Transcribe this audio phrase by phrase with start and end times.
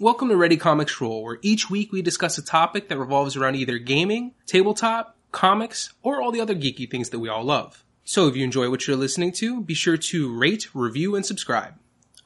[0.00, 3.56] Welcome to Ready Comics Roll, where each week we discuss a topic that revolves around
[3.56, 7.84] either gaming, tabletop, comics, or all the other geeky things that we all love.
[8.02, 11.74] So if you enjoy what you're listening to, be sure to rate, review, and subscribe.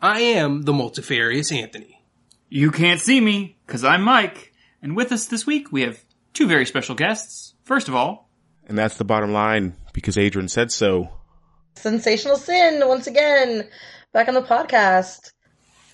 [0.01, 2.01] I am the multifarious Anthony.
[2.49, 4.53] You can't see me, because I'm Mike.
[4.81, 5.99] And with us this week, we have
[6.33, 7.55] two very special guests.
[7.65, 8.31] First of all,
[8.69, 11.09] And that's the bottom line because Adrian said so.
[11.75, 13.69] Sensational Sin once again
[14.13, 15.33] back on the podcast.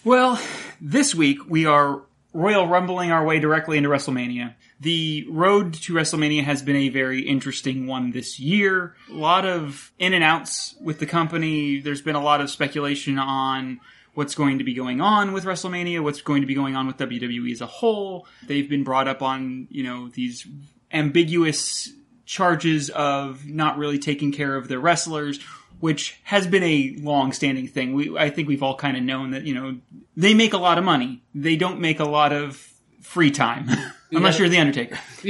[0.05, 0.41] Well,
[0.81, 2.03] this week we are
[2.33, 4.55] Royal Rumbling our way directly into WrestleMania.
[4.81, 8.95] The road to WrestleMania has been a very interesting one this year.
[9.11, 11.81] A lot of in and outs with the company.
[11.81, 13.81] There's been a lot of speculation on
[14.15, 16.97] what's going to be going on with WrestleMania, what's going to be going on with
[16.97, 18.27] WWE as a whole.
[18.47, 20.47] They've been brought up on, you know, these
[20.93, 21.93] ambiguous
[22.25, 25.41] charges of not really taking care of their wrestlers,
[25.81, 27.93] which has been a long-standing thing.
[27.95, 29.79] We, I think we've all kind of known that, you know,
[30.17, 31.23] they make a lot of money.
[31.35, 32.57] They don't make a lot of
[33.03, 33.69] free time.
[34.13, 34.41] Unless Yeah.
[34.41, 34.99] you're the Undertaker.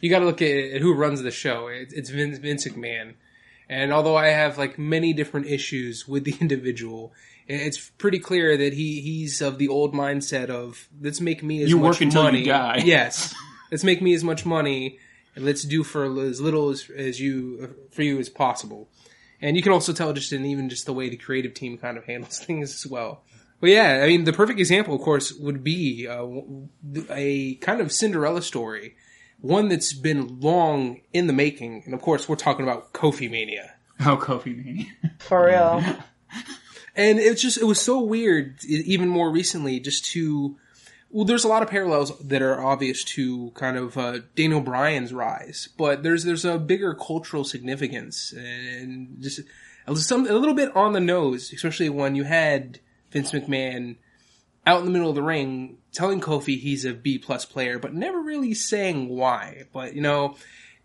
[0.00, 1.68] you got to look at who runs the show.
[1.68, 3.14] It's, Vince, Vince McMahon.
[3.68, 7.12] And although I have like many different issues with the individual,
[7.48, 11.70] it's pretty clear that he he's of the old mindset of let's make me as
[11.70, 12.44] You much work until you money.
[12.44, 12.82] die.
[12.84, 13.34] Yes,
[13.70, 14.98] let's make me as much money,
[15.36, 18.88] and let's do for as little as, as you for you as possible.
[19.40, 21.96] And you can also tell just in even just the way the creative team kind
[21.96, 23.22] of handles things as well.
[23.60, 26.26] But yeah, I mean, the perfect example, of course, would be uh,
[27.10, 28.96] a kind of Cinderella story,
[29.40, 31.82] one that's been long in the making.
[31.86, 33.74] And of course, we're talking about Kofi Mania.
[34.00, 34.86] Oh, Kofi Mania.
[35.18, 35.82] For real.
[36.98, 40.56] And it's just, it was so weird, even more recently, just to,
[41.16, 45.14] well, there's a lot of parallels that are obvious to kind of uh, Daniel Bryan's
[45.14, 49.40] rise, but there's there's a bigger cultural significance and just
[49.86, 52.80] a, some, a little bit on the nose, especially when you had
[53.12, 53.96] Vince McMahon
[54.66, 57.94] out in the middle of the ring telling Kofi he's a B plus player, but
[57.94, 59.64] never really saying why.
[59.72, 60.36] But you know,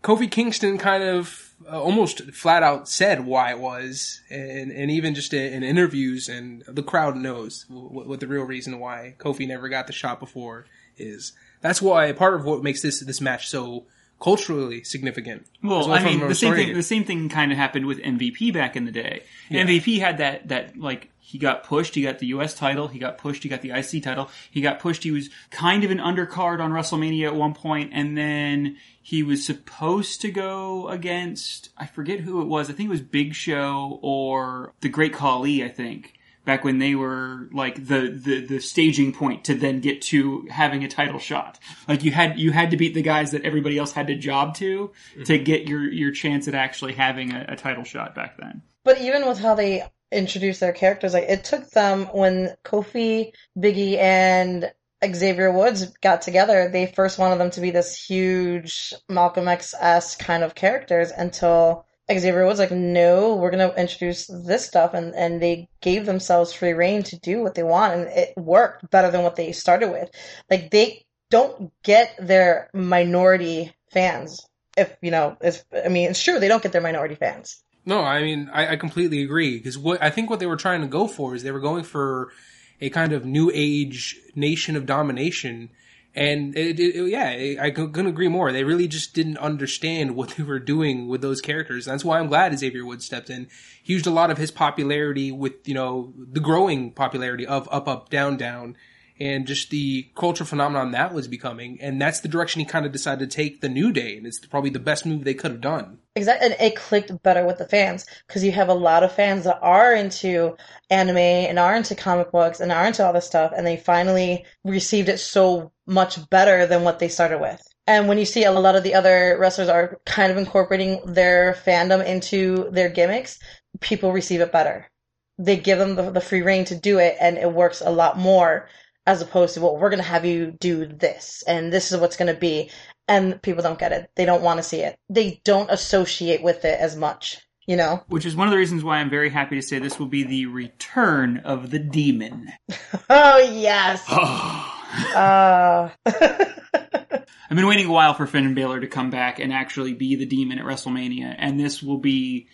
[0.02, 5.14] Kofi Kingston kind of Uh, almost flat out said why it was, and and even
[5.14, 9.46] just in, in interviews, and the crowd knows what, what the real reason why Kofi
[9.46, 11.32] never got the shot before is.
[11.60, 13.86] That's why part of what makes this this match so
[14.20, 15.46] culturally significant.
[15.62, 16.74] Well, I mean, the same thing.
[16.74, 19.24] The same thing kind of happened with MVP back in the day.
[19.50, 21.94] MVP had that that like he got pushed.
[21.94, 22.54] He got the U.S.
[22.54, 22.88] title.
[22.88, 23.42] He got pushed.
[23.42, 24.30] He got the IC title.
[24.50, 25.02] He got pushed.
[25.02, 29.44] He was kind of an undercard on WrestleMania at one point, and then he was
[29.44, 32.70] supposed to go against I forget who it was.
[32.70, 35.64] I think it was Big Show or the Great Khali.
[35.64, 36.14] I think
[36.44, 40.84] back when they were like the, the the staging point to then get to having
[40.84, 41.58] a title shot.
[41.88, 44.54] Like you had you had to beat the guys that everybody else had to job
[44.56, 44.92] to
[45.24, 45.44] to mm-hmm.
[45.44, 48.62] get your your chance at actually having a, a title shot back then.
[48.84, 53.96] But even with how they introduced their characters, like it took them when Kofi, Biggie,
[53.96, 54.72] and
[55.04, 60.18] Xavier Woods got together, they first wanted them to be this huge Malcolm X esque
[60.18, 65.40] kind of characters until Xavier Woods like, no, we're gonna introduce this stuff and, and
[65.40, 69.22] they gave themselves free reign to do what they want and it worked better than
[69.22, 70.10] what they started with.
[70.50, 74.46] Like they don't get their minority fans.
[74.76, 77.62] If you know, if I mean it's true, they don't get their minority fans.
[77.84, 80.82] No, I mean I, I completely agree because what I think what they were trying
[80.82, 82.32] to go for is they were going for
[82.82, 85.70] a kind of new age nation of domination,
[86.14, 88.52] and it, it, yeah, I couldn't agree more.
[88.52, 91.86] They really just didn't understand what they were doing with those characters.
[91.86, 93.48] That's why I'm glad Xavier Woods stepped in.
[93.82, 97.88] He used a lot of his popularity with you know the growing popularity of Up
[97.88, 98.76] Up Down Down.
[99.20, 102.92] And just the cultural phenomenon that was becoming, and that's the direction he kind of
[102.92, 105.60] decided to take the New Day, and it's probably the best move they could have
[105.60, 105.98] done.
[106.16, 109.44] Exactly, and it clicked better with the fans because you have a lot of fans
[109.44, 110.56] that are into
[110.90, 114.44] anime and are into comic books and are into all this stuff, and they finally
[114.64, 117.62] received it so much better than what they started with.
[117.86, 121.54] And when you see a lot of the other wrestlers are kind of incorporating their
[121.66, 123.38] fandom into their gimmicks,
[123.80, 124.90] people receive it better.
[125.38, 128.18] They give them the, the free reign to do it, and it works a lot
[128.18, 128.68] more
[129.06, 132.16] as opposed to, well, we're going to have you do this, and this is what's
[132.16, 132.70] going to be
[133.08, 134.10] and people don't get it.
[134.16, 134.98] They don't want to see it.
[135.08, 138.02] They don't associate with it as much, you know?
[138.08, 140.22] Which is one of the reasons why I'm very happy to say this will be
[140.22, 142.52] the return of the demon.
[143.10, 144.08] Oh, yes.
[144.10, 150.16] uh, I've been waiting a while for Finn Balor to come back and actually be
[150.16, 152.48] the demon at WrestleMania, and this will be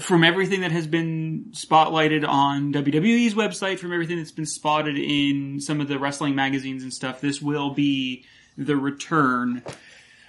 [0.00, 5.60] from everything that has been spotlighted on WWE's website, from everything that's been spotted in
[5.60, 7.20] some of the wrestling magazines and stuff.
[7.20, 8.24] This will be
[8.56, 9.62] the return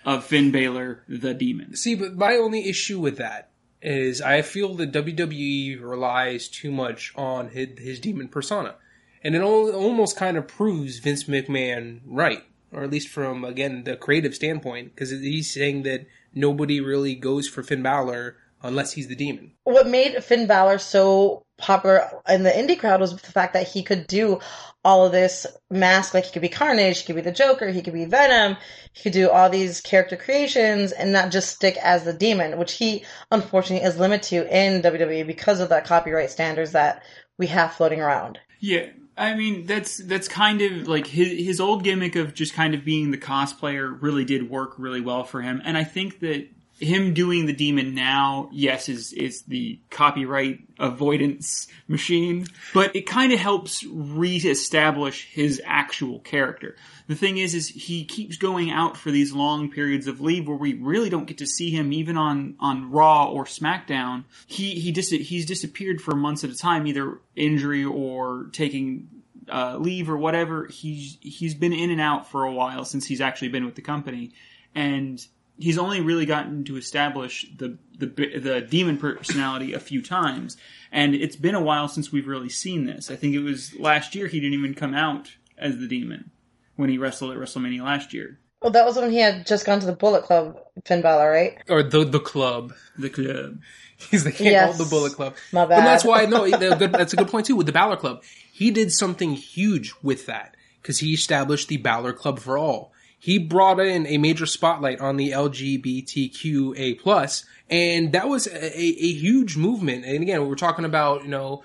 [0.05, 1.75] of Finn Balor, the demon.
[1.75, 3.49] See, but my only issue with that
[3.81, 8.75] is I feel that WWE relies too much on his, his demon persona.
[9.23, 13.83] and it al- almost kind of proves Vince McMahon right, or at least from again
[13.83, 19.07] the creative standpoint, because he's saying that nobody really goes for Finn Balor unless he's
[19.07, 19.51] the demon.
[19.63, 23.83] what made Finn Balor so popular in the indie crowd was the fact that he
[23.83, 24.39] could do
[24.83, 27.81] all of this mask, like he could be Carnage, he could be the Joker, he
[27.81, 28.57] could be Venom,
[28.93, 32.73] he could do all these character creations and not just stick as the demon, which
[32.73, 37.03] he unfortunately is limited to in WWE because of the copyright standards that
[37.37, 38.39] we have floating around.
[38.59, 42.73] Yeah, I mean that's that's kind of like his his old gimmick of just kind
[42.73, 46.47] of being the cosplayer really did work really well for him, and I think that
[46.79, 53.33] him doing the demon now, yes, is is the copyright avoidance machine, but it kind
[53.33, 56.77] of helps reestablish his actual character.
[57.07, 60.55] The thing is, is he keeps going out for these long periods of leave where
[60.55, 64.23] we really don't get to see him even on on Raw or SmackDown.
[64.47, 69.09] He he dis- he's disappeared for months at a time, either injury or taking
[69.49, 70.67] uh, leave or whatever.
[70.67, 73.81] He's he's been in and out for a while since he's actually been with the
[73.81, 74.31] company,
[74.73, 75.19] and
[75.59, 80.57] he's only really gotten to establish the the the demon personality a few times.
[80.91, 83.11] And it's been a while since we've really seen this.
[83.11, 86.31] I think it was last year he didn't even come out as the demon
[86.75, 88.39] when he wrestled at WrestleMania last year.
[88.61, 91.57] Well, that was when he had just gone to the Bullet Club, Finn Balor, right?
[91.69, 92.73] Or the the club.
[92.97, 93.59] The club.
[94.09, 94.77] He's the can't Yes.
[94.77, 95.35] hold the Bullet Club.
[95.51, 98.23] My But that's why no, the that's a good point too with the Balor Club.
[98.51, 102.93] He did something huge with that because he established the Balor Club for all.
[103.19, 109.11] He brought in a major spotlight on the LGBTQA plus, and that was a, a,
[109.13, 110.05] huge movement.
[110.05, 111.63] And again, we're talking about you know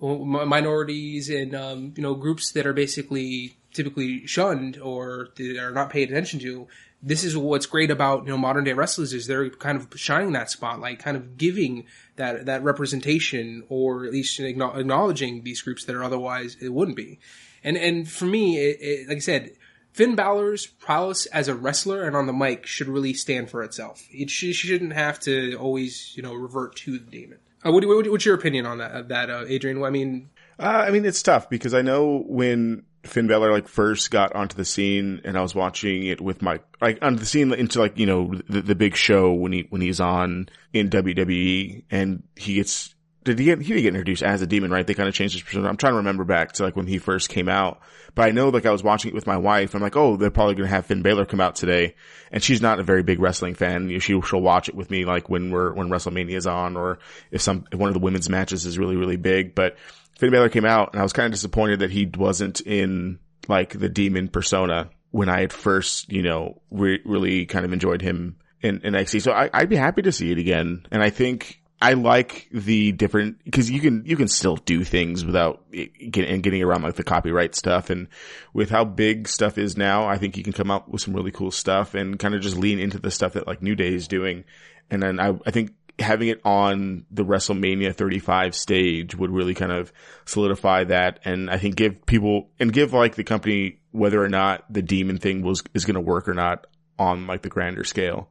[0.00, 5.90] minorities and um, you know groups that are basically typically shunned or that are not
[5.90, 6.66] paid attention to.
[7.02, 10.32] This is what's great about you know modern day wrestlers is they're kind of shining
[10.32, 11.86] that spotlight, kind of giving
[12.16, 17.20] that that representation or at least acknowledging these groups that are otherwise it wouldn't be.
[17.62, 19.52] And and for me, it, it, like I said,
[19.96, 24.06] Finn Balor's prowess as a wrestler and on the mic should really stand for itself.
[24.10, 27.38] It sh- shouldn't have to always you know revert to the demon.
[27.64, 29.82] Uh, what, what, what's your opinion on that, that uh, Adrian?
[29.82, 30.28] I mean,
[30.58, 34.54] Uh, I mean, it's tough because I know when Finn Balor like first got onto
[34.54, 37.96] the scene, and I was watching it with my like onto the scene into like
[37.98, 42.54] you know the, the big show when he when he's on in WWE, and he
[42.56, 42.94] gets
[43.26, 44.86] did he get he did get introduced as a demon, right?
[44.86, 45.68] They kind of changed his persona.
[45.68, 47.80] I'm trying to remember back to like when he first came out,
[48.14, 49.74] but I know like I was watching it with my wife.
[49.74, 51.96] I'm like, oh, they're probably gonna have Finn Balor come out today,
[52.30, 53.88] and she's not a very big wrestling fan.
[54.00, 57.00] She she'll watch it with me like when we're when WrestleMania is on, or
[57.30, 59.76] if some if one of the women's matches is really really big, but.
[60.18, 63.18] Finn Balor came out and I was kind of disappointed that he wasn't in
[63.48, 68.00] like the demon persona when I had first, you know, re- really kind of enjoyed
[68.00, 69.22] him in, in NXT.
[69.22, 70.86] So I, I'd be happy to see it again.
[70.90, 75.24] And I think I like the different, cause you can, you can still do things
[75.24, 77.90] without get, and getting around like the copyright stuff.
[77.90, 78.08] And
[78.54, 81.32] with how big stuff is now, I think you can come out with some really
[81.32, 84.08] cool stuff and kind of just lean into the stuff that like New Day is
[84.08, 84.44] doing.
[84.90, 89.72] And then I, I think having it on the WrestleMania 35 stage would really kind
[89.72, 89.92] of
[90.24, 94.64] solidify that and I think give people and give like the company whether or not
[94.72, 96.66] the demon thing was is going to work or not
[96.98, 98.28] on like the grander scale,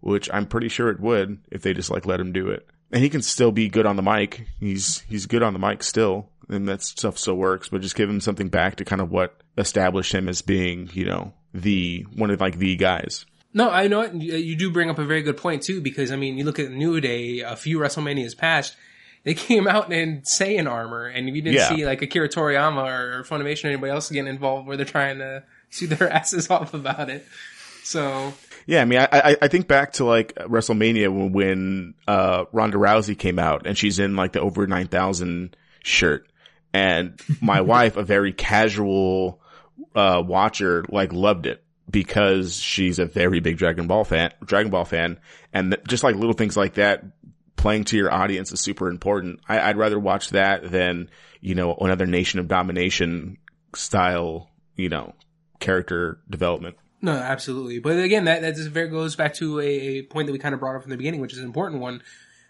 [0.00, 2.66] which I'm pretty sure it would if they just like let him do it.
[2.94, 4.46] And he can still be good on the mic.
[4.60, 7.68] He's he's good on the mic still, and that stuff still works.
[7.68, 11.04] But just give him something back to kind of what established him as being, you
[11.04, 13.26] know, the one of like the guys.
[13.52, 14.14] No, I know it.
[14.14, 16.70] You do bring up a very good point too, because I mean, you look at
[16.70, 18.76] New Day, a few WrestleManias past,
[19.24, 21.68] they came out in Saiyan armor, and we didn't Yeah.
[21.70, 25.42] see like Akira Toriyama or Funimation or anybody else getting involved where they're trying to
[25.70, 27.26] see their asses off about it.
[27.82, 28.34] So,
[28.66, 32.78] Yeah, I mean, I, I, I think back to like WrestleMania when, when, uh, Ronda
[32.78, 36.28] Rousey came out and she's in like the over 9000 shirt.
[36.72, 39.40] And my wife, a very casual,
[39.94, 44.84] uh, watcher, like loved it because she's a very big Dragon Ball fan, Dragon Ball
[44.84, 45.20] fan.
[45.52, 47.04] And th- just like little things like that,
[47.56, 49.40] playing to your audience is super important.
[49.48, 53.38] I, I'd rather watch that than, you know, another Nation of Domination
[53.74, 55.14] style, you know,
[55.60, 56.76] character development.
[57.04, 57.80] No, absolutely.
[57.80, 60.54] But again, that, that just very goes back to a, a point that we kind
[60.54, 62.02] of brought up from the beginning, which is an important one.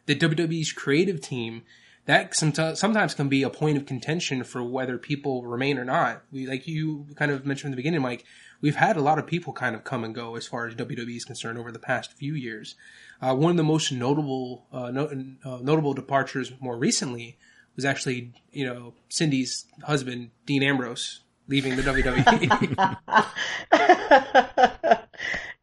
[0.07, 1.63] The WWE's creative team,
[2.07, 6.23] that someti- sometimes can be a point of contention for whether people remain or not.
[6.31, 8.25] We, like you kind of mentioned in the beginning, Mike,
[8.61, 11.17] we've had a lot of people kind of come and go as far as WWE
[11.17, 12.77] is concerned over the past few years.
[13.21, 15.07] Uh, one of the most notable, uh, no,
[15.45, 17.39] uh, notable departures more recently
[17.75, 22.97] was actually, you know, Cindy's husband, Dean Ambrose, leaving the WWE.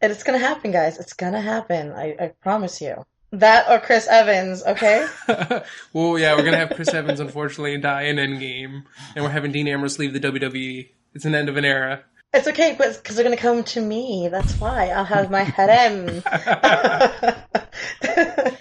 [0.01, 0.99] and it's gonna happen, guys.
[0.99, 1.91] It's gonna happen.
[1.91, 3.05] I, I promise you.
[3.33, 5.07] That or Chris Evans, okay?
[5.93, 8.83] well, yeah, we're gonna have Chris Evans unfortunately die in Endgame,
[9.15, 10.89] and we're having Dean Ambrose leave the WWE.
[11.13, 12.03] It's an end of an era.
[12.33, 14.29] It's okay, but because they're gonna come to me.
[14.29, 16.21] That's why I'll have my in.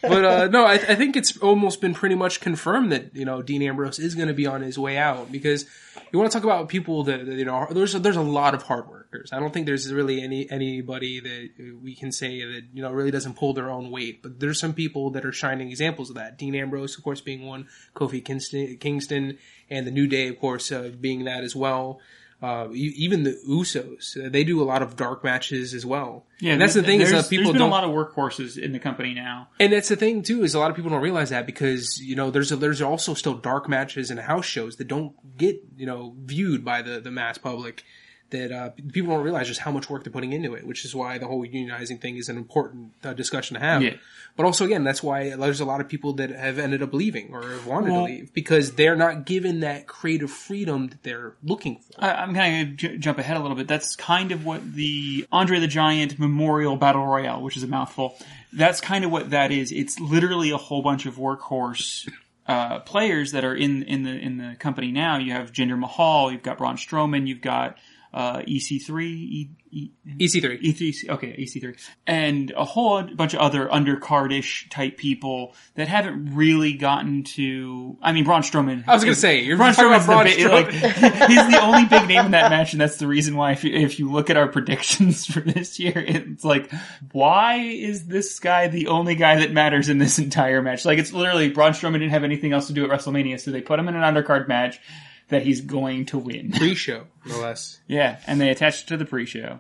[0.03, 3.43] but uh, no, I, I, think it's almost been pretty much confirmed that you know
[3.43, 5.67] Dean Ambrose is going to be on his way out because
[6.13, 8.55] you want to talk about people that, that you know there's a, there's a lot
[8.55, 9.31] of hard workers.
[9.33, 13.13] I don't think there's really any anybody that we can say that you know really
[13.13, 14.21] doesn't pull their own weight.
[14.21, 16.39] But there's some people that are shining examples of that.
[16.39, 17.69] Dean Ambrose, of course, being one.
[17.95, 22.01] Kofi Kingston, Kingston and the New Day, of course, uh, being that as well.
[22.43, 26.25] Uh, even the Usos, uh, they do a lot of dark matches as well.
[26.41, 27.69] Yeah, and that's the thing is that people there's been don't.
[27.69, 30.59] a lot of workhorses in the company now, and that's the thing too is a
[30.59, 33.69] lot of people don't realize that because you know there's a, there's also still dark
[33.69, 37.85] matches and house shows that don't get you know viewed by the the mass public
[38.31, 40.95] that uh, people don't realize just how much work they're putting into it, which is
[40.95, 43.83] why the whole unionizing thing is an important uh, discussion to have.
[43.83, 43.95] Yeah.
[44.37, 47.31] But also, again, that's why there's a lot of people that have ended up leaving
[47.33, 51.35] or have wanted well, to leave because they're not given that creative freedom that they're
[51.43, 52.03] looking for.
[52.03, 53.69] I, am kind of j- jump ahead a little bit.
[53.69, 58.17] That's kind of what the Andre the Giant Memorial Battle Royale, which is a mouthful,
[58.53, 59.73] that's kind of what that is.
[59.73, 62.09] It's literally a whole bunch of workhorse
[62.47, 65.19] uh, players that are in in the in the company now.
[65.19, 67.79] You have Jinder Mahal, you've got Braun Strowman, you've got
[68.13, 74.69] uh, EC3, e, e, EC3, EC, okay, EC3, and a whole bunch of other undercardish
[74.69, 77.97] type people that haven't really gotten to.
[78.03, 78.83] I mean, Braun Strowman.
[78.89, 80.51] I was going to say, you're Braun Strowman's Braun the, Strowman.
[80.51, 80.71] like
[81.29, 83.53] he's the only big name in that match, and that's the reason why.
[83.53, 86.71] If you, if you look at our predictions for this year, it's like,
[87.13, 90.85] why is this guy the only guy that matters in this entire match?
[90.85, 93.61] Like, it's literally Braun Strowman didn't have anything else to do at WrestleMania, so they
[93.61, 94.81] put him in an undercard match
[95.31, 96.53] that he's going to win.
[96.57, 97.81] Pre-show, no less.
[97.87, 99.59] yeah, and they attached it to the pre-show.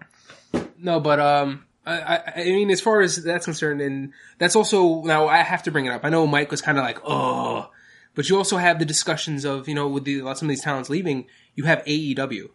[0.78, 5.28] No, but um, I, I mean, as far as that's concerned, and that's also now
[5.28, 6.04] I have to bring it up.
[6.04, 7.70] I know Mike was kind of like, oh,
[8.14, 10.90] but you also have the discussions of you know with the, some of these talents
[10.90, 12.50] leaving, you have AEW.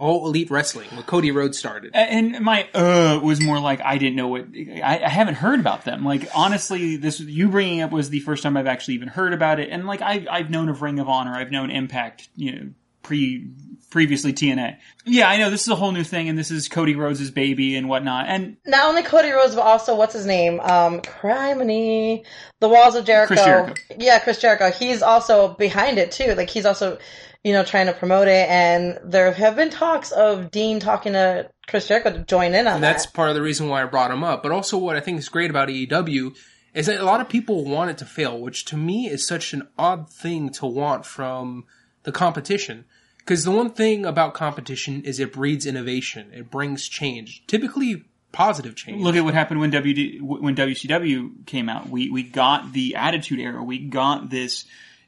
[0.00, 1.90] All Elite Wrestling, when Cody Rhodes started.
[1.94, 5.84] And my uh was more like I didn't know what I, I, haven't heard about
[5.84, 6.04] them.
[6.06, 9.60] Like honestly, this you bringing up was the first time I've actually even heard about
[9.60, 9.68] it.
[9.70, 12.70] And like I I've known of Ring of Honor, I've known Impact, you know,
[13.02, 13.50] pre
[13.90, 14.78] previously TNA.
[15.04, 17.76] Yeah, I know this is a whole new thing, and this is Cody Rhodes' baby
[17.76, 18.26] and whatnot.
[18.28, 20.60] And not only Cody Rhodes, but also what's his name?
[20.60, 22.24] Um, Criminy,
[22.60, 23.34] the Walls of Jericho.
[23.34, 23.74] Chris Jericho.
[23.98, 24.70] Yeah, Chris Jericho.
[24.70, 26.34] He's also behind it too.
[26.34, 26.98] Like he's also
[27.42, 28.48] you know, trying to promote it.
[28.48, 32.74] And there have been talks of Dean talking to Chris Jericho to join in on
[32.74, 34.42] and that's part of the reason why I brought him up.
[34.42, 36.36] But also, what I think is great about AEW
[36.74, 39.52] is that a lot of people want it to fail, which to me is such
[39.52, 41.64] an odd thing to want from
[42.02, 42.84] the competition.
[43.30, 46.32] Because the one thing about competition is it breeds innovation.
[46.34, 47.44] It brings change.
[47.46, 49.00] Typically positive change.
[49.00, 51.88] Look at what happened when WD, when WCW came out.
[51.88, 53.62] We we got the Attitude Era.
[53.62, 54.64] We got this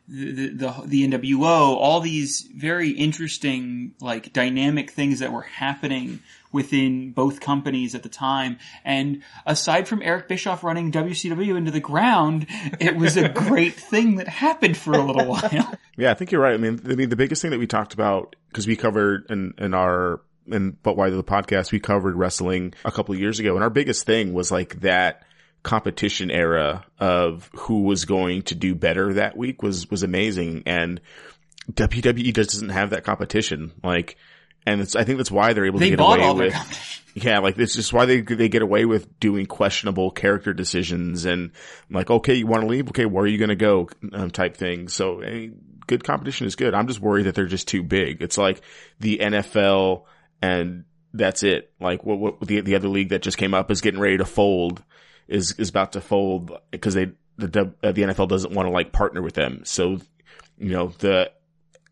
[0.06, 1.40] the, the, the NWO,
[1.76, 6.20] all these very interesting, like dynamic things that were happening
[6.52, 8.58] within both companies at the time.
[8.84, 12.46] And aside from Eric Bischoff running WCW into the ground,
[12.78, 15.78] it was a great thing that happened for a little while.
[15.96, 16.54] Yeah, I think you're right.
[16.54, 19.54] I mean, I mean, the biggest thing that we talked about, cause we covered in,
[19.58, 23.54] in our, in But Why the podcast, we covered wrestling a couple of years ago.
[23.54, 25.24] And our biggest thing was like that,
[25.62, 30.64] competition era of who was going to do better that week was, was amazing.
[30.66, 31.00] And
[31.72, 33.72] WWE just doesn't have that competition.
[33.82, 34.16] Like,
[34.66, 37.58] and it's, I think that's why they're able they to get away with, yeah, like
[37.58, 41.50] it's just why they, they get away with doing questionable character decisions and
[41.90, 42.88] like, okay, you want to leave?
[42.88, 43.88] Okay, where are you going to go?
[44.12, 44.88] Um, type thing.
[44.88, 46.74] So, I mean, good competition is good.
[46.74, 48.22] I'm just worried that they're just too big.
[48.22, 48.62] It's like
[49.00, 50.04] the NFL
[50.40, 51.72] and that's it.
[51.80, 54.24] Like what, what the, the other league that just came up is getting ready to
[54.24, 54.82] fold
[55.28, 58.92] is is about to fold because they the uh, the NFL doesn't want to like
[58.92, 59.62] partner with them.
[59.64, 59.98] So
[60.58, 61.30] you know the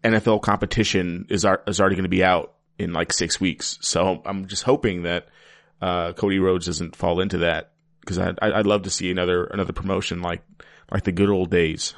[0.03, 3.79] NFL competition is are, is already going to be out in like six weeks.
[3.83, 5.29] So I'm just hoping that
[5.81, 9.73] uh, Cody Rhodes doesn't fall into that because I I'd love to see another another
[9.73, 10.43] promotion like
[10.91, 11.95] like the good old days.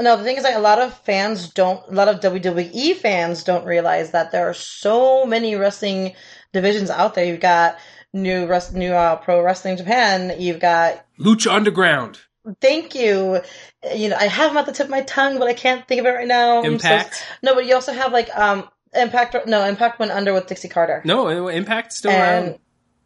[0.00, 3.44] No, the thing is, like, a lot of fans don't, a lot of WWE fans
[3.44, 6.14] don't realize that there are so many wrestling
[6.52, 7.24] divisions out there.
[7.24, 7.76] You've got
[8.12, 10.40] new rest, new uh, pro wrestling Japan.
[10.40, 12.18] You've got Lucha Underground.
[12.60, 13.40] Thank you.
[13.94, 16.00] You know, I have them at the tip of my tongue, but I can't think
[16.00, 16.62] of it right now.
[16.62, 17.14] Impact.
[17.14, 19.36] So, no, but you also have like um Impact.
[19.46, 21.02] No, Impact went under with Dixie Carter.
[21.04, 22.58] No, Impact still and, around.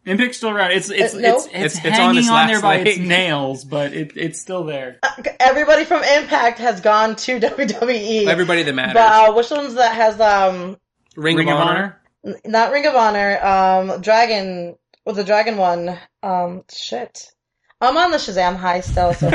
[0.05, 0.71] Impact's still around.
[0.71, 1.35] It's it's Uh, it's, no.
[1.35, 4.63] it's, It's- it's hanging on on, there last by its nails, but it it's still
[4.63, 4.99] there.
[5.03, 8.25] Uh, Everybody from Impact has gone to WWE.
[8.27, 8.93] Everybody that matters.
[8.93, 10.77] But uh, which ones that has um
[11.17, 12.01] Ring, Ring of Honor.
[12.25, 14.75] n- not Ring of Honor um Dragon
[15.05, 17.31] was the Dragon one um shit
[17.79, 19.27] I'm on the Shazam high still, so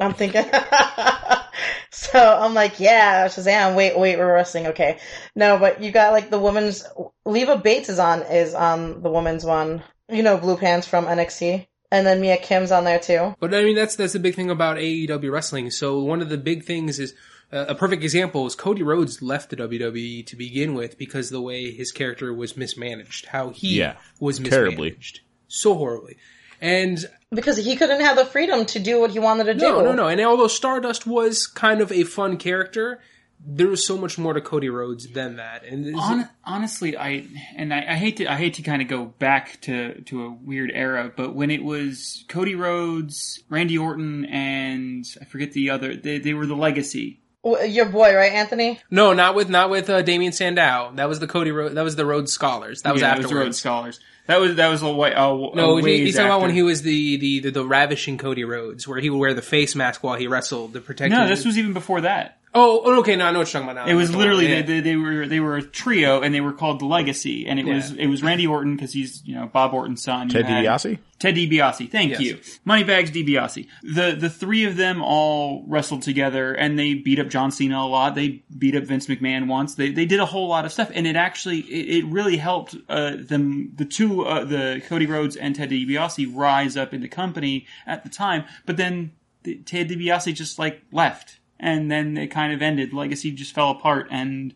[0.00, 0.44] I'm thinking.
[1.90, 3.74] so I'm like, yeah, Shazam.
[3.74, 4.68] Wait, wait, we're wrestling.
[4.68, 4.98] Okay,
[5.34, 6.84] no, but you got like the women's.
[7.24, 9.82] Leva Bates is on is on the women's one.
[10.10, 13.34] You know, Blue Pants from NXT, and then Mia Yim's on there too.
[13.40, 15.70] But I mean, that's that's the big thing about AEW wrestling.
[15.70, 17.14] So one of the big things is
[17.52, 21.40] uh, a perfect example is Cody Rhodes left the WWE to begin with because the
[21.40, 24.96] way his character was mismanaged, how he Yeah, was mismanaged terribly.
[25.46, 26.16] so horribly.
[26.60, 29.60] And Because he couldn't have the freedom to do what he wanted to do.
[29.60, 30.08] no, no, no.
[30.08, 33.00] And although Stardust was kind of a fun character,
[33.46, 35.62] there was so much more to Cody Rhodes than that.
[35.64, 38.88] And it's- Hon- honestly, I and I, I hate to I hate to kind of
[38.88, 44.24] go back to to a weird era, but when it was Cody Rhodes, Randy Orton,
[44.24, 47.20] and I forget the other, they, they were the Legacy.
[47.44, 48.80] W- Your boy, right, Anthony?
[48.90, 50.92] no, not with not with uh, Damien Sandow.
[50.96, 51.74] That was the Cody Rhodes.
[51.74, 52.82] That was the Rhodes Scholars.
[52.82, 53.32] That was yeah, that afterwards.
[53.34, 54.00] was Rhodes Scholars.
[54.26, 55.14] That was that was a way.
[55.14, 58.18] Uh, No, a he, he's talking about when he was the, the, the, the ravishing
[58.18, 61.12] Cody Rhodes, where he would wear the face mask while he wrestled to protect.
[61.12, 62.37] No, his- this was even before that.
[62.60, 63.14] Oh, oh, okay.
[63.14, 63.92] No, I know what you're talking about now.
[63.92, 64.62] It was literally yeah.
[64.62, 67.60] they, they, they were they were a trio and they were called the Legacy and
[67.60, 70.28] it was it was Randy Orton because he's you know Bob Orton's son.
[70.28, 70.98] Ted You DiBiase?
[71.18, 72.20] Ted DiBiase, thank Yes.
[72.20, 72.38] you.
[72.64, 73.66] Moneybags DiBiase.
[73.82, 77.86] The the three of them all wrestled together and they beat up John Cena a
[77.86, 78.14] lot.
[78.14, 79.76] They beat up Vince McMahon once.
[79.76, 82.76] They they did a whole lot of stuff and it actually it, it really helped
[82.88, 87.08] uh, them the two uh, the Cody Rhodes and Ted DiBiase rise up in the
[87.08, 88.44] company at the time.
[88.66, 89.12] But then
[89.44, 92.92] the, Ted DiBiase just like left and then it kind of ended.
[92.92, 94.54] Legacy just fell apart and.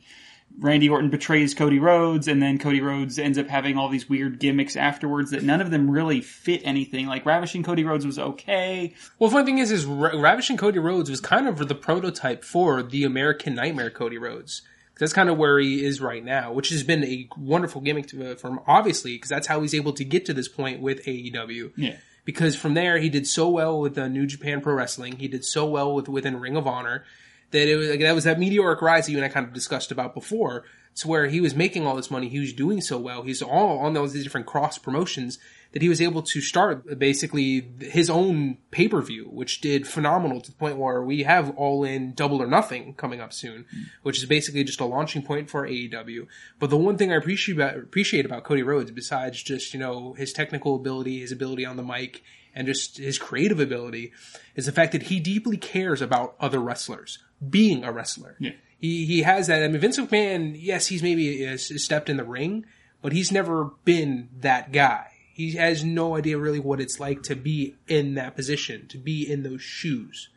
[0.59, 4.39] Randy Orton betrays Cody Rhodes, and then Cody Rhodes ends up having all these weird
[4.39, 7.07] gimmicks afterwards that none of them really fit anything.
[7.07, 8.95] Like Ravishing Cody Rhodes was okay.
[9.19, 12.83] Well, the funny thing is, is Ravishing Cody Rhodes was kind of the prototype for
[12.83, 14.61] the American Nightmare Cody Rhodes.
[14.99, 18.33] That's kind of where he is right now, which has been a wonderful gimmick to,
[18.33, 21.05] uh, for him, obviously, because that's how he's able to get to this point with
[21.07, 21.73] AEW.
[21.77, 21.97] Yeah.
[22.25, 25.17] Because from there, he did so well with uh, New Japan Pro Wrestling.
[25.17, 27.05] He did so well with within Ring of Honor
[27.51, 29.53] that it was like, that was that meteoric rise that you and I kind of
[29.53, 30.65] discussed about before.
[30.97, 33.23] To where he was making all this money, he was doing so well.
[33.23, 35.39] He's all on those different cross promotions
[35.73, 40.41] that he was able to start basically his own pay per view, which did phenomenal
[40.41, 43.65] to the point where we have All In Double or Nothing coming up soon,
[44.03, 46.27] which is basically just a launching point for AEW.
[46.59, 50.13] But the one thing I appreciate about, appreciate about Cody Rhodes, besides just you know
[50.15, 52.23] his technical ability, his ability on the mic,
[52.55, 54.13] and just his creative ability,
[54.55, 58.37] is the fact that he deeply cares about other wrestlers being a wrestler.
[58.39, 58.53] Yeah.
[58.79, 59.63] He he has that.
[59.63, 62.67] I mean, Vince McMahon, yes, he's maybe uh, stepped in the ring,
[63.01, 65.12] but he's never been that guy.
[65.33, 69.31] He has no idea really what it's like to be in that position, to be
[69.31, 70.29] in those shoes.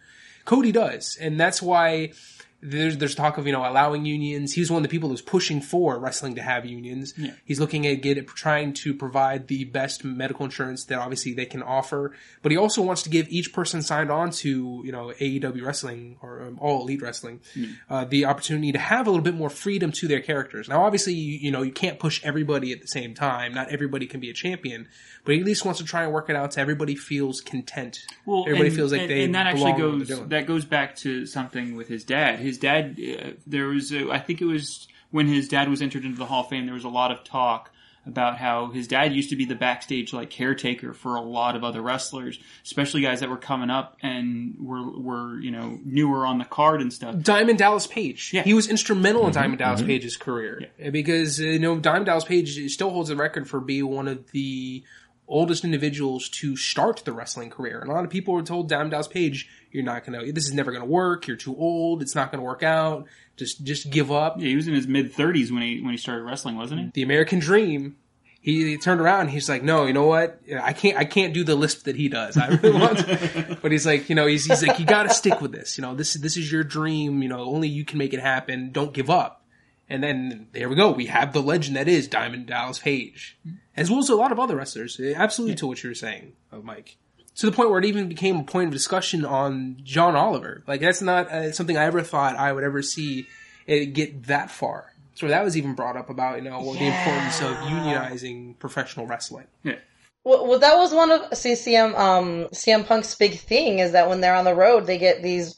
[0.45, 2.13] Cody does, and that's why
[2.62, 4.54] there's there's talk of you know allowing unions.
[4.54, 7.13] He was one of the people who's pushing for wrestling to have unions.
[7.44, 11.62] He's looking at get trying to provide the best medical insurance that obviously they can
[11.62, 15.63] offer, but he also wants to give each person signed on to you know AEW
[15.63, 17.41] wrestling or um, All Elite Wrestling
[17.89, 20.68] uh, the opportunity to have a little bit more freedom to their characters.
[20.68, 23.54] Now, obviously, you, you know you can't push everybody at the same time.
[23.54, 24.88] Not everybody can be a champion,
[25.24, 28.00] but he at least wants to try and work it out so everybody feels content.
[28.26, 31.26] Well, everybody and, feels like and, they and that actually goes that goes back to
[31.26, 32.39] something with his dad.
[32.45, 36.05] His dad, uh, there was, a, I think it was when his dad was entered
[36.05, 36.65] into the Hall of Fame.
[36.65, 37.71] There was a lot of talk
[38.08, 41.63] about how his dad used to be the backstage like caretaker for a lot of
[41.63, 46.38] other wrestlers, especially guys that were coming up and were were you know newer on
[46.38, 47.19] the card and stuff.
[47.21, 48.31] Diamond Dallas Page.
[48.34, 48.43] Yeah.
[48.43, 52.71] He was instrumental in Diamond Dallas Page's career because uh, you know Diamond Dallas Page
[52.71, 54.84] still holds the record for being one of the
[55.27, 57.79] oldest individuals to start the wrestling career.
[57.79, 60.32] And a lot of people were told Diamond Dallas Page, "You're not gonna.
[60.32, 61.28] This is never gonna work.
[61.28, 62.02] You're too old.
[62.02, 63.06] It's not gonna work out.
[63.38, 65.98] Just just give up." Yeah, he was in his mid thirties when he when he
[65.98, 66.92] started wrestling, wasn't he?
[66.94, 67.98] The American Dream.
[68.40, 69.22] He, he turned around.
[69.22, 70.40] and He's like, "No, you know what?
[70.62, 70.98] I can't.
[70.98, 72.38] I can't do the lisp that he does.
[72.38, 73.58] I really want." to.
[73.62, 75.78] But he's like, you know, he's, he's like, "You got to stick with this.
[75.78, 77.24] You know, this this is your dream.
[77.24, 78.72] You know, only you can make it happen.
[78.72, 79.42] Don't give up."
[79.90, 80.92] And then there we go.
[80.92, 83.38] We have the legend that is Diamond Dallas Page,
[83.76, 85.00] as well as a lot of other wrestlers.
[85.00, 86.98] Absolutely to what you were saying, uh, Mike.
[87.38, 90.63] To the point where it even became a point of discussion on John Oliver.
[90.67, 93.28] Like that's not uh, something I ever thought I would ever see
[93.67, 94.93] it get that far.
[95.15, 99.48] So that was even brought up about you know the importance of unionizing professional wrestling.
[99.63, 99.80] Yeah.
[100.24, 104.21] Well, well, that was one of CCM um CM Punk's big thing is that when
[104.21, 105.56] they're on the road, they get these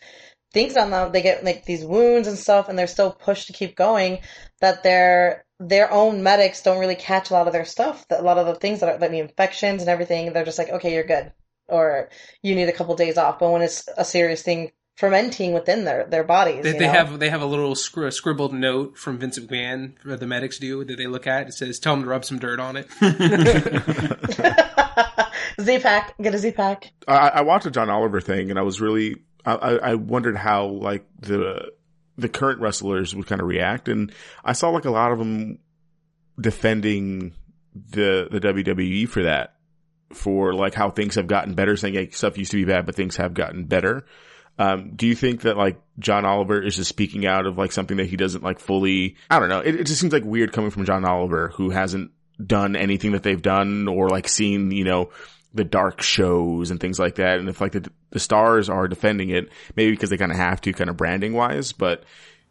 [0.54, 1.12] things on them.
[1.12, 4.20] They get like these wounds and stuff, and they're still pushed to keep going.
[4.62, 8.08] That their their own medics don't really catch a lot of their stuff.
[8.10, 10.60] That a lot of the things that are like the infections and everything, they're just
[10.60, 11.32] like, okay, you're good,
[11.68, 12.10] or
[12.42, 13.40] you need a couple days off.
[13.40, 16.92] But when it's a serious thing fermenting within their their bodies, They, you they know?
[16.94, 20.84] have they have a little scri- scribbled note from Vince McMahon that the medics do
[20.84, 21.48] that they look at.
[21.48, 22.88] It says, "Tell them to rub some dirt on it."
[25.62, 26.92] Z pack, get a Z pack.
[27.08, 30.38] I, I watched a John Oliver thing, and I was really I, I I wondered
[30.38, 31.72] how like the
[32.18, 34.12] the current wrestlers would kind of react, and
[34.44, 35.60] I saw like a lot of them
[36.40, 37.34] defending
[37.76, 39.56] the the WWE for that,
[40.14, 42.96] for like how things have gotten better, saying like stuff used to be bad, but
[42.96, 44.06] things have gotten better.
[44.60, 47.98] Um, do you think that like John Oliver is just speaking out of like something
[47.98, 49.16] that he doesn't like fully?
[49.30, 49.60] I don't know.
[49.60, 52.12] It, it just seems like weird coming from John Oliver, who hasn't
[52.44, 55.12] done anything that they've done or like seen, you know,
[55.54, 57.40] the dark shows and things like that.
[57.40, 60.62] And if like the, the stars are defending it, maybe because they kind of have
[60.62, 62.04] to kind of branding wise, but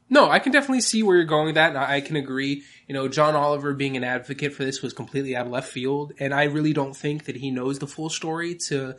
[0.08, 2.62] No, I can definitely see where you're going with that, and I can agree.
[2.86, 6.12] You know, John Oliver being an advocate for this was completely out of left field,
[6.20, 8.94] and I really don't think that he knows the full story to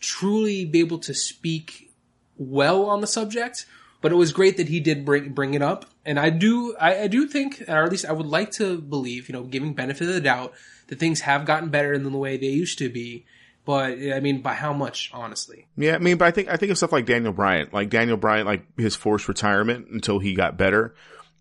[0.00, 1.90] truly be able to speak
[2.36, 3.66] well on the subject.
[4.02, 7.02] But it was great that he did bring bring it up, and I do I,
[7.02, 10.08] I do think, or at least I would like to believe, you know, giving benefit
[10.08, 10.54] of the doubt,
[10.86, 13.26] that things have gotten better than the way they used to be.
[13.70, 15.68] But I mean, by how much, honestly?
[15.76, 18.16] Yeah, I mean, but I think I think of stuff like Daniel Bryant, like Daniel
[18.16, 20.96] Bryant, like his forced retirement until he got better,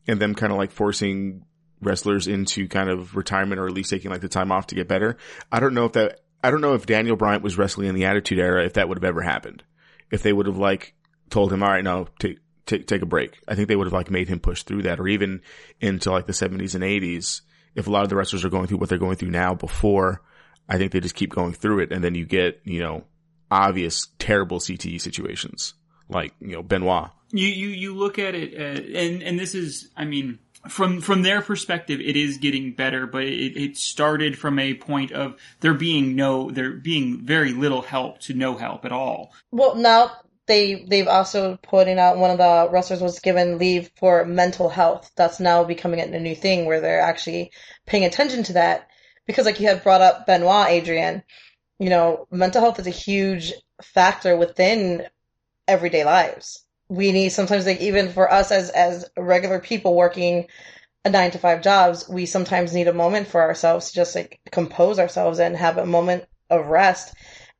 [0.07, 1.43] and them kind of like forcing
[1.81, 4.87] wrestlers into kind of retirement or at least taking like the time off to get
[4.87, 5.17] better.
[5.51, 8.05] I don't know if that I don't know if Daniel Bryant was wrestling in the
[8.05, 9.63] Attitude Era if that would have ever happened.
[10.11, 10.93] If they would have like
[11.31, 12.37] told him, all right, no, take
[12.67, 13.39] take take a break.
[13.47, 15.41] I think they would have like made him push through that, or even
[15.81, 17.41] into like the seventies and eighties.
[17.73, 20.21] If a lot of the wrestlers are going through what they're going through now before,
[20.69, 23.03] I think they just keep going through it, and then you get you know
[23.51, 25.73] obvious terrible CTE situations
[26.09, 27.09] like you know Benoit.
[27.31, 31.21] You you you look at it, uh, and and this is, I mean, from from
[31.21, 35.75] their perspective, it is getting better, but it, it started from a point of there
[35.75, 39.31] being no, there being very little help to no help at all.
[39.51, 40.11] Well, now
[40.47, 45.11] they they've also putting out one of the wrestlers was given leave for mental health.
[45.15, 47.51] That's now becoming a new thing where they're actually
[47.85, 48.87] paying attention to that
[49.29, 51.21] because, like you had brought up Benoit, Adrian.
[51.77, 55.05] You know, mental health is a huge factor within
[55.67, 56.65] everyday lives.
[56.87, 60.47] We need sometimes, like even for us as as regular people working
[61.05, 64.39] a nine to five jobs, we sometimes need a moment for ourselves to just like
[64.51, 67.13] compose ourselves and have a moment of rest.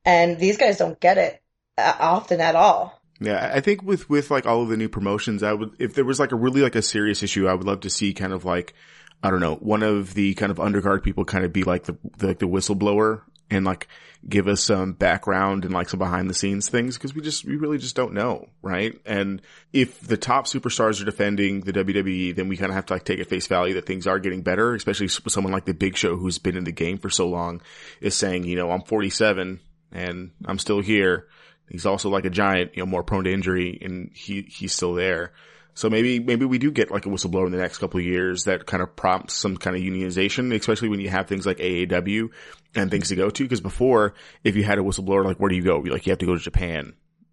[0.04, 1.40] And these guys don't get it
[1.78, 3.00] uh, often at all.
[3.20, 6.04] Yeah, I think with with like all of the new promotions, I would if there
[6.04, 8.44] was like a really like a serious issue, I would love to see kind of
[8.44, 8.74] like
[9.22, 11.96] I don't know one of the kind of undercard people kind of be like the,
[12.18, 13.88] the like the whistleblower and like
[14.28, 17.56] give us some background and like some behind the scenes things because we just we
[17.56, 18.98] really just don't know, right?
[19.04, 22.92] And if the top superstars are defending the WWE, then we kind of have to
[22.94, 25.74] like take at face value that things are getting better, especially with someone like the
[25.74, 27.60] Big Show who's been in the game for so long
[28.00, 29.60] is saying, you know, I'm 47
[29.92, 31.26] and I'm still here.
[31.68, 34.94] He's also like a giant, you know, more prone to injury and he, he's still
[34.94, 35.32] there.
[35.80, 38.44] So maybe, maybe we do get like a whistleblower in the next couple of years
[38.44, 42.28] that kind of prompts some kind of unionization, especially when you have things like AEW
[42.74, 43.48] and things to go to.
[43.48, 44.12] Cause before,
[44.44, 45.78] if you had a whistleblower, like where do you go?
[45.78, 46.92] Like you have to go to Japan.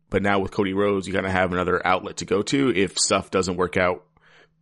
[0.09, 2.97] But now with Cody Rhodes, you kind of have another outlet to go to if
[2.97, 4.05] stuff doesn't work out.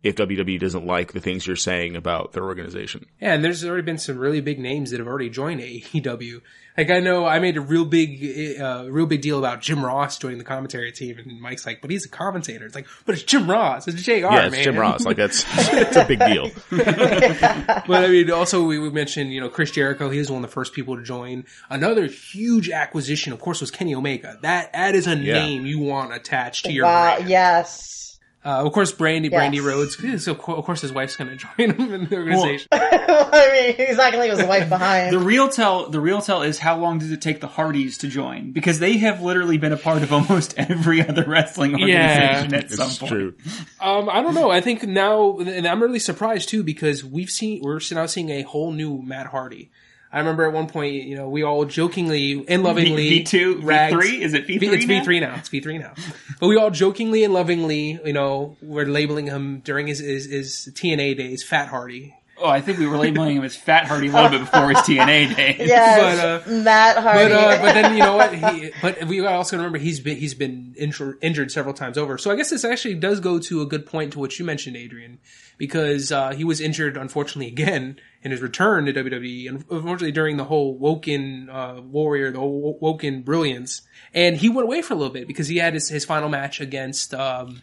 [0.06, 3.06] If WWE doesn't like the things you're saying about their organization.
[3.20, 6.40] Yeah, and there's already been some really big names that have already joined AEW.
[6.78, 10.18] Like I know I made a real big, uh, real big deal about Jim Ross
[10.18, 13.24] joining the commentary team, and Mike's like, "But he's a commentator." It's like, "But it's
[13.24, 13.88] Jim Ross.
[13.88, 14.12] It's Jr.
[14.12, 15.04] yeah, it's man." Jim Ross.
[15.06, 16.50] Like that's, it's a big deal.
[16.70, 20.10] but I mean, also we, we mentioned, you know, Chris Jericho.
[20.10, 21.44] He was one of the first people to join.
[21.70, 24.38] Another huge acquisition, of course, was Kenny Omega.
[24.42, 25.32] That that is a Yeah.
[25.34, 27.30] name you want attached to your Wow, brand.
[27.30, 28.05] yes.
[28.46, 29.64] Uh, of course, Brandi Brandi Yes.
[29.64, 30.24] Rhodes.
[30.24, 32.68] So of course, his wife's going to join him in the organization.
[32.70, 35.12] I mean, he's not gonna leave his wife behind.
[35.12, 38.08] The real tell, the real tell is how long does it take the Hardys to
[38.08, 38.52] join?
[38.52, 42.86] Because they have literally been a part of almost every other wrestling organization at some
[42.88, 43.10] It's point.
[43.10, 43.34] true.
[43.80, 44.50] Um, I don't know.
[44.50, 48.42] I think now, and I'm really surprised too because we've seen we're now seeing a
[48.42, 49.70] whole new Matt Hardy.
[50.16, 53.90] I remember at one point, you know, we all jokingly and lovingly V two, V
[53.90, 54.76] three, is it V V- three?
[54.76, 55.34] It's V three now.
[55.36, 55.92] It's V three now.
[56.40, 60.70] but we all jokingly and lovingly, you know, were labeling him during his his, his
[60.72, 62.14] TNA days, Fat Hardy.
[62.38, 64.78] Oh, I think we were labeling him as Fat Hardy a little bit before his
[64.78, 65.68] TNA days.
[65.68, 67.24] yes, but, uh, Matt Hardy.
[67.24, 68.34] But uh, but then you know what?
[68.34, 72.16] He, but we also remember he's been he's been injured, injured several times over.
[72.16, 74.76] So I guess this actually does go to a good point to what you mentioned,
[74.78, 75.18] Adrian,
[75.58, 80.36] because uh, he was injured unfortunately again in his return to WWE, and unfortunately during
[80.36, 84.96] the whole Woken uh, Warrior, the whole Woken Brilliance, and he went away for a
[84.96, 87.62] little bit because he had his, his final match against um,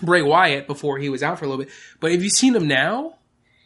[0.00, 1.72] Bray Wyatt before he was out for a little bit.
[2.00, 3.18] But have you've seen him now?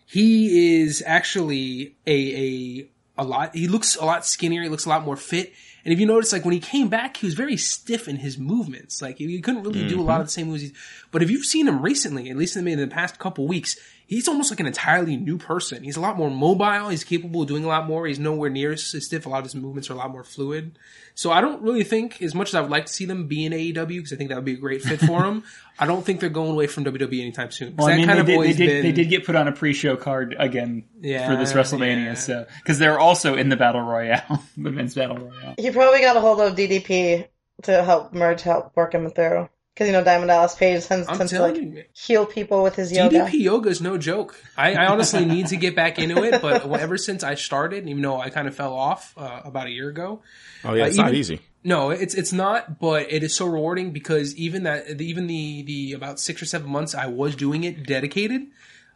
[0.07, 3.55] He is actually a a a lot.
[3.55, 4.63] He looks a lot skinnier.
[4.63, 5.53] He looks a lot more fit,
[5.85, 8.39] And if you notice, like when he came back, he was very stiff in his
[8.39, 9.01] movements.
[9.01, 10.73] Like he couldn't really do a lot of the same moves.
[11.13, 14.51] But if you've seen him recently, at least in the past couple weeks, he's almost
[14.51, 15.83] like an entirely new person.
[15.83, 16.89] He's a lot more mobile.
[16.89, 18.07] He's capable of doing a lot more.
[18.07, 19.27] He's nowhere near as stiff.
[19.27, 20.79] A lot of his movements are a lot more fluid.
[21.15, 23.45] So I don't really think, as much as I would like to see them be
[23.45, 25.45] in AEW, because I think that would be a great fit for them,
[25.79, 27.77] I don't think they're going away from WWE anytime soon.
[27.77, 28.83] Well, I that mean, kind they of did, they, always did, been.
[28.83, 32.15] they did get put on a pre-show card again Yeah, for this WrestleMania, yeah.
[32.15, 35.55] so because they're also in the Battle Royale, the men's Battle Royale.
[35.59, 37.29] He probably got a hold of DDP
[37.63, 39.49] to help merge, help work him through.
[39.75, 42.77] Because you know Diamond Dallas Page tends, I'm tends to like you, heal people with
[42.77, 43.25] his yoga.
[43.25, 44.41] DDP yoga is no joke.
[44.57, 48.01] I, I honestly need to get back into it, but ever since I started, even
[48.01, 50.23] though I kind of fell off uh, about a year ago,
[50.63, 51.41] Oh yeah, Uh, it's not easy.
[51.65, 55.93] No, it's it's not, but it is so rewarding because even that even the the
[55.95, 58.47] about six or seven months I was doing it dedicated,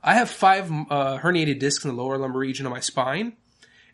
[0.03, 3.33] I have five uh, herniated discs in the lower lumbar region of my spine,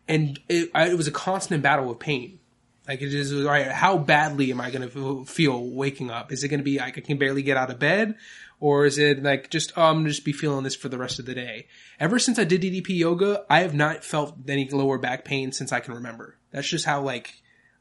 [0.06, 2.40] and it, I, it was a constant battle with pain.
[2.86, 6.32] Like it is, all right, how badly am I going to feel waking up?
[6.32, 8.16] Is it going to be like I can barely get out of bed?
[8.60, 10.98] Or is it like just, oh, I'm going to just be feeling this for the
[10.98, 11.66] rest of the day?
[11.98, 15.72] Ever since I did DDP yoga, I have not felt any lower back pain since
[15.72, 16.36] I can remember.
[16.50, 17.34] That's just how like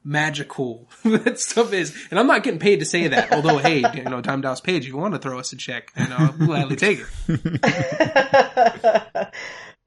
[0.04, 1.96] magical that stuff is.
[2.10, 3.34] And I'm not getting paid to say that.
[3.34, 5.92] Although, hey, you know, Diamond Dallas Page, if you want to throw us a check,
[5.98, 9.34] you know, I'll gladly take it.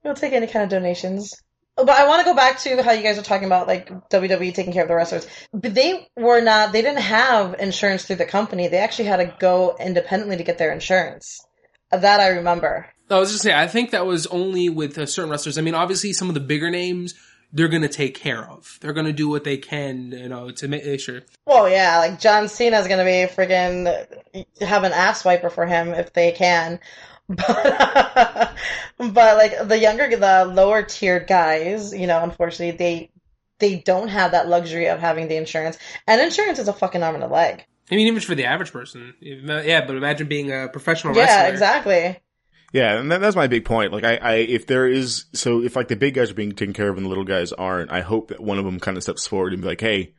[0.07, 1.33] We'll take any kind of donations.
[1.77, 4.53] But I want to go back to how you guys are talking about like WWE
[4.53, 5.27] taking care of the wrestlers.
[5.53, 8.67] But they were not, they didn't have insurance through the company.
[8.67, 11.45] They actually had to go independently to get their insurance.
[11.91, 12.87] That I remember.
[13.09, 15.57] I was just saying, I think that was only with uh, certain wrestlers.
[15.57, 17.13] I mean, obviously, some of the bigger names,
[17.53, 18.77] they're going to take care of.
[18.81, 21.21] They're going to do what they can, you know, to make sure.
[21.45, 23.85] Well, yeah, like John Cena's gonna be freaking
[24.61, 26.79] have an ass wiper for him if they can.
[27.29, 28.55] But,
[28.97, 33.11] but like the younger, the lower tiered guys, you know, unfortunately, they
[33.59, 37.15] they don't have that luxury of having the insurance, and insurance is a fucking arm
[37.15, 37.65] and a leg.
[37.91, 39.85] I mean, even for the average person, yeah.
[39.85, 41.53] But imagine being a professional Yeah, wrestler.
[41.53, 42.19] exactly.
[42.73, 43.93] Yeah, and that, that's my big point.
[43.93, 46.73] Like, I, I, if there is, so if like the big guys are being taken
[46.73, 49.03] care of and the little guys aren't, I hope that one of them kind of
[49.03, 50.13] steps forward and be like, hey,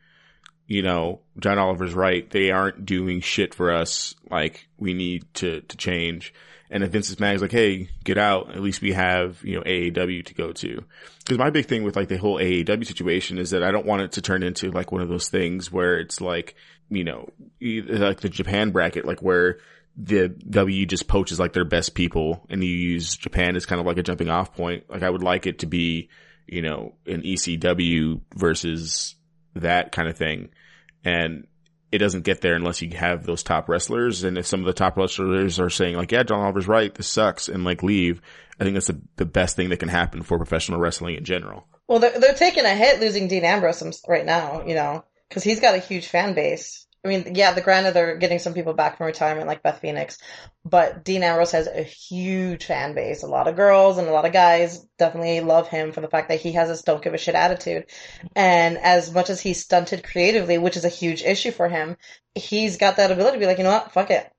[0.65, 2.27] you know, John Oliver's right.
[2.29, 4.15] They aren't doing shit for us.
[4.31, 6.33] Like, we need to, to change.
[6.69, 10.25] And if Vince McMahon's like, hey, get out, at least we have, you know, AEW
[10.25, 10.83] to go to.
[11.25, 14.03] Cause my big thing with like the whole AEW situation is that I don't want
[14.03, 16.55] it to turn into like one of those things where it's like,
[16.89, 17.29] you know,
[17.61, 19.57] like the Japan bracket, like where
[19.97, 23.87] the W just poaches like their best people and you use Japan as kind of
[23.87, 24.89] like a jumping off point.
[24.89, 26.09] Like I would like it to be,
[26.47, 29.15] you know, an ECW versus
[29.55, 30.49] that kind of thing.
[31.03, 31.47] And
[31.91, 34.23] it doesn't get there unless you have those top wrestlers.
[34.23, 37.07] And if some of the top wrestlers are saying like, yeah, John Oliver's right, this
[37.07, 38.21] sucks and like leave,
[38.59, 41.65] I think that's the, the best thing that can happen for professional wrestling in general.
[41.87, 45.59] Well, they're, they're taking a hit losing Dean Ambrose right now, you know, because he's
[45.59, 46.85] got a huge fan base.
[47.03, 50.17] I mean, yeah, the granted they're getting some people back from retirement like Beth Phoenix,
[50.65, 53.23] but Dean Ambrose has a huge fan base.
[53.23, 56.27] A lot of girls and a lot of guys definitely love him for the fact
[56.27, 57.85] that he has this don't give a shit attitude.
[58.35, 61.95] And as much as he's stunted creatively, which is a huge issue for him,
[62.35, 64.29] he's got that ability to be like, you know what, fuck it.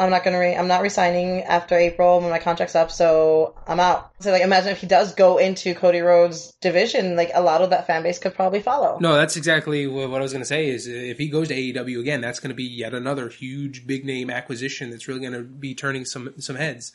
[0.00, 3.78] I'm not gonna re- I'm not resigning after April when my contract's up, so I'm
[3.78, 4.10] out.
[4.20, 7.70] So like imagine if he does go into Cody Rhodes division, like a lot of
[7.70, 8.98] that fan base could probably follow.
[8.98, 10.68] No, that's exactly what I was going to say.
[10.68, 14.06] Is if he goes to AEW again, that's going to be yet another huge big
[14.06, 16.92] name acquisition that's really going to be turning some some heads.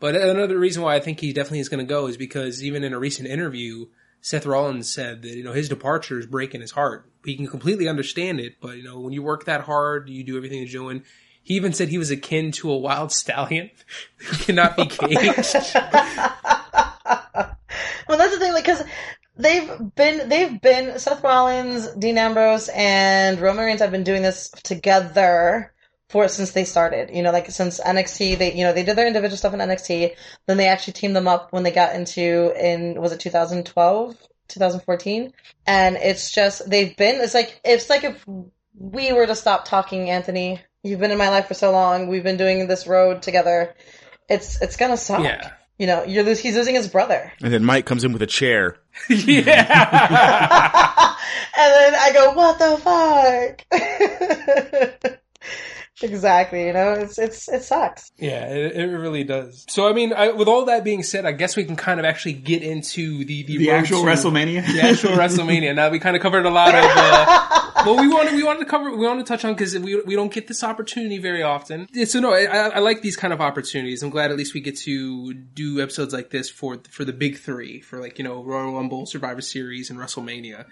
[0.00, 2.82] But another reason why I think he definitely is going to go is because even
[2.82, 3.86] in a recent interview,
[4.22, 7.08] Seth Rollins said that you know his departure is breaking his heart.
[7.24, 10.36] He can completely understand it, but you know when you work that hard, you do
[10.36, 11.04] everything you're doing.
[11.42, 13.70] He even said he was akin to a wild stallion
[14.16, 15.16] who cannot be caged.
[18.08, 18.82] well, that's the thing, like, because
[19.36, 24.50] they've been, they've been, Seth Rollins, Dean Ambrose, and Roman Reigns have been doing this
[24.62, 25.72] together
[26.08, 27.10] for since they started.
[27.14, 30.14] You know, like since NXT, they, you know, they did their individual stuff in NXT,
[30.46, 34.16] then they actually teamed them up when they got into, in, was it 2012?
[34.50, 35.32] 2014
[35.66, 38.26] and it's just they've been it's like it's like if
[38.76, 42.22] we were to stop talking anthony you've been in my life for so long we've
[42.22, 43.74] been doing this road together
[44.28, 45.52] it's it's gonna suck Yeah.
[45.78, 47.32] you know, you're lose, he's losing his brother.
[47.42, 48.76] And then Mike comes in with a chair.
[49.08, 49.46] yeah.
[51.56, 52.76] and then I go, what the
[55.02, 55.20] fuck?
[56.02, 58.10] exactly, you know, it's, it's, it sucks.
[58.18, 59.64] Yeah, it, it really does.
[59.68, 62.06] So, I mean, I, with all that being said, I guess we can kind of
[62.06, 64.66] actually get into the the, The actual to- WrestleMania?
[64.72, 65.74] the actual WrestleMania.
[65.74, 66.84] Now we kind of covered a lot of.
[66.84, 70.00] Uh, well, we wanted we wanted to cover we wanted to touch on because we
[70.02, 71.88] we don't get this opportunity very often.
[72.06, 74.02] So no, I, I I like these kind of opportunities.
[74.02, 77.38] I'm glad at least we get to do episodes like this for for the big
[77.38, 80.66] three for like you know Royal Rumble, Survivor Series, and WrestleMania.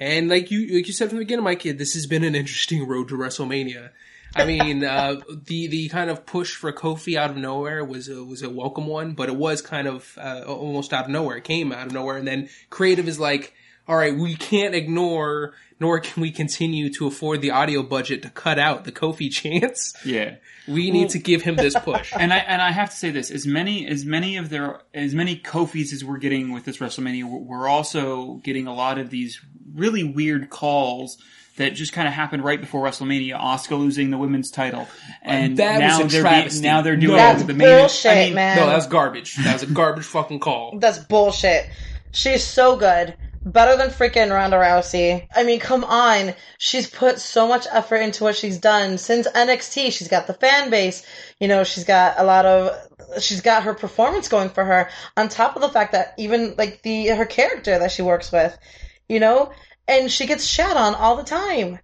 [0.00, 2.86] And like you, like you said from the beginning, Mike, this has been an interesting
[2.88, 3.90] road to WrestleMania.
[4.36, 8.22] I mean, uh, the the kind of push for Kofi out of nowhere was a,
[8.24, 11.36] was a welcome one, but it was kind of uh, almost out of nowhere.
[11.36, 13.54] It came out of nowhere, and then creative is like,
[13.86, 18.30] all right, we can't ignore, nor can we continue to afford the audio budget to
[18.30, 19.94] cut out the Kofi chance.
[20.04, 20.36] Yeah.
[20.66, 22.12] We need to give him this push.
[22.18, 25.14] and I and I have to say this: as many as many of their as
[25.14, 29.40] many Kofis as we're getting with this WrestleMania, we're also getting a lot of these
[29.74, 31.18] really weird calls
[31.56, 33.38] that just kind of happened right before WrestleMania.
[33.40, 34.86] Asuka losing the women's title, uh,
[35.22, 36.60] and That was now a they're travesty.
[36.62, 37.68] be- now they're doing That's the main.
[37.78, 38.56] bullshit, I mean, man.
[38.56, 39.36] no, that was garbage.
[39.36, 40.78] That was a garbage fucking call.
[40.78, 41.66] That's bullshit.
[42.12, 43.14] She's so good.
[43.46, 45.26] Better than freaking Ronda Rousey.
[45.36, 46.32] I mean, come on.
[46.58, 49.92] She's put so much effort into what she's done since NXT.
[49.92, 51.04] She's got the fan base.
[51.40, 52.70] You know, she's got a lot of,
[53.22, 54.88] she's got her performance going for her
[55.18, 58.56] on top of the fact that even like the, her character that she works with,
[59.10, 59.52] you know,
[59.86, 61.78] and she gets shat on all the time.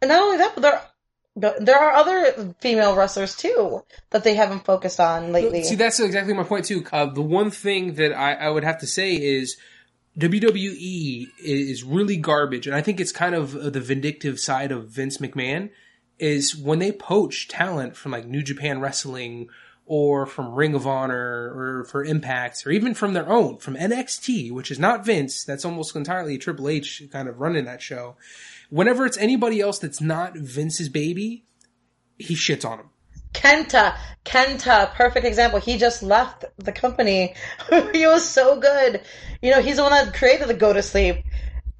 [0.00, 0.94] And not only that, but
[1.36, 5.64] there, there are other female wrestlers too that they haven't focused on lately.
[5.64, 6.84] See, that's exactly my point too.
[6.92, 9.56] Uh, the one thing that I, I would have to say is
[10.18, 14.88] WWE is really garbage, and I think it's kind of uh, the vindictive side of
[14.88, 15.70] Vince McMahon.
[16.20, 19.48] Is when they poach talent from like New Japan Wrestling
[19.86, 24.50] or from Ring of Honor or for Impacts or even from their own from NXT,
[24.52, 25.44] which is not Vince.
[25.44, 28.16] That's almost entirely Triple H kind of running that show.
[28.70, 31.44] Whenever it's anybody else that's not Vince's baby,
[32.18, 32.90] he shits on him.
[33.34, 35.58] Kenta, Kenta, perfect example.
[35.58, 37.34] He just left the company.
[37.92, 39.02] he was so good.
[39.42, 41.16] You know, he's the one that created the Go to Sleep,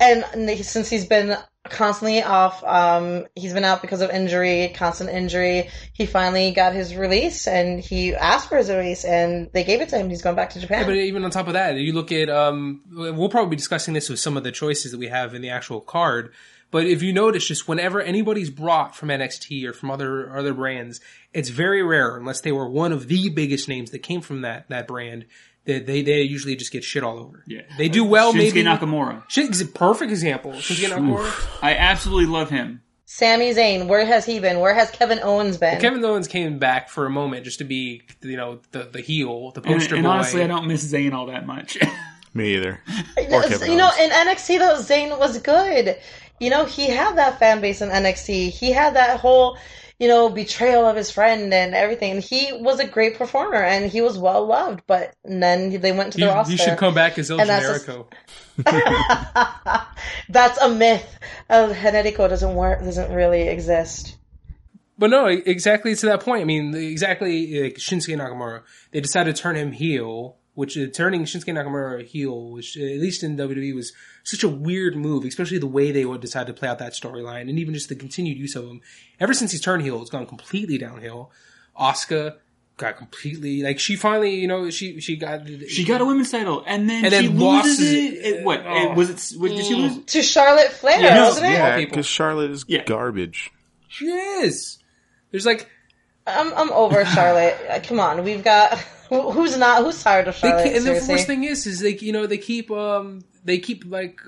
[0.00, 0.24] and
[0.64, 5.70] since he's been constantly off, um, he's been out because of injury, constant injury.
[5.92, 9.88] He finally got his release, and he asked for his release, and they gave it
[9.90, 10.10] to him.
[10.10, 10.80] He's going back to Japan.
[10.80, 13.94] Yeah, but even on top of that, you look at um, we'll probably be discussing
[13.94, 16.32] this with some of the choices that we have in the actual card.
[16.70, 21.00] But if you notice, just whenever anybody's brought from NXT or from other other brands,
[21.32, 24.68] it's very rare unless they were one of the biggest names that came from that
[24.68, 25.24] that brand.
[25.66, 27.42] That they they usually just get shit all over.
[27.46, 27.62] Yeah.
[27.78, 28.32] they do well.
[28.32, 29.22] Shinsuke maybe Nakamura.
[29.30, 30.52] Shin- is a perfect example.
[30.52, 31.58] Shinsuke Nakamura.
[31.62, 32.82] I absolutely love him.
[33.06, 34.60] Sami Zayn, where has he been?
[34.60, 35.80] Where has Kevin Owens been?
[35.80, 39.52] Kevin Owens came back for a moment just to be, you know, the the heel,
[39.52, 40.10] the And, poster and boy.
[40.10, 41.78] honestly, I don't miss Zayn all that much.
[42.34, 42.80] Me either.
[43.30, 44.00] Or Kevin you know, Owens.
[44.00, 45.96] in NXT though, Zayn was good.
[46.40, 48.50] You know, he had that fan base in NXT.
[48.50, 49.56] He had that whole,
[50.04, 52.12] you know, betrayal of his friend and everything.
[52.12, 54.82] And he was a great performer and he was well loved.
[54.86, 56.50] But then they went to the He, roster.
[56.52, 58.06] he should come back as El And that's just- Generico.
[60.28, 61.18] That's a myth.
[61.48, 62.80] El Generico doesn't work.
[62.84, 64.16] Doesn't really exist.
[64.98, 66.42] But no, exactly to that point.
[66.42, 68.62] I mean, exactly like Shinsuke Nakamura.
[68.92, 73.00] They decided to turn him heel, which uh, turning Shinsuke Nakamura heel, which uh, at
[73.00, 73.92] least in WWE was
[74.24, 77.42] such a weird move, especially the way they would decide to play out that storyline,
[77.48, 78.80] and even just the continued use of him.
[79.20, 81.30] Ever since he's turned heel, it's gone completely downhill.
[81.78, 82.36] Asuka
[82.76, 86.64] got completely like she finally, you know, she she got she got a women's title,
[86.66, 87.96] and then And she then loses loses it.
[87.96, 88.34] it.
[88.38, 88.90] it- what Oh.
[88.92, 89.38] it- was it?
[89.40, 90.04] What, did she lose?
[90.06, 91.50] To Charlotte Flair, Yeah, wasn't it?
[91.52, 91.90] Yeah, people.
[91.90, 92.84] because Charlotte is Yeah.
[92.84, 93.50] garbage.
[93.88, 94.78] she is.
[95.30, 95.68] There's like
[96.26, 97.56] I'm I'm over Charlotte.
[97.68, 98.78] Uh, Come on, we've got
[99.10, 100.62] who- who's not who's tired of They Charlotte.
[100.62, 101.14] ke- and the seriously?
[101.14, 104.20] worst thing is, is they you know they keep um they keep like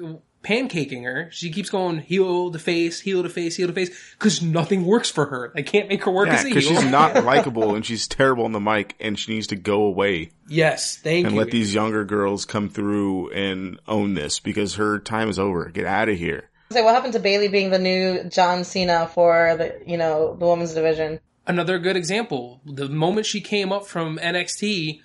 [0.43, 1.29] pancaking her.
[1.33, 5.11] She keeps going heel to face, heel to face, heel to face because nothing works
[5.11, 5.51] for her.
[5.55, 6.55] They can't make her work Yeah, as a heel.
[6.55, 9.83] because she's not likable and she's terrible on the mic and she needs to go
[9.83, 11.41] away yes, thank and you.
[11.41, 15.65] let these younger girls come through and own this because her time is over.
[15.71, 16.49] Get out of here.
[16.71, 20.47] Say, what happened to Bayley being the new John Cena for the you know the
[20.47, 21.19] women's division?
[21.49, 22.61] Another good example.
[22.67, 25.01] The moment she came up from NXT,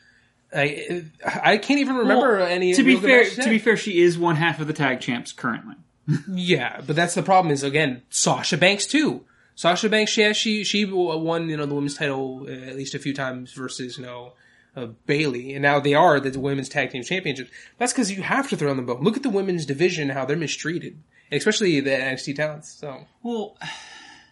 [0.53, 2.73] I I can't even remember Well, any.
[2.73, 5.75] To be fair, to be fair, she is one half of the tag champs currently.
[6.33, 7.53] Yeah, but that's the problem.
[7.53, 9.23] Is again Sasha Banks too.
[9.55, 12.99] Sasha Banks, yeah, she she won you know the women's title uh, at least a
[12.99, 14.33] few times versus you know
[14.75, 17.51] uh, Bayley, and now they are the women's tag team championships.
[17.77, 19.01] That's because you have to throw them both.
[19.01, 22.73] Look at the women's division, how they're mistreated, especially the NXT talents.
[22.73, 23.57] So Well,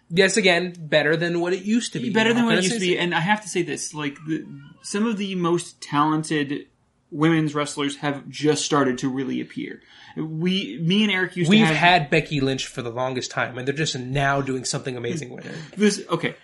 [0.09, 2.09] yes, again, better than what it used to be.
[2.09, 2.97] better than what it used to be.
[2.97, 4.45] And I have to say this: like the,
[4.81, 6.67] some of the most talented
[7.11, 9.81] women's wrestlers have just started to really appear.
[10.15, 13.57] We, me and Eric used We've to have had Becky Lynch for the longest time,
[13.57, 15.55] and they're just now doing something amazing with her.
[15.75, 16.03] this.
[16.09, 16.35] Okay,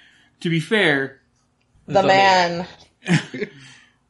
[0.42, 1.20] to be fair,
[1.88, 2.68] The, The man.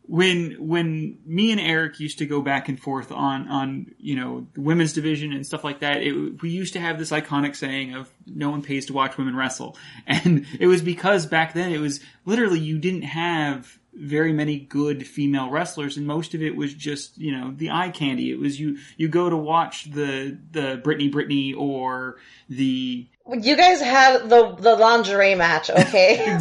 [0.08, 4.46] when when me and Eric used to go back and forth on on you know
[4.54, 7.94] the women's division and stuff like that, it, we used to have this iconic saying
[7.94, 9.78] of "No one pays to watch women wrestle,"
[10.08, 15.08] and it was because back then it was literally you didn't have very many good
[15.08, 18.32] female wrestlers, and most of it was just you know the eye candy.
[18.32, 22.18] It was you you go to watch the the Britney Britney or
[22.50, 26.38] the You guys had the the lingerie match, okay?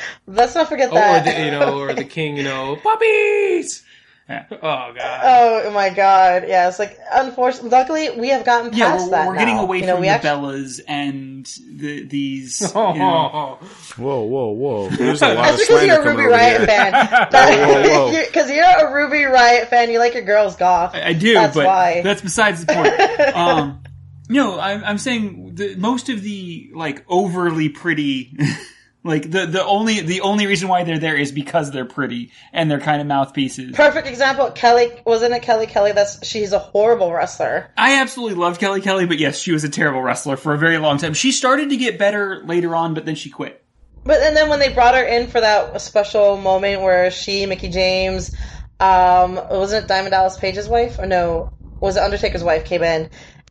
[0.26, 3.84] Let's not forget Oh, or the, you know, or the king, you know, puppies.
[4.28, 4.44] Yeah.
[4.52, 4.56] Oh
[4.94, 5.20] god.
[5.24, 6.68] Oh my god, yeah.
[6.68, 9.26] It's like unfortunately, luckily we have gotten past yeah we're, that.
[9.28, 12.92] we're getting away you know, from we the actually, Bellas and the these you Oh,
[12.92, 13.58] know,
[13.96, 14.88] Whoa, whoa, whoa!
[14.96, 16.66] There's a lot That's of because you're a Ruby Riott here.
[16.66, 16.92] fan.
[17.32, 18.24] Whoa, whoa.
[18.26, 20.94] Because you're a Ruby Riott fan, you like your girls goth.
[20.94, 22.02] I do, That's but why.
[22.02, 23.34] that's besides the point.
[23.34, 23.80] um,
[24.28, 28.36] no, I'm, I'm saying the, most of the like overly pretty,
[29.04, 32.70] like the the only the only reason why they're there is because they're pretty and
[32.70, 33.74] they're kind of mouthpieces.
[33.74, 34.50] Perfect example.
[34.50, 35.92] Kelly wasn't it Kelly Kelly?
[35.92, 37.70] That's she's a horrible wrestler.
[37.76, 40.78] I absolutely loved Kelly Kelly, but yes, she was a terrible wrestler for a very
[40.78, 41.14] long time.
[41.14, 43.64] She started to get better later on, but then she quit.
[44.04, 47.68] But and then when they brought her in for that special moment where she, Mickie
[47.68, 48.34] James,
[48.78, 51.52] um, wasn't it Diamond Dallas Page's wife or no?
[51.80, 53.08] Was it Undertaker's wife came in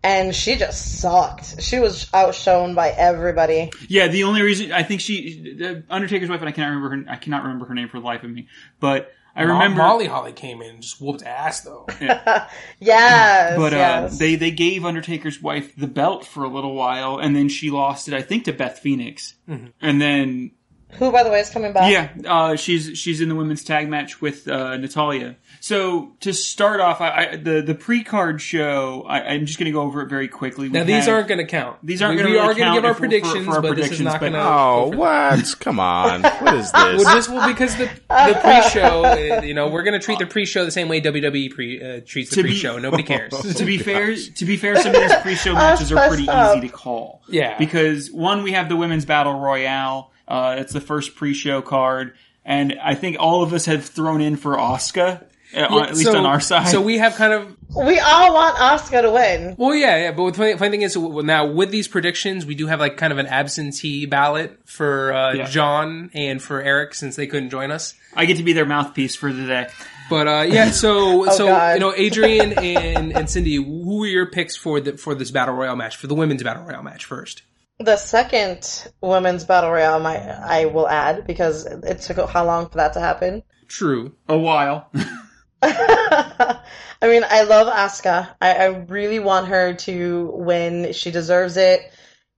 [0.07, 1.61] and she just sucked.
[1.61, 3.71] She was outshone by everybody.
[3.89, 7.11] Yeah, the only reason I think she, the Undertaker's wife, and I cannot remember her,
[7.11, 8.47] I cannot remember her name for the life of me,
[8.79, 9.77] but I remember.
[9.83, 11.85] Molly Holly came in and just whooped ass though.
[12.79, 14.17] Yes, But uh, yes.
[14.17, 18.07] they they gave Undertaker's wife the belt for a little while, and then she lost
[18.07, 20.51] it, I think, to Beth Phoenix, and then
[20.91, 21.91] Who, by the way, is coming back.
[21.91, 25.35] yeah, uh, she's she's in the women's tag match with uh, Natalya.
[25.59, 29.65] So to start off, I, I, the the pre card show, I, I'm just going
[29.65, 30.69] to go over it very quickly.
[30.69, 31.77] We Now these have- aren't going to count.
[31.83, 33.61] These aren't we, gonna we really are gonna give our if- for- for- predictions, our
[33.61, 34.39] but this is predictions, not but- going to.
[34.39, 35.55] Oh, what?
[35.59, 36.21] Come on.
[36.23, 37.03] What is this?
[37.03, 40.25] Well, just well, because the the pre-show, uh, you know, we're going to treat the
[40.25, 42.79] pre-show the same way WWE pre uh, treats the pre-show.
[42.79, 43.31] Nobody cares.
[43.55, 46.57] to be fair, to be fair, some of these pre-show matches are pretty up.
[46.57, 47.21] easy to call.
[47.27, 47.57] Yeah.
[47.57, 50.11] because one, we have the women's battle royale.
[50.27, 52.13] Uh, it's the first pre-show card,
[52.45, 55.23] and I think all of us have thrown in for Asuka,
[55.55, 56.67] uh, at least So- on our side.
[56.67, 59.55] So we have kind of We all want Asuka to win.
[59.57, 60.11] Well, yeah, yeah.
[60.11, 62.97] But the funny, funny thing is, w- now with these predictions, we do have like
[62.97, 65.45] kind of an absentee ballot for uh, Yeah.
[65.45, 67.93] John and for Eric since they couldn't join us.
[68.15, 69.67] I get to be their mouthpiece for the day.
[70.09, 71.73] But uh, yeah, so so God.
[71.75, 75.53] you know, Adrian and and Cindy, who are your picks for the for this battle
[75.55, 77.43] royale match for the women's battle royale match first?
[77.79, 82.77] The second women's battle royale, my I will add because it took how long for
[82.77, 83.43] that to happen.
[83.67, 84.13] True.
[84.27, 84.89] A while.
[85.61, 86.61] I
[87.01, 88.29] mean, I love Asuka.
[88.39, 90.93] I, I really want her to win.
[90.93, 91.91] She deserves it.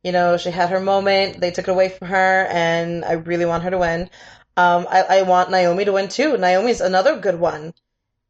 [0.04, 1.42] You know, she had her moment.
[1.42, 4.10] They took it away from her, and I really want her to win.
[4.56, 6.38] Um, I, I want Naomi to win too.
[6.38, 7.74] Naomi's another good one.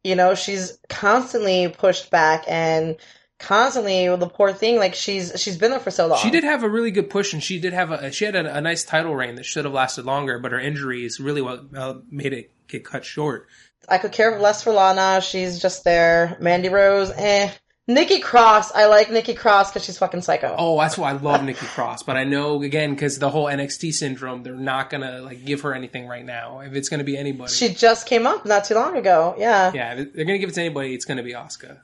[0.02, 2.96] You know, she's constantly pushed back and
[3.40, 4.76] constantly the poor thing.
[4.76, 6.18] Like she's she's been there for so long.
[6.18, 8.56] She did have a really good push, and she did have a she had a,
[8.56, 11.94] a nice title reign that should have lasted longer, but her injuries really well, uh,
[12.10, 13.48] made it get cut short.
[13.88, 15.20] I could care less for Lana.
[15.20, 16.36] She's just there.
[16.40, 17.50] Mandy Rose, eh.
[17.88, 18.72] Nikki Cross.
[18.72, 20.54] I like Nikki Cross because she's fucking psycho.
[20.56, 22.04] Oh, that's why I love Nikki Cross.
[22.04, 25.74] But I know again because the whole NXT syndrome, they're not gonna like give her
[25.74, 26.60] anything right now.
[26.60, 29.34] If it's gonna be anybody, She just came up not too long ago.
[29.36, 29.72] Yeah.
[29.74, 30.94] yeah, if they're gonna give it to anybody.
[30.94, 31.78] It's gonna be Asuka.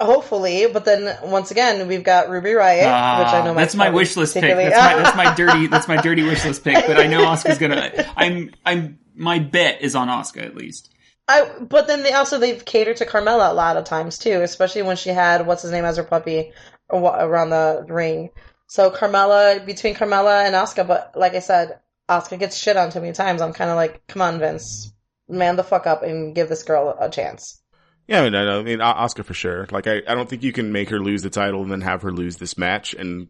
[0.00, 3.90] Hopefully, but then once again, we've got Ruby Riott, Ah, which I know that's my
[3.90, 4.42] wish list pick.
[4.42, 5.66] That's my, that's my dirty.
[5.66, 6.86] That's my dirty wish list pick.
[6.86, 8.12] But I know Asuka's gonna.
[8.16, 8.50] I'm.
[8.64, 8.98] I'm.
[9.14, 10.90] My bet is on Asuka at least.
[11.28, 14.82] I, but then they also they've catered to Carmella a lot of times too, especially
[14.82, 16.52] when she had what's his name as her puppy
[16.90, 18.30] around the ring.
[18.66, 21.78] So Carmella between Carmella and Asuka, but like I said,
[22.08, 23.40] Asuka gets shit on too many times.
[23.40, 24.92] I'm kind of like, come on, Vince,
[25.28, 27.62] man the fuck up and give this girl a chance.
[28.06, 29.66] Yeah, I mean, I, I mean, Asuka for sure.
[29.70, 32.02] Like, I, I don't think you can make her lose the title and then have
[32.02, 32.94] her lose this match.
[32.94, 33.28] And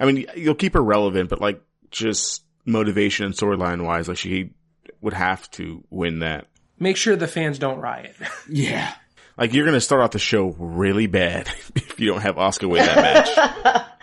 [0.00, 1.60] I mean, you'll keep her relevant, but like,
[1.90, 4.50] just motivation and storyline wise, like she
[5.00, 6.48] would have to win that.
[6.78, 8.16] Make sure the fans don't riot.
[8.48, 8.92] Yeah.
[9.38, 12.86] Like, you're gonna start off the show really bad if you don't have Asuka win
[12.86, 12.96] that
[13.36, 13.86] match.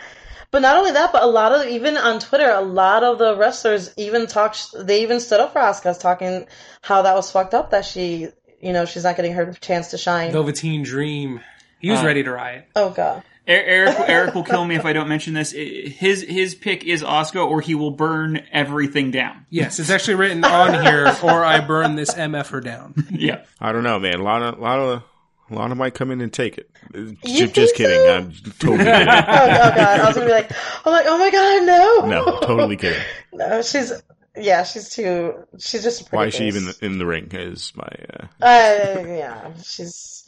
[0.54, 3.36] But not only that, but a lot of even on Twitter, a lot of the
[3.36, 4.68] wrestlers even talked.
[4.78, 6.46] They even stood up for Asuka, talking
[6.84, 8.28] how that was fucked up that she,
[8.64, 10.32] you know, she's not getting her chance to shine.
[10.32, 11.42] Velveteen Dream,
[11.80, 12.68] he was Uh, ready to riot.
[12.76, 13.24] Oh god.
[13.46, 13.96] Er- Eric.
[14.08, 15.52] Eric will kill me if I don't mention this.
[15.52, 19.46] His his pick is Asuka, or he will burn everything down.
[19.50, 22.94] Yes, it's actually written on here, or I burn this MF her down.
[23.12, 23.44] Yeah.
[23.60, 24.22] I don't know, man.
[24.24, 25.04] Lana, Lana,
[25.50, 26.70] Lana might come in and take it.
[26.96, 27.98] You J- think just kidding.
[28.00, 28.16] so?
[28.18, 29.08] I'm totally kidding.
[29.10, 30.00] Oh, oh god.
[30.00, 30.52] I was gonna be like,
[30.86, 32.08] I'm like, oh my god, no.
[32.08, 33.02] No, totally kidding.
[33.34, 33.92] No, she's
[34.38, 35.34] yeah, she's too.
[35.60, 36.02] She's just.
[36.02, 37.30] A pretty Why is she even in the ring?
[37.32, 40.28] Is my uh, Uh, yeah, she's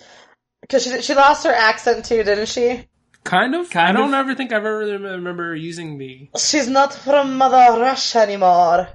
[0.62, 2.88] because she she lost her accent too, didn't she?
[3.24, 3.70] Kind of.
[3.70, 4.20] Kind I don't of.
[4.20, 6.30] ever think I've ever remember using the.
[6.38, 8.88] She's not from Mother Russia anymore.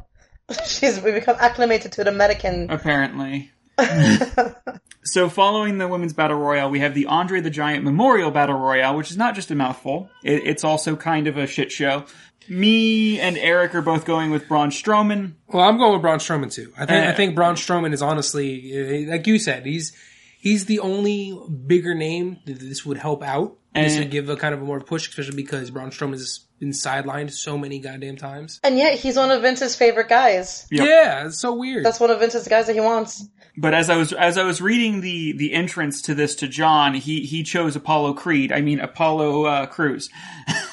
[0.67, 2.71] She's we become acclimated to the American.
[2.71, 3.51] apparently.
[5.05, 8.95] so, following the women's battle royale, we have the Andre the Giant Memorial Battle Royale,
[8.97, 12.05] which is not just a mouthful; it, it's also kind of a shit show.
[12.51, 15.35] Me and Eric are both going with Braun Strowman.
[15.49, 16.73] Well, I'm going with Braun Strowman too.
[16.77, 19.93] I think Uh, I think Braun Strowman is honestly, uh, like you said, he's
[20.39, 23.57] he's the only bigger name that this would help out.
[23.73, 26.71] This would give a kind of a more push, especially because Braun Strowman has been
[26.71, 28.59] sidelined so many goddamn times.
[28.65, 30.67] And yet he's one of Vince's favorite guys.
[30.73, 30.89] Yep.
[30.89, 31.85] Yeah, it's so weird.
[31.85, 33.25] That's one of Vince's guys that he wants.
[33.57, 36.95] But as I was as I was reading the the entrance to this to John,
[36.95, 38.51] he he chose Apollo Creed.
[38.51, 40.11] I mean Apollo uh, Crews.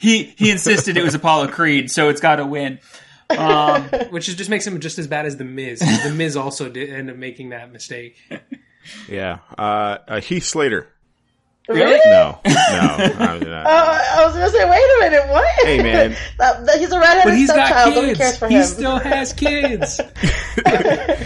[0.00, 2.78] he he insisted it was Apollo Creed, so it's got to win.
[3.30, 5.78] Um, which is, just makes him just as bad as the Miz.
[5.80, 8.16] The Miz also did end up making that mistake.
[9.08, 9.38] Yeah.
[9.56, 10.88] Uh, uh, Heath Slater.
[11.68, 11.98] Really?
[12.04, 13.66] No, no, I'm not.
[13.66, 15.46] Uh, I was gonna say, wait a minute, what?
[15.64, 16.16] Hey, man.
[16.38, 17.94] that, that- he's a redheaded But he's got stepchild.
[17.94, 18.18] Nobody kids.
[18.18, 18.64] cares for he him.
[18.64, 20.00] still has kids.
[20.66, 21.16] I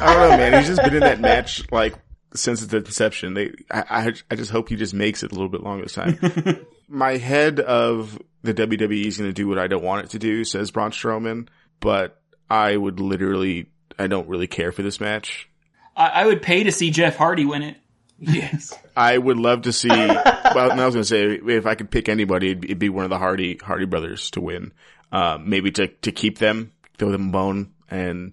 [0.00, 0.58] don't know, man.
[0.58, 1.94] He's just been in that match like
[2.34, 3.34] since its inception.
[3.34, 5.94] They, I, I, I just hope he just makes it a little bit longer this
[5.94, 6.18] time.
[6.88, 10.18] My head of the WWE is going to do what I don't want it to
[10.18, 11.48] do, says Braun Strowman,
[11.80, 15.48] but I would literally, I don't really care for this match.
[15.96, 17.76] I, I would pay to see Jeff Hardy win it.
[18.18, 18.72] yes.
[18.96, 19.88] I would love to see.
[19.88, 22.88] well, and I was going to say if I could pick anybody, it'd, it'd be
[22.88, 24.72] one of the Hardy Hardy brothers to win.
[25.12, 28.32] Uh, maybe to to keep them, throw them a bone, and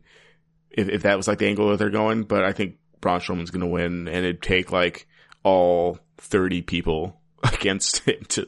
[0.72, 2.24] if if that was like the angle that they're going.
[2.24, 5.08] But I think Braun Strowman's going to win, and it'd take like
[5.44, 8.48] all thirty people against him to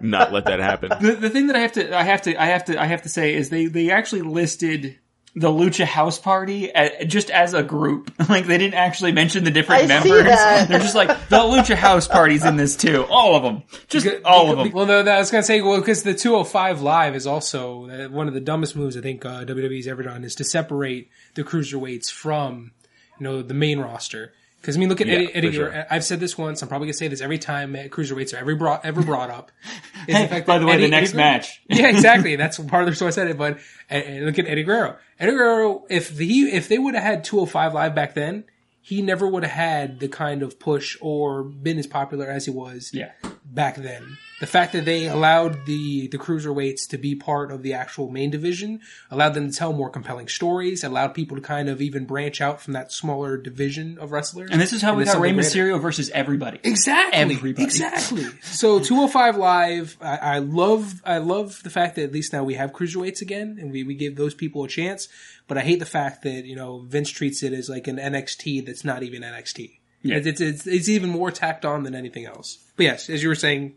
[0.00, 0.90] not let that happen.
[1.00, 3.02] The, the thing that I have to I have to I have to I have
[3.02, 4.98] to say is they they actually listed
[5.34, 8.12] the Lucha House Party a just as a group.
[8.28, 10.24] Like they didn't actually mention the different I see members.
[10.24, 10.68] that.
[10.68, 13.04] They're just like the Lucha House Party's in this too.
[13.08, 13.62] All of them.
[13.88, 14.72] Just all of them.
[14.72, 18.08] Well, no, no, I was gonna say, well, because the 205 Live is also uh,
[18.08, 21.44] one of the dumbest moves I think uh, WWE's ever done is to separate the
[21.44, 22.72] cruiserweights from,
[23.20, 24.32] you know, the main roster.
[24.66, 25.34] Because I mean, look at Yeah, Eddie.
[25.34, 25.68] Eddie sure.
[25.70, 25.86] Guerrero.
[25.88, 26.60] I've said this once.
[26.60, 29.52] I'm probably gonna say this every time uh, cruiserweights are ever brought ever brought up.
[30.08, 31.62] is Hey, by that the way, Eddie- the next Eddie match.
[31.68, 32.34] yeah, exactly.
[32.42, 33.38] That's part of the reason I said it.
[33.38, 34.96] But and, and look at Eddie Guerrero.
[35.20, 38.42] Eddie Guerrero, if the if they would have had 205 live back then,
[38.80, 42.50] he never would have had the kind of push or been as popular as he
[42.50, 43.12] was Yeah.
[43.44, 44.18] back then.
[44.38, 48.30] The fact that they allowed the the cruiserweights to be part of the actual main
[48.30, 48.80] division
[49.10, 52.60] allowed them to tell more compelling stories, allowed people to kind of even branch out
[52.60, 54.50] from that smaller division of wrestlers.
[54.52, 55.32] And this is how we got Rey.
[55.32, 56.60] Mysterio versus everybody.
[56.64, 57.18] Exactly.
[57.18, 57.64] Everybody.
[57.64, 58.26] Exactly.
[58.42, 62.54] So 205 Live, I, I love, I love the fact that at least now we
[62.54, 65.08] have cruiserweights again, and we, we give those people a chance.
[65.48, 68.66] But I hate the fact that you know Vince treats it as like an NXT
[68.66, 69.78] that's not even NXT.
[70.02, 70.16] Yeah.
[70.16, 72.58] It's, it's, it's it's even more tacked on than anything else.
[72.76, 73.74] But yes, as you were saying,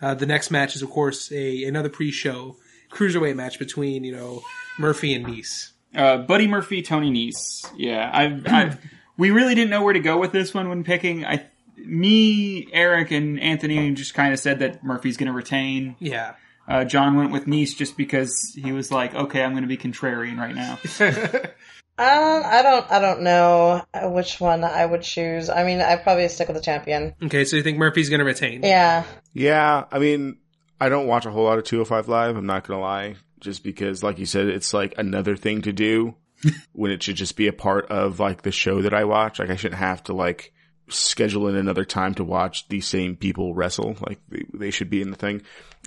[0.00, 2.56] uh, the next match is of course a another pre-show
[2.90, 4.42] cruiserweight match between you know
[4.78, 5.72] Murphy and Nese.
[5.94, 7.66] Uh, Buddy Murphy, Tony Nese.
[7.76, 8.78] Yeah, I've, I've,
[9.16, 11.24] we really didn't know where to go with this one when picking.
[11.24, 11.46] I,
[11.76, 15.96] me, Eric, and Anthony just kind of said that Murphy's going to retain.
[15.98, 16.34] Yeah.
[16.66, 19.78] Uh, John went with Nese just because he was like, okay, I'm going to be
[19.78, 20.78] contrarian right now.
[21.98, 25.50] Um, I don't, I don't know which one I would choose.
[25.50, 27.14] I mean, I'd probably stick with the champion.
[27.22, 28.62] Okay, so you think Murphy's going to retain?
[28.62, 29.04] Yeah.
[29.32, 30.38] Yeah, I mean,
[30.80, 32.36] I don't watch a whole lot of 205 Live.
[32.36, 36.14] I'm not gonna lie, just because, like you said, it's like another thing to do
[36.72, 39.38] when it should just be a part of like the show that I watch.
[39.38, 40.52] Like I shouldn't have to like
[40.88, 43.96] schedule in another time to watch these same people wrestle.
[44.00, 45.42] Like they, they should be in the thing.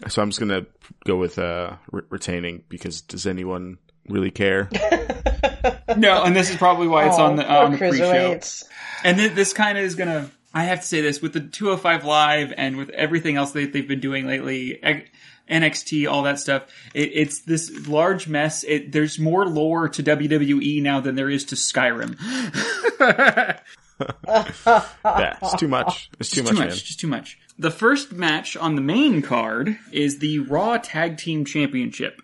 [0.09, 0.65] So I'm just gonna
[1.05, 3.77] go with uh re- retaining because does anyone
[4.07, 4.69] really care?
[5.97, 8.11] no, and this is probably why it's on the, Oh, on the um, pre-show.
[8.11, 8.63] cruiserweights.
[9.03, 10.29] And th- this kind of is gonna.
[10.53, 13.87] I have to say this with the 205 Live and with everything else that they've
[13.87, 15.09] been doing lately, X-
[15.49, 16.63] NXT, all that stuff.
[16.93, 18.63] It, it's this large mess.
[18.65, 22.17] It, there's more lore to WWE now than there is to Skyrim.
[25.05, 26.09] yeah, it's too much.
[26.19, 26.67] It's too, much, too man.
[26.69, 27.39] much, just too much.
[27.57, 32.21] The first match on the main card is the Raw Tag Team Championship.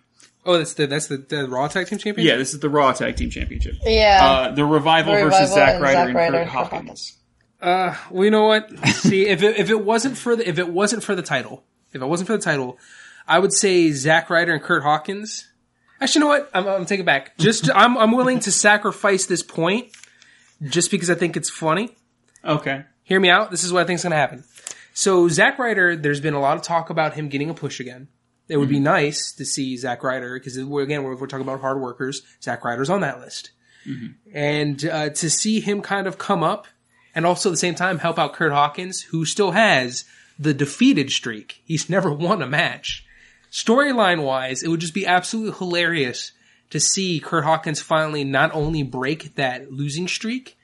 [0.48, 2.26] Oh, that's the that's the, the Raw Tag Team Champion.
[2.26, 3.74] Yeah, this is the Raw Tag Team Championship.
[3.84, 4.20] Yeah.
[4.22, 7.16] Uh, the Revival, The versus Revival Zack Ryder Zack and Ryder Kurt and Kurt Hawkins.
[7.60, 8.70] Uh, well, you know what?
[8.88, 12.00] See, if it, if it wasn't for the if it wasn't for the title, if
[12.00, 12.78] it wasn't for the title,
[13.26, 15.46] I would say Zack Ryder and Kurt Hawkins.
[16.00, 16.50] Actually, you know what?
[16.54, 17.36] I'm, I'm taking it back.
[17.36, 19.88] Just I'm I'm willing to sacrifice this point
[20.62, 21.94] just because I think it's funny.
[22.42, 22.84] Okay.
[23.02, 23.50] Hear me out.
[23.50, 24.44] This is what I think is going to happen.
[24.94, 28.08] So Zack Ryder, there's been a lot of talk about him getting a push again.
[28.48, 31.80] It would be nice to see Zack Ryder because again we're, we're talking about hard
[31.80, 32.22] workers.
[32.42, 33.50] Zack Ryder's on that list,
[34.32, 36.66] and uh, to see him kind of come up
[37.14, 40.04] and also at the same time help out Kurt Hawkins, who still has
[40.38, 41.62] the defeated streak.
[41.64, 43.04] He's never won a match.
[43.50, 46.32] Storyline wise, it would just be absolutely hilarious
[46.70, 50.57] to see Kurt Hawkins finally not only break that losing streak,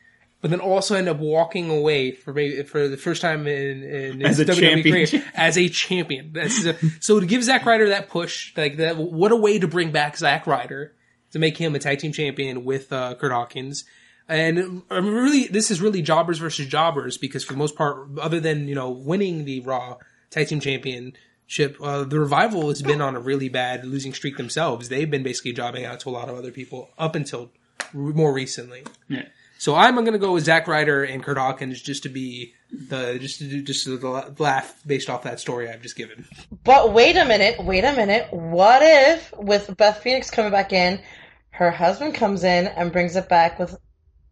[0.45, 4.23] but then also end up walking away for maybe for the first time in, in
[4.27, 5.07] As his a WWE champion.
[5.07, 6.33] career as a champion.
[6.35, 9.67] That's a, so to give Zack Ryder that push, like that, what a way to
[9.67, 10.93] bring back Zack Ryder
[11.31, 13.85] to make him a tag team champion with uh, Kurt Hawkins.
[14.29, 18.19] And I mean, really, this is really jobbers versus jobbers because for the most part,
[18.21, 19.97] other than you know winning the Raw
[20.29, 24.91] tag team championship, uh, the revival has been on a really bad losing streak themselves.
[24.91, 28.35] They've been basically jobbing out to a lot of other people up until r- more
[28.35, 28.85] recently.
[29.09, 29.25] Yeah.
[29.65, 33.19] So I'm going to go with Zack Ryder and Kurt Hawkins just to be the
[33.19, 33.97] just to do just to
[34.39, 36.27] laugh based off that story I've just given.
[36.65, 38.31] But wait a minute, wait a minute.
[38.31, 41.01] What if, with Beth Phoenix coming back in,
[41.49, 43.75] her husband comes in and brings it back with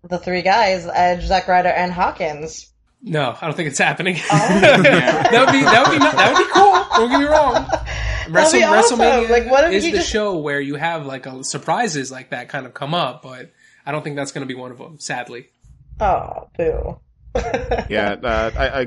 [0.02, 2.70] the three guys, Edge, Zack Ryder, and Hawkins?
[3.00, 4.16] No, I don't think it's happening.
[4.16, 4.24] Yeah.
[4.30, 4.60] Oh.
[4.60, 6.98] that would be that would be that would be cool.
[6.98, 7.66] Don't get me wrong.
[8.28, 8.98] Wrestle, awesome.
[8.98, 12.28] WrestleMania Like, what if is the just- show where you have like a, surprises like
[12.30, 13.50] that kind of come up, but
[13.86, 14.98] I don't think that's going to be one of them.
[14.98, 15.48] Sadly,
[16.00, 16.98] Oh, boo.
[17.88, 18.86] Yeah, uh, I, I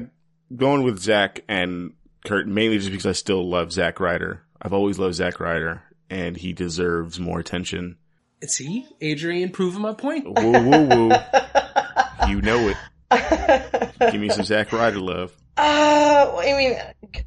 [0.55, 1.93] going with Zack and
[2.25, 4.41] Kurt mainly just because I still love Zack Ryder.
[4.61, 7.97] I've always loved Zack Ryder, and he deserves more attention.
[8.41, 10.25] And see Adrian proving my point.
[10.25, 11.09] Woo woo woo!
[12.27, 12.73] you know
[13.11, 14.11] it.
[14.11, 15.35] Give me some Zack Ryder love.
[15.57, 17.23] Uh, I mean,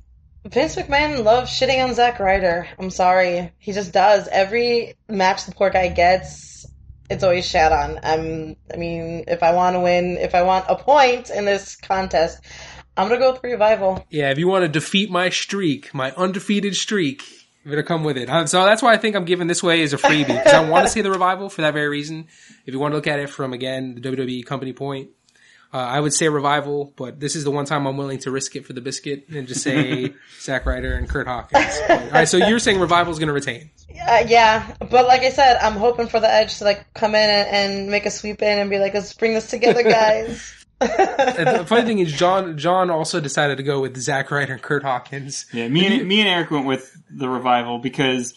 [0.47, 2.69] Vince McMahon loves shitting on Zack Ryder.
[2.79, 3.53] I'm sorry.
[3.59, 4.29] He just does.
[4.29, 6.67] Every match the poor guy gets,
[7.11, 7.99] it's always shat on.
[8.03, 11.77] Um, I mean, if I want to win, if I want a point in this
[11.77, 12.41] contest,
[12.97, 14.05] I'm gonna go with Revival.
[14.11, 17.23] Yeah, if you want to defeat my streak, my undefeated streak,
[17.65, 18.29] you better come with it.
[18.49, 20.87] So that's why I think I'm giving this way as a freebie because I want
[20.87, 22.27] to see the revival for that very reason.
[22.67, 25.11] If you want to look at it from again the WWE company point,
[25.73, 28.57] uh, I would say revival, but this is the one time I'm willing to risk
[28.57, 31.79] it for the biscuit and just say Zack Ryder and Kurt Hawkins.
[31.87, 33.71] But, all right, so you're saying revival is going to retain?
[33.91, 37.29] Uh, yeah, but like I said, I'm hoping for the Edge to like come in
[37.29, 40.55] and, and make a sweep in and be like, let's bring this together, guys.
[40.81, 44.85] The funny thing is, John John also decided to go with Zack Ryder and Kurt
[44.85, 45.47] Hawkins.
[45.53, 48.35] Yeah, me and me and Eric went with the revival because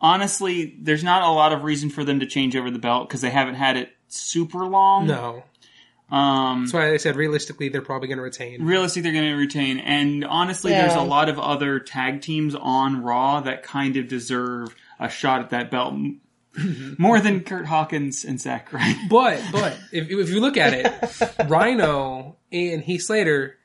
[0.00, 3.20] honestly, there's not a lot of reason for them to change over the belt because
[3.20, 5.06] they haven't had it super long.
[5.06, 5.42] No,
[6.10, 8.62] Um, that's why I said realistically they're probably going to retain.
[8.62, 9.78] realistically, they're going to retain.
[9.78, 10.82] And honestly, Yeah.
[10.82, 15.40] there's a lot of other tag teams on Raw that kind of deserve a shot
[15.40, 15.94] at that belt
[16.98, 18.98] more than Kurt Hawkins and Zack Ryder.
[19.08, 20.84] But but if if you look at it,
[21.48, 23.56] Rhyno and Heath Slater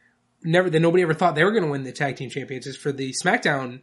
[0.44, 2.92] never that nobody ever thought they were going to win the tag team championships for
[2.92, 3.82] the SmackDown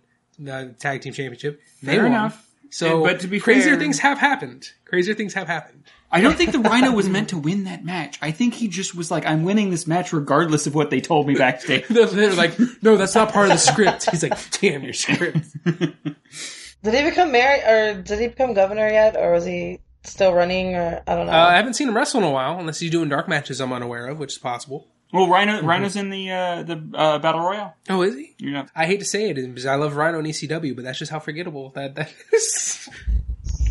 [0.50, 1.60] uh, tag team championship.
[1.82, 2.12] They Fair won.
[2.12, 2.50] enough.
[2.70, 4.70] So, But to be crazier fair- things have happened.
[4.84, 5.84] Crazier things have happened.
[6.14, 8.20] I don't think the Rhyno was meant to win that match.
[8.22, 11.26] I think he just was like, I'm winning this match regardless of what they told
[11.26, 11.86] me backstage.
[11.88, 14.08] They're, they're like, no, that's not part of the script.
[14.08, 15.44] He's like, damn your script.
[15.64, 20.76] did he become mayor or did he become governor yet, or was he still running?
[20.76, 21.32] Or I don't know.
[21.32, 23.72] Uh, I haven't seen him wrestle in a while, unless he's doing dark matches I'm
[23.72, 24.86] unaware of, which is possible.
[25.12, 27.74] Well, Rhyno, Rhyno's in the uh, the uh, battle royale.
[27.90, 28.36] Oh, is he?
[28.38, 30.98] You know, I hate to say it because I love Rhyno and ECW, but that's
[30.98, 32.88] just how forgettable that that is.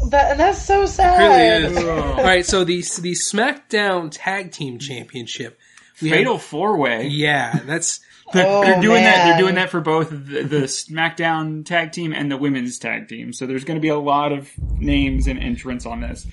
[0.09, 1.17] that, and that's so sad.
[1.19, 1.77] really is.
[1.87, 5.59] All right, so the the SmackDown Tag Team Championship.
[6.01, 7.07] We have- Fatal Four Way.
[7.07, 7.99] yeah, that's
[8.33, 9.25] They're, Oh, they're doing that.
[9.27, 13.33] They're doing that for both the, the SmackDown tag team and the women's tag team.
[13.33, 14.49] So there's going to be a lot of
[14.79, 16.25] names and entrants on this.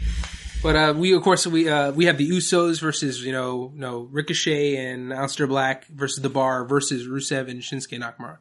[0.63, 4.01] But uh, we, of course, we uh, we have the Usos versus you know, no
[4.11, 8.39] Ricochet and Aleister Black versus the Bar versus Rusev and Shinsuke Nakamura,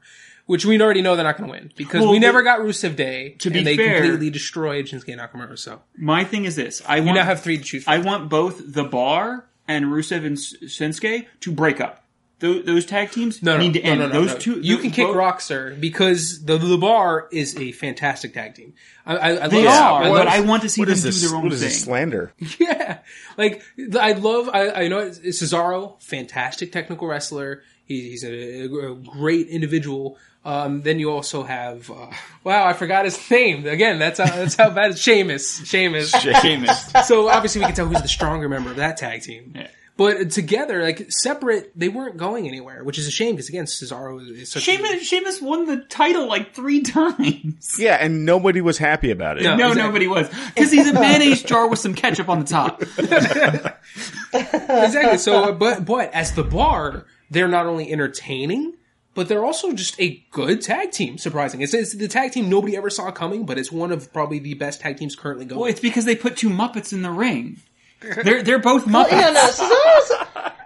[0.49, 2.95] which we already know they're not going to win because Well, we never got Rusev
[2.95, 5.59] Day, To be and they fair- completely destroyed Shinsuke Nakamura.
[5.59, 7.83] So My thing is this: I you want now have three to choose.
[7.83, 7.93] from.
[7.93, 12.03] I want both the Bar and Rusev and S- Shinsuke to break up.
[12.39, 13.99] Those, those tag teams no, no, need to no, end.
[13.99, 14.39] no, no, those no.
[14.39, 18.33] two, You those can kick both- rock, sir, because the the Bar is a fantastic
[18.33, 18.73] tag team.
[19.05, 21.09] I, I, I They love, are, I but I want to see them is do
[21.09, 21.21] this?
[21.21, 21.67] their own What is thing.
[21.69, 22.33] this slander?
[22.59, 22.99] Yeah,
[23.37, 23.61] like
[23.99, 24.49] I love.
[24.51, 27.61] I, I know Cesaro, fantastic technical wrestler.
[27.85, 30.17] He, he's a, a great individual.
[30.49, 32.07] Um, then you also have uh,
[32.43, 33.99] wow, I forgot his name again.
[33.99, 34.91] That's how that's how bad.
[34.91, 35.63] It's Sheamus.
[35.67, 36.11] Sheamus.
[36.41, 36.91] Sheamus.
[37.07, 39.53] so obviously we can tell who's the stronger member of that tag team.
[39.55, 39.67] Yeah.
[39.95, 44.21] But together, like separate, they weren't going anywhere, which is a shame because again, Cesaro
[44.21, 44.61] is, is such.
[44.61, 47.75] a- Sheamus, Sheamus won the title like three times.
[47.77, 49.43] Yeah, and nobody was happy about it.
[49.43, 49.57] No.
[49.57, 49.83] No, Exactly.
[49.83, 52.81] nobody was because he's a mayonnaise jar with some ketchup on the top.
[54.33, 55.17] exactly.
[55.17, 58.75] So, uh, but but as the bar, they're not only entertaining,
[59.19, 61.17] but they're also just a good tag team.
[61.17, 64.39] Surprising, it's, it's the tag team nobody ever saw coming, but it's one of probably
[64.39, 65.59] the best tag teams currently going.
[65.59, 67.57] Well, it's because they put two Muppets in the ring.
[67.99, 69.11] They're they're both Muppets.
[69.11, 70.11] Yeah, no, Cesaro's,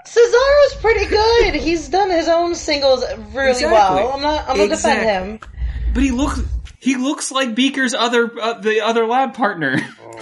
[0.06, 1.56] Cesaro's pretty good.
[1.56, 3.72] He's done his own singles really Exactly.
[3.72, 4.14] well.
[4.14, 4.42] I'm not.
[4.42, 5.04] I'm gonna Exactly.
[5.04, 5.50] defend him.
[5.96, 6.40] But he looks
[6.80, 9.80] He looks like Beaker's other uh, the other lab partner.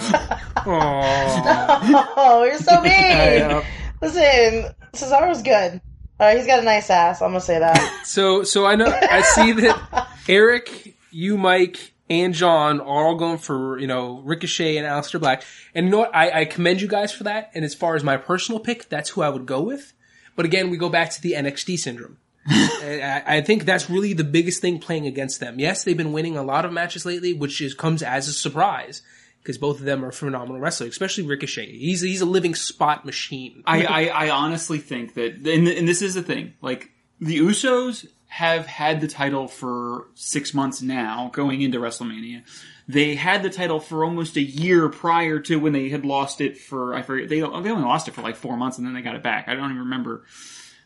[0.64, 2.12] Aw.
[2.16, 3.62] Oh, you're so mean.
[4.00, 5.80] Listen, Cesaro's good.
[6.22, 7.20] Uh, he's got a nice ass.
[7.20, 8.00] I'm gonna say that.
[8.04, 13.38] So, so I know I see that Eric, you, Mike, and John are all going
[13.38, 15.42] for you know Ricochet and Aleister Black,
[15.74, 16.14] and you know what?
[16.14, 17.50] I, I commend you guys for that.
[17.54, 19.94] And as far as my personal pick, that's who I would go with.
[20.36, 22.18] But again, we go back to the NXT syndrome.
[22.46, 25.58] I, I think that's really the biggest thing playing against them.
[25.58, 29.02] Yes, they've been winning a lot of matches lately, which is comes as a surprise
[29.42, 31.66] because both of them are phenomenal wrestlers, especially Ricochet.
[31.66, 33.62] He's he's a living spot machine.
[33.66, 36.90] I, I, I honestly think that, and, and this is the thing, like,
[37.20, 42.42] the Usos have had the title for six months now, going into WrestleMania.
[42.88, 46.56] They had the title for almost a year prior to when they had lost it
[46.58, 49.02] for, I forget, they, they only lost it for like four months and then they
[49.02, 49.48] got it back.
[49.48, 50.24] I don't even remember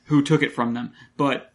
[0.04, 0.92] who took it from them.
[1.16, 1.52] But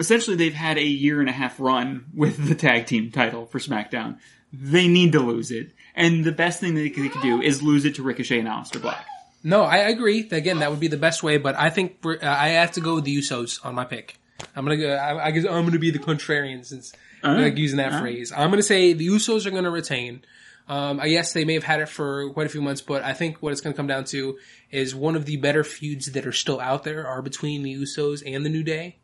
[0.00, 3.58] essentially they've had a year and a half run with the tag team title for
[3.58, 4.18] SmackDown.
[4.52, 5.72] They need to lose it.
[6.00, 8.80] And the best thing that they could do is lose it to Ricochet and Aleister
[8.80, 9.06] Black.
[9.42, 10.28] No, I agree.
[10.30, 12.96] Again, that would be the best way, but I think uh, I have to go
[12.96, 14.18] with the Usos on my pick.
[14.54, 14.94] I'm gonna go.
[14.94, 16.92] I, I guess I'm gonna be the contrarian since
[17.22, 18.32] I like using that phrase.
[18.32, 20.22] I'm gonna say the Usos are gonna retain.
[20.68, 23.12] Um, I guess they may have had it for quite a few months, but I
[23.12, 24.38] think what it's gonna come down to
[24.70, 28.22] is one of the better feuds that are still out there are between the Usos
[28.24, 28.96] and the New Day.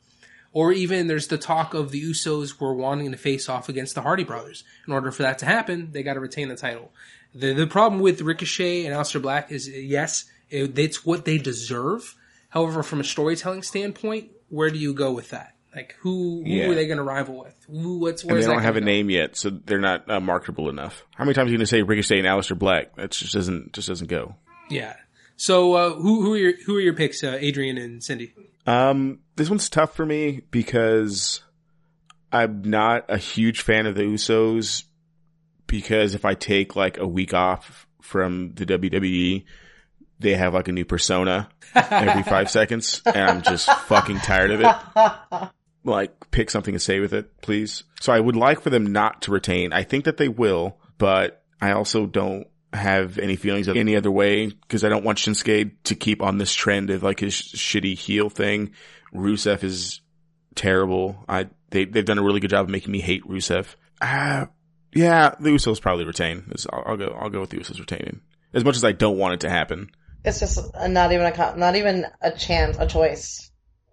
[0.59, 4.01] Or even there's the talk of the Usos were wanting to face off against the
[4.01, 4.65] Hardy Brothers.
[4.87, 6.93] In order for that to happen, they got to retain the title.
[7.35, 12.15] The the problem with Ricochet and Aleister Black is yes, it, it's what they deserve.
[12.49, 15.53] However, from a storytelling standpoint, where do you go with that?
[15.75, 16.69] Like who who Yeah.
[16.71, 17.55] are they going to rival with?
[17.69, 18.87] Who what's And they don't have a go?
[18.87, 21.05] name yet, so they're not uh, marketable enough.
[21.17, 22.97] How many times are you going to say Ricochet and Aleister Black?
[22.97, 24.37] That just doesn't just doesn't go.
[24.71, 24.97] Yeah.
[25.37, 28.33] So uh, who who are your who are your picks, uh, Adrian and Cindy?
[28.67, 31.43] Um, this one's tough for me because
[32.33, 34.85] I'm not a huge fan of the Usos.
[35.67, 39.45] Because if I take like a week off from the WWE,
[40.19, 44.61] they have like a new persona every five seconds, and I'm just fucking tired of
[44.63, 45.51] it.
[45.87, 47.85] Like, pick something to say with it, please.
[48.01, 49.73] So I would like for them not to retain.
[49.73, 54.11] I think that they will, but I also don't have any feelings of any other
[54.11, 57.97] way because I don't want Shinsuke to keep on this trend of like his shitty
[57.97, 58.73] heel thing.
[59.15, 60.01] Rusev is
[60.55, 61.25] terrible.
[61.29, 63.67] I they they've done a really good job of making me hate Rusev.
[64.01, 64.47] Uh,
[64.95, 66.45] yeah, the Usos probably retain.
[66.49, 67.17] This- I'll, I'll go.
[67.19, 68.21] I'll go with the Usos retaining.
[68.55, 69.91] As much as I don't want it to happen.
[70.25, 70.59] It's just
[70.89, 73.51] not even a con- not even a chance, a choice.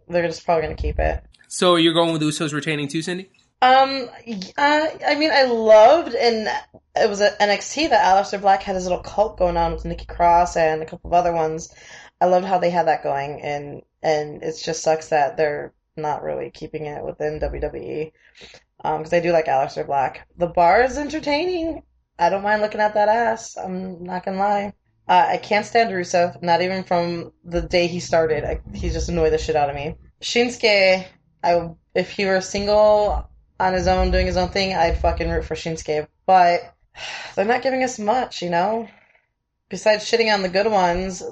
[0.07, 1.23] They're just probably gonna keep it.
[1.47, 3.29] So you're going with Usos retaining too, Cindy?
[3.63, 4.09] Um,
[4.57, 6.49] uh, I mean, I loved, and
[6.97, 10.05] it was at NXT that Aleister Black had his little cult going on with Nikki
[10.05, 11.73] Cross and a couple of other ones.
[12.19, 16.23] I loved how they had that going, and and it just sucks that they're not
[16.23, 18.11] really keeping it within WWE.
[18.83, 20.27] Um, because I do like Aleister Black.
[20.37, 21.83] The bar is entertaining.
[22.19, 23.55] I don't mind looking at that ass.
[23.55, 24.73] I'm not gonna lie.
[25.07, 28.43] Uh, I can't stand Rusev, not even from the day he started.
[28.43, 29.95] I, he just annoyed the shit out of me.
[30.21, 31.05] Shinsuke,
[31.41, 33.29] I if he were single
[33.59, 36.07] on his own doing his own thing, I'd fucking root for Shinsuke.
[36.25, 36.73] But
[37.35, 38.87] they're not giving us much, you know.
[39.69, 41.23] Besides shitting on the good ones,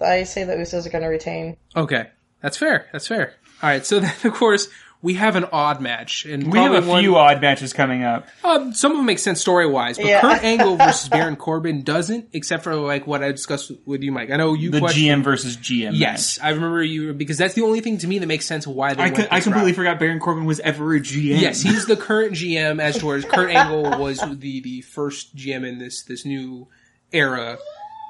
[0.00, 1.56] I say the Usos are going to retain.
[1.76, 2.08] Okay,
[2.40, 2.88] that's fair.
[2.92, 3.34] That's fair.
[3.62, 3.84] All right.
[3.84, 4.68] So then, of course,
[5.02, 8.28] we have an odd match, and We have a one- few odd matches coming up.
[8.44, 10.20] Um, some of them make sense story wise, but Yeah.
[10.20, 14.30] Kurt Angle versus Baron Corbin doesn't, except for like what I discussed with you, Mike.
[14.30, 14.70] I know you.
[14.70, 15.92] The questioned- GM versus GM.
[15.94, 18.72] Yes, I remember you because that's the only thing to me that makes sense of
[18.74, 19.02] why they.
[19.02, 19.76] I, went co- I completely route.
[19.76, 21.40] forgot Baron Corbin was ever a GM.
[21.40, 22.80] Yes, he's the current GM.
[22.80, 26.68] As towards Kurt Angle was the the first GM in this this new
[27.12, 27.58] era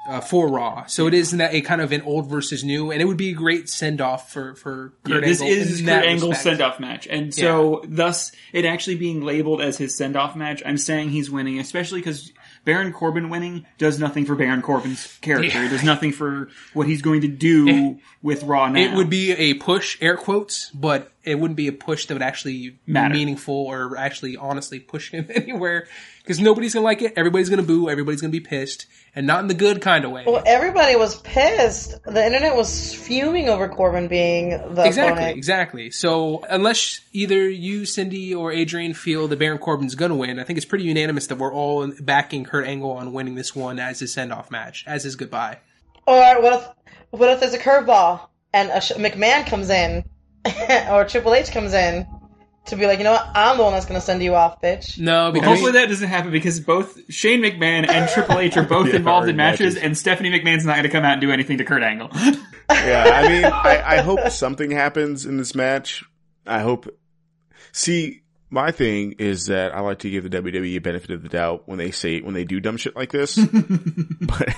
[0.07, 0.85] uh, for Raw.
[0.87, 3.29] So it is that a kind of an old versus new, and it would be
[3.29, 5.57] a great send off for for Yeah, Kurt this Angle.
[5.57, 7.07] is in Kurt Angle send off match.
[7.07, 11.29] And so, thus, it actually being labeled as his send off match, I'm saying he's
[11.29, 12.31] winning, especially because
[12.65, 15.47] Baron Corbin winning does nothing for Baron Corbin's character.
[15.47, 15.65] Yeah.
[15.65, 18.79] It does nothing for what he's going to do with Raw now.
[18.79, 22.23] It would be a push, air quotes, but it wouldn't be a push that would
[22.23, 23.13] actually Matter.
[23.13, 25.87] be meaningful or actually honestly push him anywhere.
[26.23, 27.13] Because nobody's gonna like it.
[27.15, 27.89] Everybody's gonna boo.
[27.89, 30.23] Everybody's gonna be pissed, and not in the good kind of way.
[30.25, 32.01] Well, everybody was pissed.
[32.03, 35.37] The internet was fuming over Corbin being the exactly, opponent.
[35.37, 35.89] exactly.
[35.91, 40.57] So unless either you, Cindy, or Adrian feel that Baron Corbin's gonna win, I think
[40.57, 44.13] it's pretty unanimous that we're all backing Kurt Angle on winning this one as his
[44.13, 45.57] send-off match, as his goodbye.
[46.05, 46.67] Or what if
[47.09, 50.03] what if there's a curveball and a sh- McMahon comes in
[50.89, 52.07] or Triple H comes in
[52.65, 53.27] to be like, you know what?
[53.35, 54.99] I'm the one that's going to send you off, bitch.
[54.99, 58.87] No, because Hopefully that doesn't happen because both Shane McMahon and Triple H are both
[58.87, 59.83] Yeah, involved in matches, matches.
[59.83, 62.09] and Stephanie McMahon's not going to come out and do anything to Kurt Angle.
[62.69, 66.05] Yeah, I mean, I, I hope something happens in this match.
[66.47, 66.87] I hope.
[67.73, 68.20] See,
[68.51, 71.63] my thing is that I like to give the WWE a benefit of the doubt
[71.67, 73.37] when they say when they do dumb shit like this.
[74.21, 74.51] but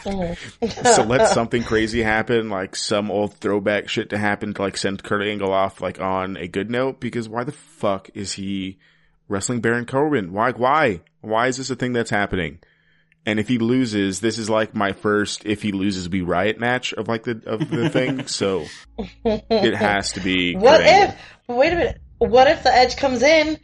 [0.96, 5.04] so let something crazy happen, like some old throwback shit to happen to like send
[5.04, 7.00] Kurt Angle off like on a good note.
[7.00, 8.80] Because why the fuck is he
[9.28, 10.34] wrestling Baron Corbin?
[10.34, 10.52] Why?
[10.52, 11.02] Why?
[11.22, 12.60] Why is this a thing that's happening?
[13.28, 16.94] And if he loses, this is like my first if he loses we riot match
[16.94, 18.26] of like the of the thing.
[18.28, 18.66] So
[19.24, 20.56] it has to be.
[20.56, 21.16] What if?
[21.48, 22.02] Wait a minute.
[22.18, 23.60] What if the Edge comes in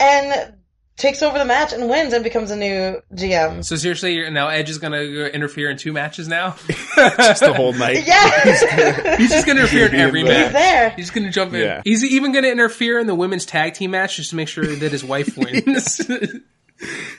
[0.00, 0.54] and
[0.96, 3.64] takes over the match and wins and becomes a new GM?
[3.64, 6.56] So seriously, you're- now Edge is going to interfere in two matches now.
[6.96, 8.06] just the whole night?
[8.06, 10.52] Yeah, He's just going to interfere in every He's he's match.
[10.52, 10.90] there.
[10.90, 11.60] He's going to jump in.
[11.60, 11.82] Yeah.
[11.84, 14.64] He's even going to interfere in the women's tag team match just to make sure
[14.66, 16.00] that his wife wins.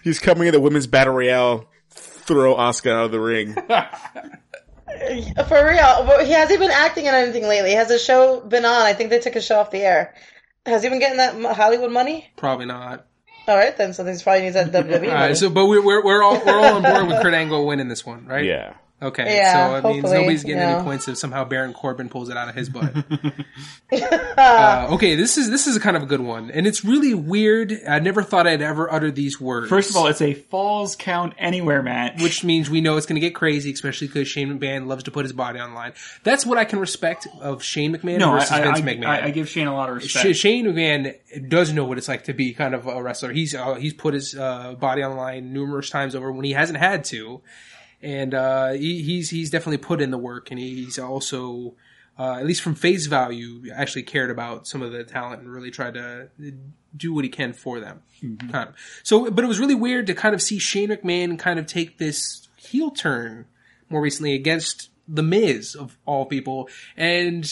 [0.04, 3.54] He's coming in the women's battle royale, throw Asuka out of the ring.
[5.48, 6.04] For real.
[6.06, 7.72] But he hasn't been acting in anything lately.
[7.72, 8.82] Has his show been on?
[8.82, 10.14] I think they took his show off the air.
[10.66, 12.30] Has he been getting that Hollywood money?
[12.38, 13.06] Probably not.
[13.48, 13.94] All right, then.
[13.94, 15.36] So he's probably needs that WWE All money.
[15.36, 18.06] so but we're we're, we're all we're all on board with Kurt Angle winning this
[18.06, 18.46] one, right?
[18.46, 18.76] Yeah.
[19.02, 19.36] Okay.
[19.36, 22.38] Yeah, so it means nobody's getting you any points if somehow Baron Corbin pulls it
[22.38, 22.94] out of his butt.
[24.38, 27.16] uh, okay, this is this is a kind of a good one, and it's really
[27.16, 27.80] weird.
[27.88, 29.70] I never thought I'd ever utter these words.
[29.70, 32.22] First of all, it's a falls count anywhere match.
[32.22, 35.12] which means we know it's going to get crazy, especially because Shane McMahon loves to
[35.12, 35.94] put his body online.
[36.24, 39.06] That's what I can respect of Shane McMahon no, I, versus I, Vince I, McMahon.
[39.06, 40.36] I, I give Shane a lot of respect.
[40.36, 43.32] Sh- Shane McMahon does know what it's like to be kind of a wrestler.
[43.32, 47.04] He's uh, he's put his uh, body online numerous times over when he hasn't had
[47.06, 47.42] to,
[48.02, 51.76] and uh, he, he's he's definitely put in the work, and he's also.
[52.20, 55.72] Uh, at least from face value, actually cared about some of the talent and really
[55.72, 56.30] tried to
[56.96, 58.04] do what he can for them.
[58.52, 58.76] Kind of.
[59.02, 61.98] So, but it was really weird to kind of see Shane McMahon kind of take
[61.98, 63.46] this heel turn
[63.90, 67.50] more recently against the Miz of all people, and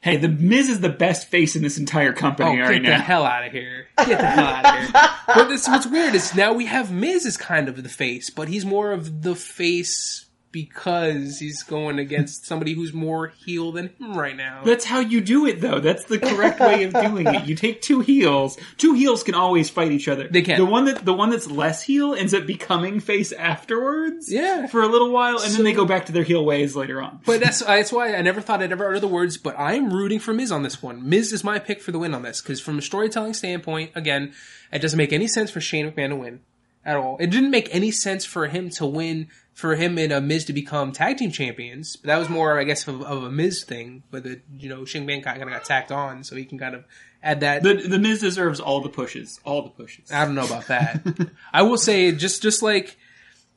[0.00, 2.96] hey, the Miz is the best face in this entire company Oh, right get the
[2.96, 3.00] now.
[3.02, 3.86] hell out of here!
[3.98, 5.10] Get the hell out of here!
[5.26, 8.48] But this, what's weird is now we have Miz as kind of the face, but
[8.48, 14.14] he's more of the face because he's going against somebody who's more heel than him
[14.18, 14.62] right now.
[14.64, 15.80] That's how you do it, though.
[15.80, 17.46] That's the correct way of doing it.
[17.46, 18.58] You take two heels.
[18.76, 20.28] Two heels can always fight each other.
[20.28, 20.58] They can.
[20.58, 24.30] The one that the one that's less heel ends up becoming face afterwards.
[24.32, 24.66] Yeah.
[24.66, 27.00] for a little while, and So- then they go back to their heel ways later
[27.00, 27.20] on.
[27.24, 29.36] But that's that's why I never thought I'd ever utter the words.
[29.36, 31.08] But I'm rooting for Miz on this one.
[31.08, 34.32] Miz is my pick for the win on this because from a storytelling standpoint, again,
[34.72, 36.40] it doesn't make any sense for Shane McMahon to win
[36.84, 37.16] at all.
[37.20, 40.52] It didn't make any sense for him to win for him and uh, Miz to
[40.52, 41.96] become tag team champions.
[41.96, 44.02] But that was more, I guess, of, of a Miz thing.
[44.10, 46.74] But the you know Shane McMahon kind of got tacked on, so he can kind
[46.74, 46.84] of
[47.22, 47.62] add that.
[47.62, 49.40] The the Miz deserves all the pushes.
[49.44, 50.10] All the pushes.
[50.10, 51.06] I don't know about that.
[51.52, 52.96] I will say just just like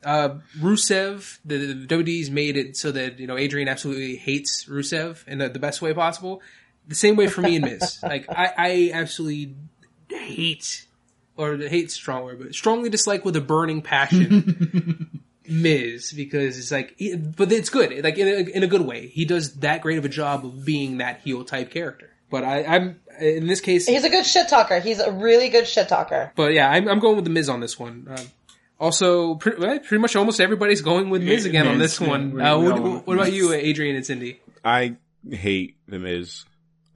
[0.04, 5.26] uh, Rusev, the, the WWE's made it so that you know Adrian absolutely hates Rusev
[5.26, 6.42] in the, the best way possible.
[6.86, 7.98] The same way for me and Miz.
[8.02, 9.56] Like I, I absolutely
[10.10, 10.86] hate,
[11.36, 15.22] or hate a strong but strongly dislike with a burning passion.
[15.48, 16.96] Miz because it's like,
[17.36, 19.08] but it's good, like in a, in a good way.
[19.08, 22.10] He does that great of a job of being that heel type character.
[22.30, 24.80] But I, I'm in this case, He's a good shit talker.
[24.80, 26.32] He's a really good shit talker.
[26.34, 28.06] but yeah, I'm, I'm going with the Miz on this one.
[28.10, 28.26] Um,
[28.80, 32.40] also, pretty, pretty much almost everybody's going with Miz again on this one.
[32.40, 34.40] Uh, what, what about you, Adrian and Cindy?
[34.64, 34.96] I
[35.30, 36.44] hate the Miz.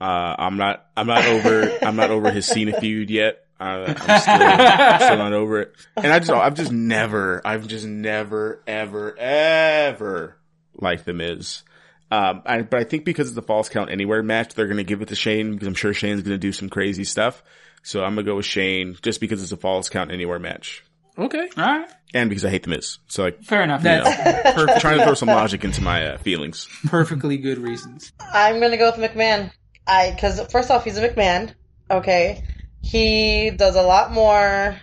[0.01, 0.87] Uh, I'm not.
[0.97, 1.79] I'm not over.
[1.83, 3.45] I'm not over his Cena feud yet.
[3.61, 5.75] Uh, I'm still, I'm still not over it.
[5.97, 10.37] And I just, I've just never, I've just never, ever, ever
[10.75, 11.63] liked the Miz.
[12.11, 15.03] Um, I, but I think because it's a falls count anywhere match, they're gonna give
[15.03, 17.43] it to Shane because I'm sure Shane's gonna do some crazy stuff.
[17.83, 20.85] So I'm gonna go with Shane just because it's a falls count anywhere match,
[21.19, 22.99] Okay, All right, and because I hate the Miz.
[23.09, 23.83] So like, fair enough.
[23.83, 26.69] that's perfect, trying to throw some logic into my uh, feelings.
[26.87, 28.13] perfectly good reasons.
[28.21, 29.51] I'm gonna go with McMahon.
[29.87, 31.55] I because first off, he's a McMahon.
[31.91, 32.45] Okay,
[32.83, 34.77] he does a lot more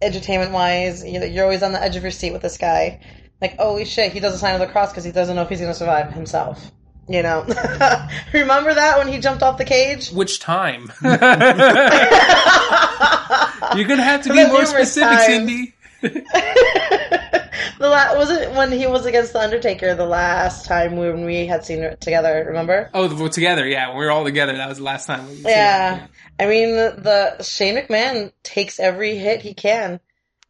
[0.00, 1.04] entertainment wise.
[1.04, 3.00] You know, you're always on the edge of your seat with this guy.
[3.40, 5.48] Like, holy shit, he does a sign of the cross because he doesn't know if
[5.48, 6.70] he's gonna survive himself.
[7.08, 7.42] You know,
[8.32, 10.10] remember that when he jumped off the cage?
[10.10, 10.90] Which time?
[11.02, 11.12] You're
[13.88, 15.26] gonna have to be more specific, times.
[15.26, 15.74] Cindy.
[17.78, 21.46] The la- was it when he was against the Undertaker the last time when we
[21.46, 22.44] had seen it together?
[22.48, 22.90] Remember?
[22.94, 23.66] Oh, together.
[23.66, 24.56] Yeah, when we were all together.
[24.56, 25.28] That was the last time.
[25.28, 26.06] we Yeah,
[26.38, 30.00] I mean the Shane McMahon takes every hit he can,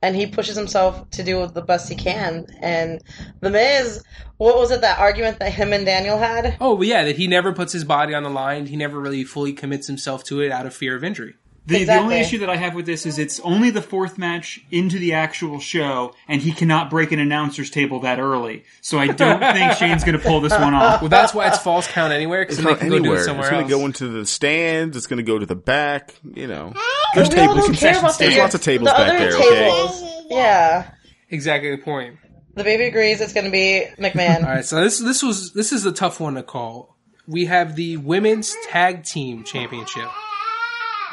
[0.03, 2.47] and he pushes himself to do the best he can.
[2.61, 3.03] And
[3.41, 4.03] the Miz,
[4.37, 6.57] what was it that argument that him and Daniel had?
[6.61, 8.67] Oh, yeah, that he never puts his body on the line.
[8.67, 11.35] He never really fully commits himself to it out of fear of injury.
[11.67, 14.61] The, the only issue that I have with this is it's only the fourth match
[14.71, 18.65] into the actual show, and he cannot break an announcer's table that early.
[18.83, 21.01] So I don't think Shane's going to pull this one off.
[21.01, 23.21] Well, that's why it's falls count anywhere because It's they not can go do anywhere.
[23.21, 24.95] it somewhere it's going to go into the stands.
[24.97, 26.15] It's going to go to the back.
[26.35, 26.75] You know,
[27.15, 27.67] there's We tables.
[27.67, 29.71] don't care about the There's lots of tables the back other there, okay?
[29.71, 30.25] tables.
[30.29, 30.91] Yeah.
[31.31, 32.19] exactly the point.
[32.57, 34.45] The baby agrees it's going to be McMahon.
[34.45, 36.95] All right, so this this was this is a tough one to call.
[37.27, 40.09] We have the women's tag team championship,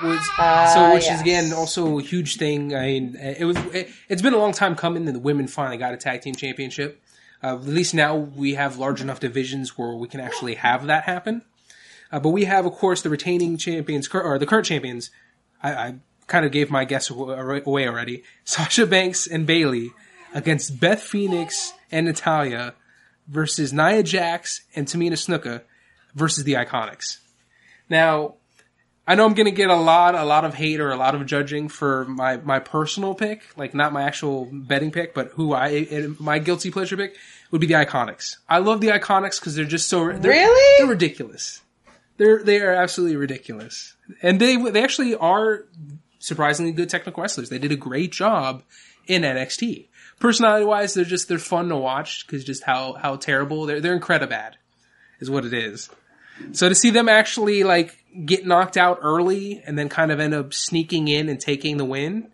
[0.03, 1.15] which, Ah, so which yes.
[1.15, 2.75] is again also a huge thing.
[2.75, 5.77] I mean, it was it, it's been a long time coming, and the women finally
[5.77, 7.01] got a tag team championship.
[7.43, 11.03] Uh, at least now we have large enough divisions where we can actually have that
[11.05, 11.41] happen.
[12.11, 15.09] Uh, but we have, of course, the retaining champions or the current champions.
[15.63, 15.95] I, I
[16.27, 18.23] kind of gave my guess away already.
[18.43, 19.91] Sasha Banks and Bayley
[20.33, 22.73] against Beth Phoenix and Natalya
[23.27, 25.61] versus Nia Jax and Tamina Snuka
[26.13, 27.19] versus the Iconics.
[27.89, 28.35] Now,
[29.07, 31.15] I know I'm going to get a lot, a lot of hate or a lot
[31.15, 35.53] of judging for my, my personal pick, like not my actual betting pick, but who
[35.53, 37.15] I, my guilty pleasure pick
[37.49, 38.37] would be the Iconics.
[38.47, 40.77] I love the Iconics because they're just so, they're, Really?
[40.77, 41.61] they're ridiculous.
[42.17, 43.95] They're, they are absolutely ridiculous.
[44.21, 45.65] And they, they actually are
[46.19, 47.49] surprisingly good technical wrestlers.
[47.49, 48.61] They did a great job
[49.07, 49.87] in NXT.
[50.19, 53.99] Personality wise, they're just, they're fun to watch because just how, how terrible they're, they're
[53.99, 54.53] incredibad
[55.19, 55.89] is what it is.
[56.53, 60.33] So to see them actually like get knocked out early and then kind of end
[60.33, 62.31] up sneaking in and taking the win,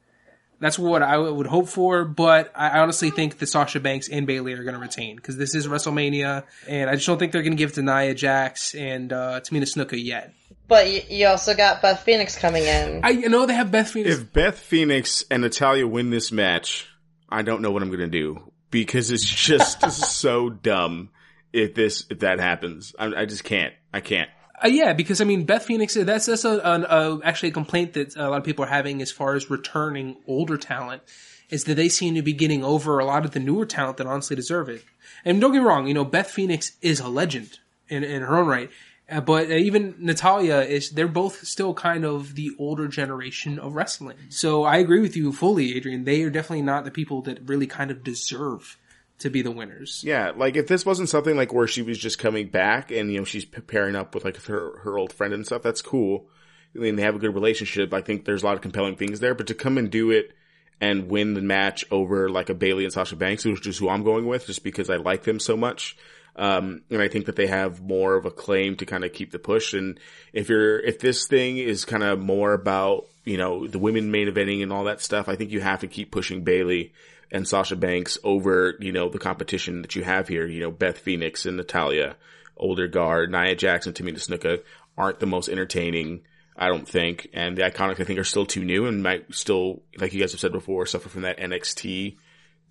[0.60, 2.05] that's what I would hope for.
[2.05, 5.55] But I honestly think that Sasha Banks and Bayley are going to retain because this
[5.55, 9.14] is WrestleMania, and I just don't think they're going to give to Nia Jax and
[9.14, 10.34] uh, Tamina Snuka yet.
[10.68, 13.01] But you, you also got Beth Phoenix coming in.
[13.03, 14.18] I you know they have Beth Phoenix.
[14.18, 16.88] If Beth Phoenix and Natalya win this match,
[17.30, 21.10] I don't know what I'm going to do because it's just so dumb
[21.53, 22.93] if this if that happens.
[22.97, 23.74] I, I just can't.
[23.98, 24.30] I can't.
[24.64, 25.95] Uh, yeah, because I mean, Beth Phoenix.
[25.95, 29.02] That's that's a, an, a actually a complaint that a lot of people are having
[29.02, 31.02] as far as returning older talent
[31.50, 34.08] is that they seem to be getting over a lot of the newer talent that
[34.08, 34.84] honestly deserve it.
[35.24, 38.38] And don't get me wrong, you know, Beth Phoenix is a legend in in her
[38.38, 38.70] own right.
[39.10, 44.18] Uh, but even Natalya is, they're both still kind of the older generation of wrestling.
[44.28, 46.04] So I agree with you fully, Adrian.
[46.04, 48.78] They are definitely not the people that really kind of deserve
[49.20, 50.03] to be the winners.
[50.05, 53.20] Yeah, like if this wasn't something like where she was just coming back and you
[53.20, 56.28] know she's pairing up with like her her old friend and stuff, that's cool.
[56.76, 57.93] I mean, they have a good relationship.
[57.93, 59.34] I think there's a lot of compelling things there.
[59.34, 60.36] But to come and do it
[60.80, 64.03] and win the match over like a Bayley and Sasha Banks, which is who I'm
[64.03, 65.97] going with, just because I like them so much.
[66.36, 69.32] Um, and I think that they have more of a claim to kind of keep
[69.32, 69.74] the push.
[69.74, 69.99] And
[70.34, 74.28] if you're, if this thing is kind of more about, you know, the women main
[74.28, 76.93] eventing and all that stuff, I think you have to keep pushing Bayley
[77.32, 80.46] and Sasha Banks over, you know, the competition that you have here.
[80.46, 82.16] You know, Beth Phoenix and Natalya,
[82.56, 84.62] older guard, Nia Jax, Tamina Snuka
[84.98, 86.22] aren't the most entertaining.
[86.60, 89.84] I don't think, and the Iconics I think are still too new and might still,
[90.00, 92.18] like you guys have said before, suffer from that NXT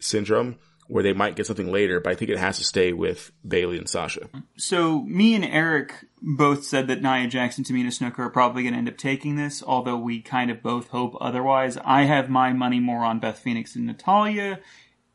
[0.00, 0.56] syndrome
[0.88, 3.78] where they might get something later, but I think it has to stay with Bayley
[3.78, 4.28] and Sasha.
[4.56, 8.78] So me and Eric both said that Nia Jax, Tamina Snuka are probably going to
[8.78, 11.76] end up taking this, although we kind of both hope otherwise.
[11.84, 14.60] I have my money more on Beth Phoenix and Natalya.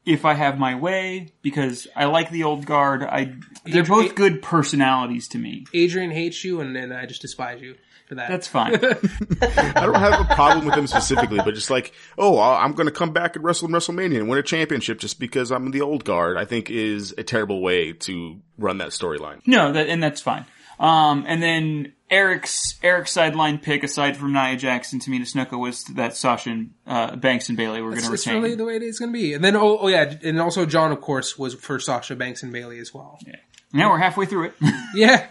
[0.04, 4.42] If I have my way, because I like the old guard, I they're both good
[4.42, 5.66] personalities to me.
[5.76, 7.76] Adrian hates you, and then I just despise you
[8.12, 8.30] for that.
[8.30, 8.76] That's fine.
[9.42, 12.88] I don't have a problem with them specifically, but just like, oh, I- I'm going
[12.88, 15.82] to come back and wrestle in WrestleMania and win a championship just because I'm the
[15.82, 19.40] old guard, I think is a terrible way to run that storyline.
[19.48, 20.46] No, that and that's fine.
[20.80, 26.18] Um, and then Eric's Eric's sideline pick, aside from Nia Jax, Tamina Snuka, was that
[26.18, 28.42] Sasha and uh, Banks and Bayley were going to It's retain.
[28.42, 29.34] really the way it is going to be.
[29.34, 32.52] And then, oh, oh yeah, and also John, of course, was for Sasha Banks and
[32.52, 33.20] Bayley as well.
[33.26, 33.36] Yeah.
[33.74, 34.54] Now we're halfway through it.
[34.96, 35.28] Yeah.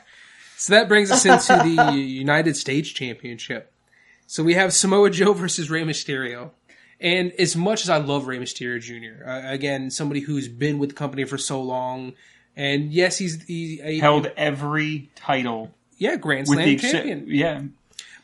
[0.60, 3.72] So that brings us into the United States Championship.
[4.26, 6.50] So we have Samoa Joe versus Rey Mysterio.
[7.00, 10.90] And as much as I love Rey Mysterio Jr., uh, again, somebody who's been with
[10.90, 12.12] the company for so long,
[12.54, 17.24] and yes, he's he, a, Held every title yeah Grand Slam except, champion.
[17.26, 17.62] yeah.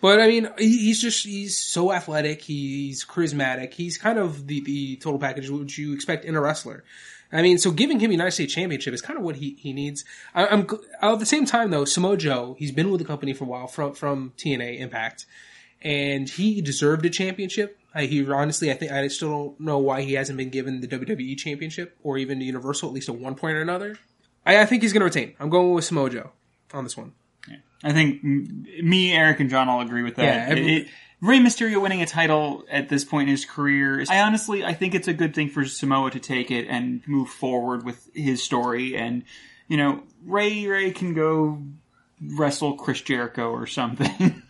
[0.03, 2.43] But I mean, he's just he's so athletic.
[2.43, 3.72] He's charismatic.
[3.72, 6.84] He's kind of the the total package which you expect in a wrestler.
[7.32, 9.72] I mean, so giving him a United States Championship is kind of what he he
[9.72, 10.04] needs.
[10.34, 10.66] I, I'm
[11.02, 13.66] at the same time though, Samoa Joe, he's been with the company for a while
[13.66, 15.26] from from TNA Impact,
[15.82, 17.78] and he deserved a championship.
[17.94, 20.86] I, he honestly, I think I still don't know why he hasn't been given the
[20.88, 23.98] WWE Championship or even the Universal at least at one point or another.
[24.44, 25.34] I, I think he's going to retain.
[25.40, 26.30] I'm going with Samoa Joe
[26.74, 27.12] on this one.
[27.82, 30.22] I think m- me, Eric, and John all agree with that.
[30.24, 30.88] Yeah, every- it-
[31.20, 34.94] Rey Mysterio winning a title at this point in his career, I honestly, I think
[34.94, 38.96] it's a good thing for Samoa to take it and move forward with his story.
[38.96, 39.24] And
[39.68, 41.62] you know, Rey Rey can go
[42.20, 44.42] wrestle Chris Jericho or something.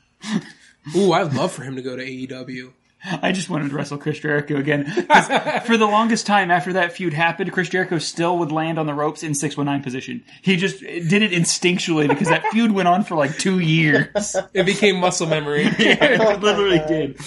[0.96, 2.72] Ooh, I'd love for him to go to AEW.
[3.04, 4.84] I just wanted to wrestle Chris Jericho again.
[5.66, 8.94] For the longest time after that feud happened, Chris Jericho still would land on the
[8.94, 10.24] ropes in 619 position.
[10.42, 14.34] He just did it instinctually because that feud went on for like two years.
[14.52, 15.62] It became muscle memory.
[15.66, 17.20] it literally did.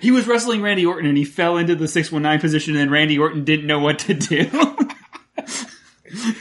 [0.00, 3.18] He was wrestling Randy Orton and he fell into the 619 position and then Randy
[3.18, 4.50] Orton didn't know what to do.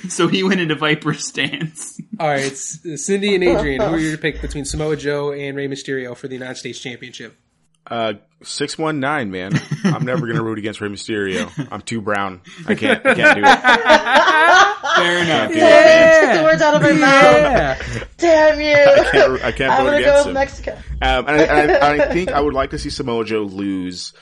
[0.10, 1.99] so he went into Viper stance.
[2.20, 3.82] All right, it's Cindy and Adrian.
[3.82, 7.38] Who are your pick between Samoa Joe and Rey Mysterio for the United States Championship?
[7.86, 8.13] Uh,
[8.43, 9.51] six one nine, man.
[9.84, 11.49] I'm never gonna root against Rey Mysterio.
[11.71, 12.41] I'm too brown.
[12.67, 13.05] I can't.
[13.05, 13.59] I can't do it.
[14.95, 15.49] Fair enough.
[15.49, 15.61] do it.
[15.61, 17.36] Yay, took the words out of my mouth.
[17.36, 18.03] Yeah.
[18.17, 18.73] Damn you.
[18.73, 20.34] I can't, I can't I'm vote gonna go against him.
[20.34, 20.71] Mexico.
[21.01, 24.13] Um, and I, I, I think I would like to see Samoa Joe lose,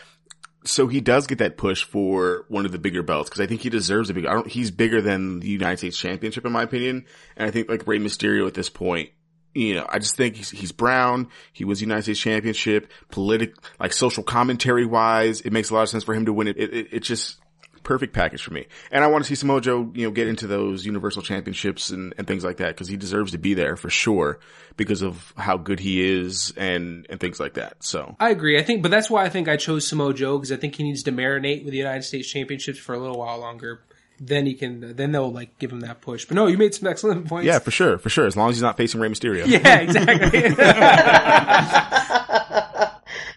[0.64, 3.62] so he does get that push for one of the bigger belts because I think
[3.62, 4.26] he deserves a big.
[4.26, 4.48] I don't.
[4.48, 7.06] He's bigger than the United States Championship in my opinion,
[7.38, 9.10] and I think like Rey Mysterio at this point.
[9.54, 11.30] You know, I just think he's, he's brown.
[11.52, 15.90] He was United States Championship, politic, like social commentary wise, it makes a lot of
[15.90, 16.58] sense for him to win it.
[16.58, 17.38] It, it, just
[17.84, 18.68] perfect package for me.
[18.92, 22.14] And I want to see Samoa Joe, you know, get into those Universal Championships and,
[22.18, 24.40] and things like that because he deserves to be there for sure
[24.78, 27.84] because of how good he is and, and things like that.
[27.84, 28.60] So I agree.
[28.60, 30.84] I think, but that's why I think I chose Samoa Joe because I think he
[30.84, 33.82] needs to marinate with the United States Championships for a little while longer.
[34.24, 34.96] Then he can.
[34.96, 36.26] Then they'll like give him that push.
[36.26, 37.48] But no, you made some excellent points.
[37.48, 38.28] yeah, for sure, for sure.
[38.28, 39.48] As long as he's not facing Rey Mysterio.
[39.48, 40.56] Yeah, exactly.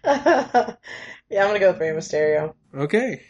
[1.30, 2.54] Yeah, I'm gonna go with Rey Mysterio.
[2.76, 3.22] okay.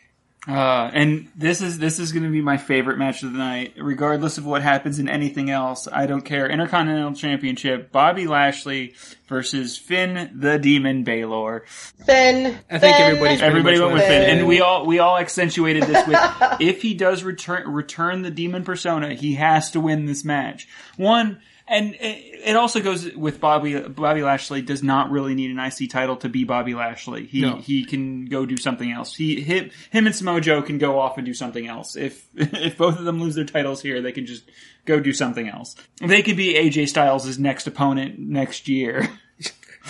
[0.47, 3.75] Uh, and this is this is going to be my favorite match of the night,
[3.79, 5.89] regardless of what happens in anything else.
[5.91, 6.47] I don't care.
[6.47, 8.95] Intercontinental Championship: Bobby Lashley
[9.27, 11.65] versus Finn the Demon Balor.
[12.05, 12.59] Finn.
[12.71, 13.07] I think Finn.
[13.07, 14.39] everybody's Everybody went with Finn, Finn.
[14.39, 16.21] and we all we all accentuated this with
[16.61, 20.69] if he does return return the demon persona, he has to win this match.
[20.99, 23.81] One, and it it also goes with Bobby.
[23.81, 27.25] Bobby Lashley does not really need an IC title to be Bobby Lashley.
[27.27, 27.57] He No.
[27.57, 29.15] he can go do something else.
[29.15, 31.97] He him, him and Samoa Joe can go off and do something else.
[31.97, 34.45] If if both of them lose their titles here, they can just
[34.85, 35.75] go do something else.
[36.01, 39.09] They could be AJ Styles' next opponent next year.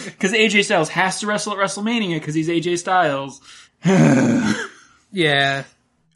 [0.05, 3.41] Because AJ Styles has to wrestle at WrestleMania because he's AJ Styles.
[5.13, 5.63] Yeah.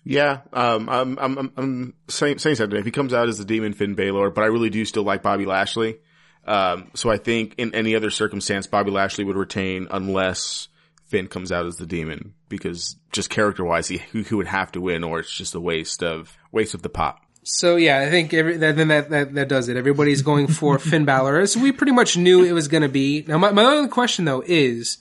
[0.05, 2.79] Yeah, um, I'm, I'm, I'm, saying, saying something.
[2.79, 5.23] If he comes out as the demon Finn Balor, but I really do still like
[5.23, 5.99] Bobby Lashley.
[6.47, 10.69] Um, so I think in any other circumstance, Bobby Lashley would retain unless
[11.07, 14.81] Finn comes out as the demon because just character wise, he, he would have to
[14.81, 17.21] win or it's just a waste of, waste of the pop.
[17.43, 19.77] So yeah, I think every, that, then that, that that does it.
[19.77, 23.25] Everybody's going for Finn Balor, as we pretty much knew it was going to be.
[23.27, 24.99] Now, my, my only question though is,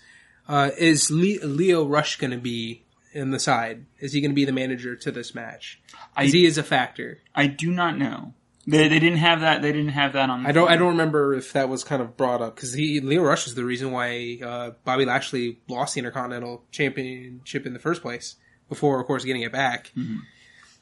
[0.47, 2.83] uh, is Le- Lio Rush going to be
[3.13, 3.85] in the side?
[3.99, 5.79] Is he going to be the manager to this match?
[6.21, 7.21] Is he is a factor?
[7.35, 8.33] I do not know.
[8.69, 9.61] They, they didn't have that.
[9.61, 10.45] They didn't have that on.
[10.45, 10.69] I don't.
[10.69, 13.55] I don't remember if that was kind of brought up because he Lio Rush is
[13.55, 18.35] the reason why uh, Bobby Lashley lost the Intercontinental Championship in the first place.
[18.67, 19.93] Before, of course, getting it back.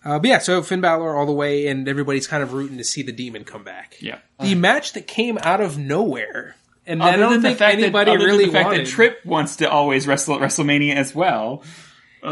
[0.04, 2.84] Uh, but yeah, so Finn Balor all the way, and everybody's kind of rooting to
[2.84, 3.98] see the Demon come back.
[4.00, 4.18] Yeah.
[4.40, 6.56] the match that came out of nowhere,
[6.88, 8.86] and I don't than the think fact anybody that, other really than the fact wanted.
[8.88, 11.62] that Trip wants to always wrestle at WrestleMania as well.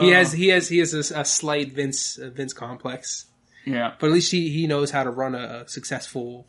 [0.02, 3.26] He has he has he has a, a slight Vince uh, Vince complex,
[3.66, 3.94] Yeah.
[4.00, 6.48] but at least he he knows how to run a, successful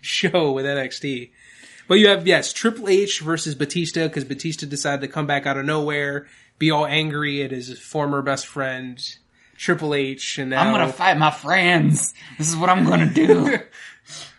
[0.00, 1.30] show with NXT.
[1.88, 5.56] But you have yes Triple H versus Batista because Batista decided to come back out
[5.56, 6.26] of nowhere,
[6.58, 9.02] be all angry at his former best friend
[9.56, 12.14] Triple H, and now I'm gonna fight my friends.
[12.38, 13.58] This is what I'm gonna do.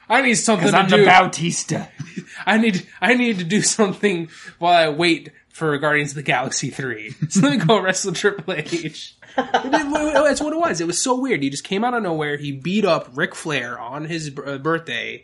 [0.10, 0.98] I need something Because to I'm do.
[0.98, 1.88] the Bautista.
[2.46, 5.32] I need I need to do something while I wait
[5.62, 7.14] for Guardians of the Galaxy three.
[7.30, 9.16] So let me go wrestle Triple H.
[9.36, 10.82] That's what it was.
[10.82, 11.44] It was so weird.
[11.44, 12.36] He just came out of nowhere.
[12.38, 15.24] He beat up Ric Flair on his uh, birthday,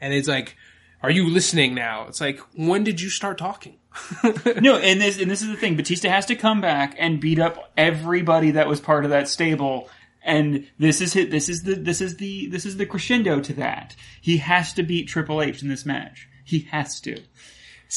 [0.00, 0.56] and it's like,
[1.02, 3.76] "Are you listening now?" It's like, when did you start talking?
[4.62, 5.76] No, and this and this is the thing.
[5.76, 9.90] Batista has to come back and beat up everybody that was part of that stable.
[10.22, 11.30] And this is it.
[11.30, 13.96] This is the this is the this is the crescendo to that.
[14.22, 16.26] He has to beat Triple H in this match.
[16.42, 17.22] He has to.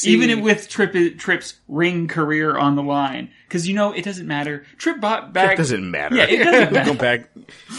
[0.06, 4.64] Even with Trip, Trip's ring career on the line, because you know it doesn't matter.
[4.76, 5.54] Trip bought back.
[5.54, 6.16] It doesn't matter.
[6.16, 6.92] Yeah, it doesn't matter.
[6.92, 7.30] Go back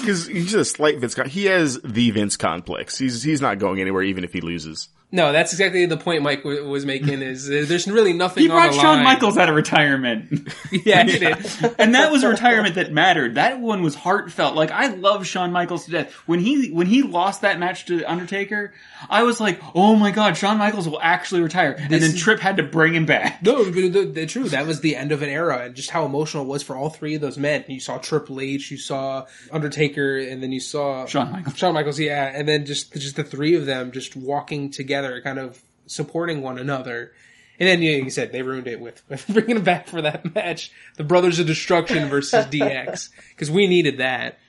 [0.01, 1.15] because he's a slight Vince.
[1.15, 2.97] Con- he has the Vince complex.
[2.97, 4.89] He's he's not going anywhere even if he loses.
[5.11, 7.23] No, that's exactly the point Mike w- was making.
[7.23, 8.43] Is uh, there's really nothing.
[8.43, 9.03] He brought the Shawn line.
[9.05, 10.53] Michaels out of retirement.
[10.71, 11.35] Yeah, he did.
[11.79, 13.35] and that was a retirement that mattered.
[13.35, 14.55] That one was heartfelt.
[14.55, 16.13] Like I love Shawn Michaels to death.
[16.27, 18.71] When he when he lost that match to Undertaker,
[19.09, 22.39] I was like, "Oh my god, Shawn Michaels will actually retire." And then is- Trip
[22.39, 23.41] had to bring him back.
[23.41, 24.47] No, but the, the, true.
[24.49, 26.89] That was the end of an era, and just how emotional it was for all
[26.91, 27.65] three of those men.
[27.67, 31.57] You saw Triple H, you saw Undertaker, and then you saw Shawn Michaels.
[31.57, 35.39] Shawn Michaels, yeah, and then just just the three of them just walking together, kind
[35.39, 37.11] of supporting one another.
[37.59, 40.33] And then, yeah, you said, they ruined it with, with bringing him back for that
[40.33, 40.71] match.
[40.95, 43.09] The Brothers of Destruction versus DX.
[43.29, 44.39] Because we needed that.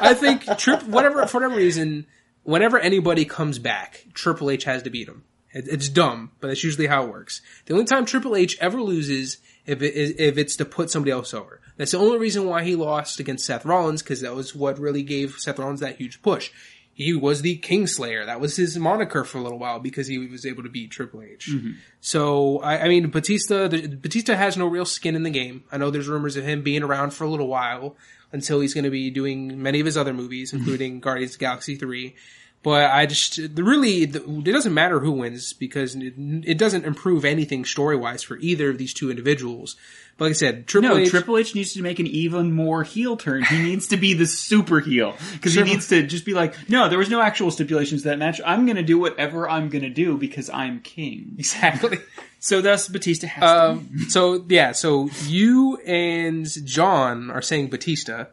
[0.00, 2.06] I think Trip, whatever, for whatever reason,
[2.44, 5.24] whenever anybody comes back, Triple H has to beat him.
[5.52, 7.40] It, it's dumb, but that's usually how it works.
[7.66, 11.10] The only time Triple H ever loses if it is, if it's to put somebody
[11.10, 11.60] else over.
[11.76, 15.02] That's the only reason why he lost against Seth Rollins because that was what really
[15.02, 16.50] gave Seth Rollins that huge push.
[16.98, 18.26] He was the Kingslayer.
[18.26, 21.22] That was his moniker for a little while because he was able to beat Triple
[21.22, 21.48] H.
[21.48, 21.74] Mm-hmm.
[22.00, 25.62] So I, I mean, Batista, the, Batista has no real skin in the game.
[25.70, 27.94] I know there's rumors of him being around for a little while
[28.32, 30.58] until he's going to be doing many of his other movies, mm-hmm.
[30.58, 32.16] including Guardians of the Galaxy Three.
[32.62, 36.84] But I just the really the, it doesn't matter who wins because it, it doesn't
[36.84, 39.76] improve anything story wise for either of these two individuals.
[40.16, 42.82] But like I said, Triple No, H, Triple H needs to make an even more
[42.82, 43.44] heel turn.
[43.44, 46.88] He needs to be the super heel because he needs to just be like, no,
[46.88, 48.40] there was no actual stipulations to that match.
[48.44, 51.34] I'm going to do whatever I'm going to do because I'm king.
[51.38, 52.00] exactly.
[52.40, 53.70] So thus, Batista has to.
[53.70, 58.26] Um, so yeah, so you and John are saying Batista.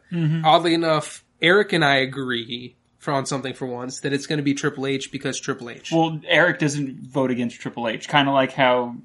[0.44, 2.74] Oddly enough, Eric and I agree
[3.12, 5.92] on something for once that it's going to be Triple H because Triple H.
[5.92, 8.96] Well, Eric doesn't vote against Triple H, kind of like how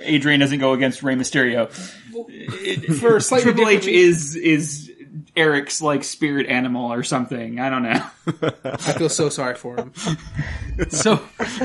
[0.00, 1.70] Adrian doesn't go against Rey Mysterio.
[3.00, 4.90] for Triple H is is
[5.36, 7.60] Eric's like spirit animal or something.
[7.60, 8.06] I don't know.
[8.64, 9.92] I feel so sorry for him.
[10.88, 11.14] so,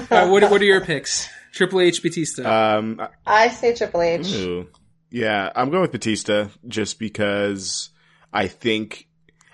[0.10, 1.30] uh, what what are your picks?
[1.52, 2.78] Triple H, Batista.
[2.78, 4.32] Um, I say Triple H.
[4.34, 4.68] Ooh.
[5.12, 7.90] Yeah, I'm going with Batista just because
[8.32, 9.08] I think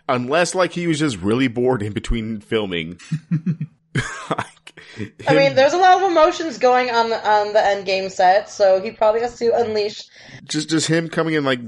[0.07, 2.99] unless like he was just really bored in between filming.
[4.30, 4.82] like,
[5.27, 8.49] I mean, there's a lot of emotions going on the, on the end game set,
[8.49, 10.03] so he probably has to unleash.
[10.45, 11.60] just just him coming in like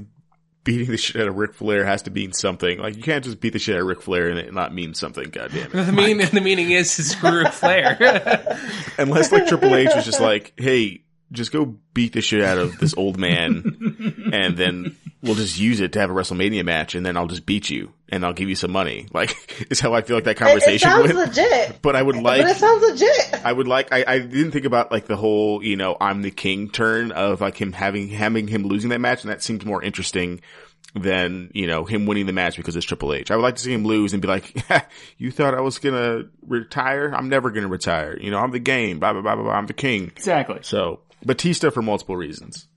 [0.64, 2.78] beating the shit out of Ric Flair has to mean something.
[2.78, 4.94] Like you can't just beat the shit out of Ric Flair and it not mean
[4.94, 5.30] something.
[5.30, 5.72] God damn it!
[5.72, 7.96] the mean the meaning is to screw Ric Flair.
[8.98, 11.02] Unless like Triple H was just like, hey,
[11.32, 15.80] just go beat the shit out of this old man, and then we'll just use
[15.80, 18.48] it to have a WrestleMania match, and then I'll just beat you, and I'll give
[18.48, 19.06] you some money.
[19.12, 21.28] Like is how I feel like that It, it conversation sounds went.
[21.28, 23.44] legit, But I would like but it sounds legit.
[23.44, 23.92] I would like.
[23.92, 27.40] I, I didn't think about like the whole, you know, I'm the king turn of
[27.40, 30.40] like him having having him losing that match, and that seems more interesting
[30.94, 33.30] than you know him winning the match because it's Triple H.
[33.30, 34.54] I would like to see him lose and be like,
[35.18, 37.12] "You thought I was gonna retire?
[37.14, 38.16] I'm never gonna retire.
[38.18, 38.98] You know, I'm the game.
[38.98, 39.44] Blah blah blah blah.
[39.44, 39.52] blah.
[39.52, 40.60] I'm the king." Exactly.
[40.62, 42.68] So Batista for multiple reasons.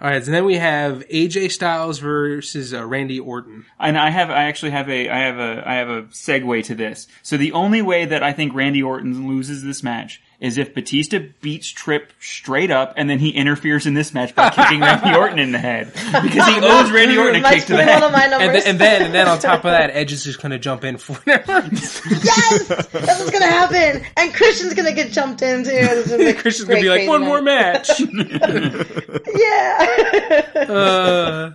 [0.00, 3.64] All right, and then we have AJ Styles versus uh, Randy Orton.
[3.78, 6.74] And I have, I actually have a, I have a, I have a segue to
[6.74, 7.06] this.
[7.22, 11.20] So the only way that I think Randy Orton loses this match is if Batista
[11.40, 15.38] beats Trip straight up, and then he interferes in this match by kicking Randy Orton
[15.38, 18.02] in the head because he owes Randy Orton a Must kick to be the one
[18.02, 18.12] of head.
[18.12, 18.52] my And, numbers.
[18.64, 20.82] th- and then and then on top of that, Edge is just going to jump
[20.84, 21.66] in for whatever.
[21.72, 24.04] yes, that's what's gonna happen.
[24.16, 25.70] And Christian's gonna get jumped into.
[25.70, 27.90] This is a Christian's going to be like, one crazy more match.
[29.34, 30.50] Yeah.
[30.68, 31.50] Uh,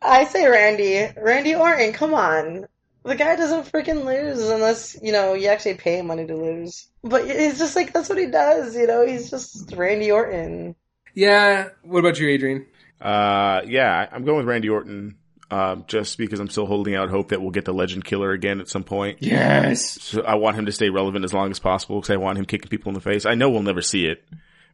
[0.00, 1.08] I say Randy.
[1.20, 2.66] Randy Orton, come on.
[3.04, 6.86] The guy doesn't freaking lose unless, you know, you actually pay him money to lose.
[7.02, 9.04] But it's just like, that's what he does, you know?
[9.06, 10.76] He's just Randy Orton.
[11.14, 11.68] yeah.
[11.82, 12.66] What about you, Adrian?
[13.00, 15.16] Uh, yeah, I- I'm going with Randy Orton.
[15.50, 18.58] Um, just because I'm still holding out hope that we'll get the Legend Killer again
[18.60, 19.18] at some point.
[19.20, 20.00] Yes.
[20.00, 22.46] So I want him to stay relevant as long as possible because I want him
[22.46, 23.26] kicking people in the face.
[23.26, 24.24] I know we'll never see it,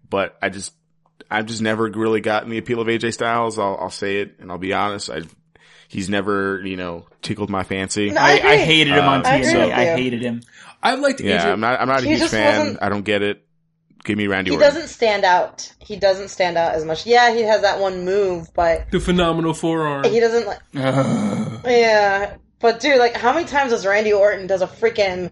[0.09, 0.72] but I just,
[1.28, 3.59] I've just never really gotten the appeal of AJ Styles.
[3.59, 5.10] I'll, I'll say it and I'll be honest.
[5.10, 5.22] I,
[5.89, 8.10] he's never, you know, tickled my fancy.
[8.10, 8.51] No, I, agree.
[8.51, 9.65] I hated him on Uh, I agree TNA.
[9.66, 10.43] with I hated him.
[10.82, 11.52] I liked yeah, AJ.
[11.52, 12.59] I'm not, I'm not a He huge fan.
[12.60, 13.44] wasn't- I don't get it.
[14.05, 14.69] Give me Randy He Orton.
[14.74, 15.70] doesn't stand out.
[15.81, 17.05] He doesn't stand out as much.
[17.05, 20.05] Yeah, he has that one move, but the phenomenal forearm.
[20.05, 20.60] he doesn't like,
[21.66, 22.36] yeah.
[22.60, 25.31] But dude, like, how many times does Randy Orton does a freaking,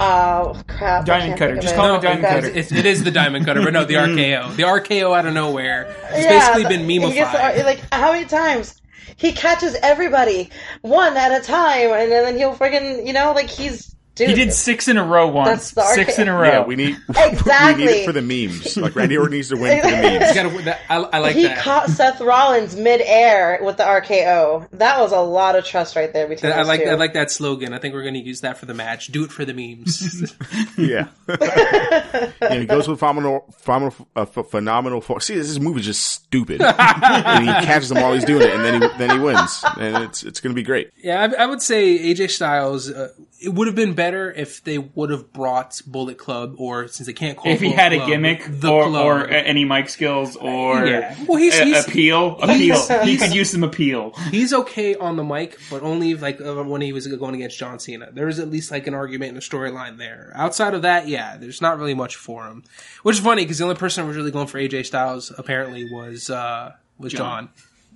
[0.00, 1.04] oh crap.
[1.04, 1.56] Diamond cutter.
[1.56, 1.76] Just it.
[1.76, 2.46] call No, him Diamond Cutter.
[2.48, 4.56] it's- it is the diamond cutter, but no, the RKO.
[4.56, 5.94] The RKO out of nowhere.
[6.10, 7.64] It's Yeah, basically been he gets the- memeified.
[7.64, 8.80] like how many times
[9.16, 10.50] he catches everybody
[10.82, 14.28] one at a time, and then he'll friggin' you know like he's dude.
[14.30, 15.48] He did six in a row once.
[15.48, 16.42] That's the Six in a row.
[16.48, 17.84] yeah, we need, Exactly.
[17.86, 18.76] we need it for the memes.
[18.76, 20.32] Like Randy Orton needs to win for the memes.
[20.34, 21.58] Gotta, that, I, I like he that.
[21.58, 24.68] caught Seth Rollins mid-air with the RKO.
[24.72, 26.88] That was a lot of trust right there between I those like two.
[26.90, 27.72] I like that slogan.
[27.72, 29.08] I think we're going to use that for the match.
[29.08, 30.34] Do it for the memes.
[30.78, 31.08] Yeah.
[31.28, 35.00] yeah, he goes with phenomenal, phenomenal, uh, ph- phenomenal.
[35.00, 36.60] For- See, this movie is just stupid.
[36.62, 40.04] and he catches them while he's doing it, and then he then he wins, and
[40.04, 40.90] it's it's gonna be great.
[41.02, 42.90] yeah, I, I would say AJ Styles.
[42.90, 43.08] Uh,
[43.44, 47.12] it would have been better if they would have brought Bullet Club, or since they
[47.12, 49.04] can't call if he Bullet had a gimmick the or, club.
[49.06, 51.14] or any mic skills or Yeah.
[51.26, 53.02] Well, he's- a- he's- appeal, he's- appeal.
[53.04, 54.12] he could use some appeal.
[54.30, 57.78] He's okay on the mic, but only like uh, when he was going against John
[57.78, 58.10] Cena.
[58.12, 60.32] There was at least like an argument and a storyline there.
[60.34, 62.64] Outside of that, yeah, there's not really much for him.
[63.02, 65.84] Which is funny because the only person who was really going for AJ Styles apparently
[65.92, 67.48] was uh was John.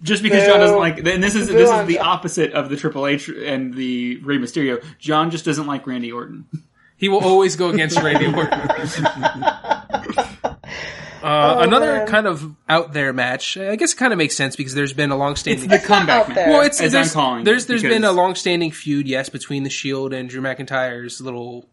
[0.03, 0.81] Just because John doesn't Boo.
[0.81, 4.37] like, and this is this is the opposite of the Triple H and the Rey
[4.37, 4.85] Mysterio.
[4.99, 6.47] John just doesn't like Randy Orton.
[6.97, 8.69] He will always go against Randy Orton.
[11.23, 12.07] Uh, another man.
[12.07, 13.57] kind of out there match.
[13.57, 16.09] I guess it kind of makes sense because there's been a long It's the comeback
[16.09, 16.35] out match.
[16.37, 16.49] there.
[16.51, 17.45] well, it's as there's, I'm calling.
[17.45, 20.41] there's it, there's because been a long standing feud, yes, between the Shield and Drew
[20.41, 21.69] McIntyre's little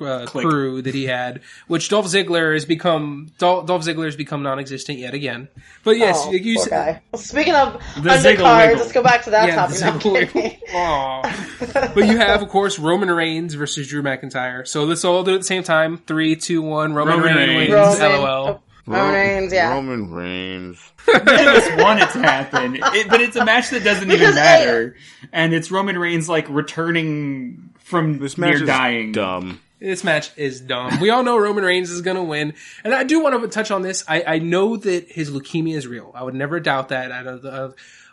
[0.00, 4.42] uh, crew that he had, which Dolph Ziggler has become Dol- Dolph Ziggler has become
[4.42, 5.48] non-existent yet again.
[5.84, 6.70] But yes, Oh, you poor said-
[7.12, 7.18] guy.
[7.18, 9.80] Speaking of The Ziggle undercards, let's go back to that Yeah, topic.
[9.80, 11.92] No, the Ziggle kidding.
[11.94, 14.66] But you have, of course, Roman Reigns versus Drew McIntyre.
[14.66, 15.98] So let's all do it at the same time.
[16.06, 16.92] Three, two, one.
[16.94, 17.72] Roman, Roman Reigns.
[17.72, 18.00] Reigns.
[18.00, 18.48] Roman, LOL.
[18.48, 19.72] oh, Roman Reigns, yeah.
[19.72, 20.92] Roman Reigns.
[21.06, 22.76] just want it to happen.
[22.76, 24.96] It, but it's a match that doesn't even Because, matter.
[25.32, 29.12] And it's Roman Reigns like returning from This match near is dying.
[29.12, 29.60] dumb.
[29.78, 31.00] This match is dumb.
[31.00, 33.70] We all know Roman Reigns is going to win, and I do want to touch
[33.70, 34.04] on this.
[34.08, 36.12] I, I know that his leukemia is real.
[36.14, 37.10] I would never doubt that.
[37.10, 37.72] Uh,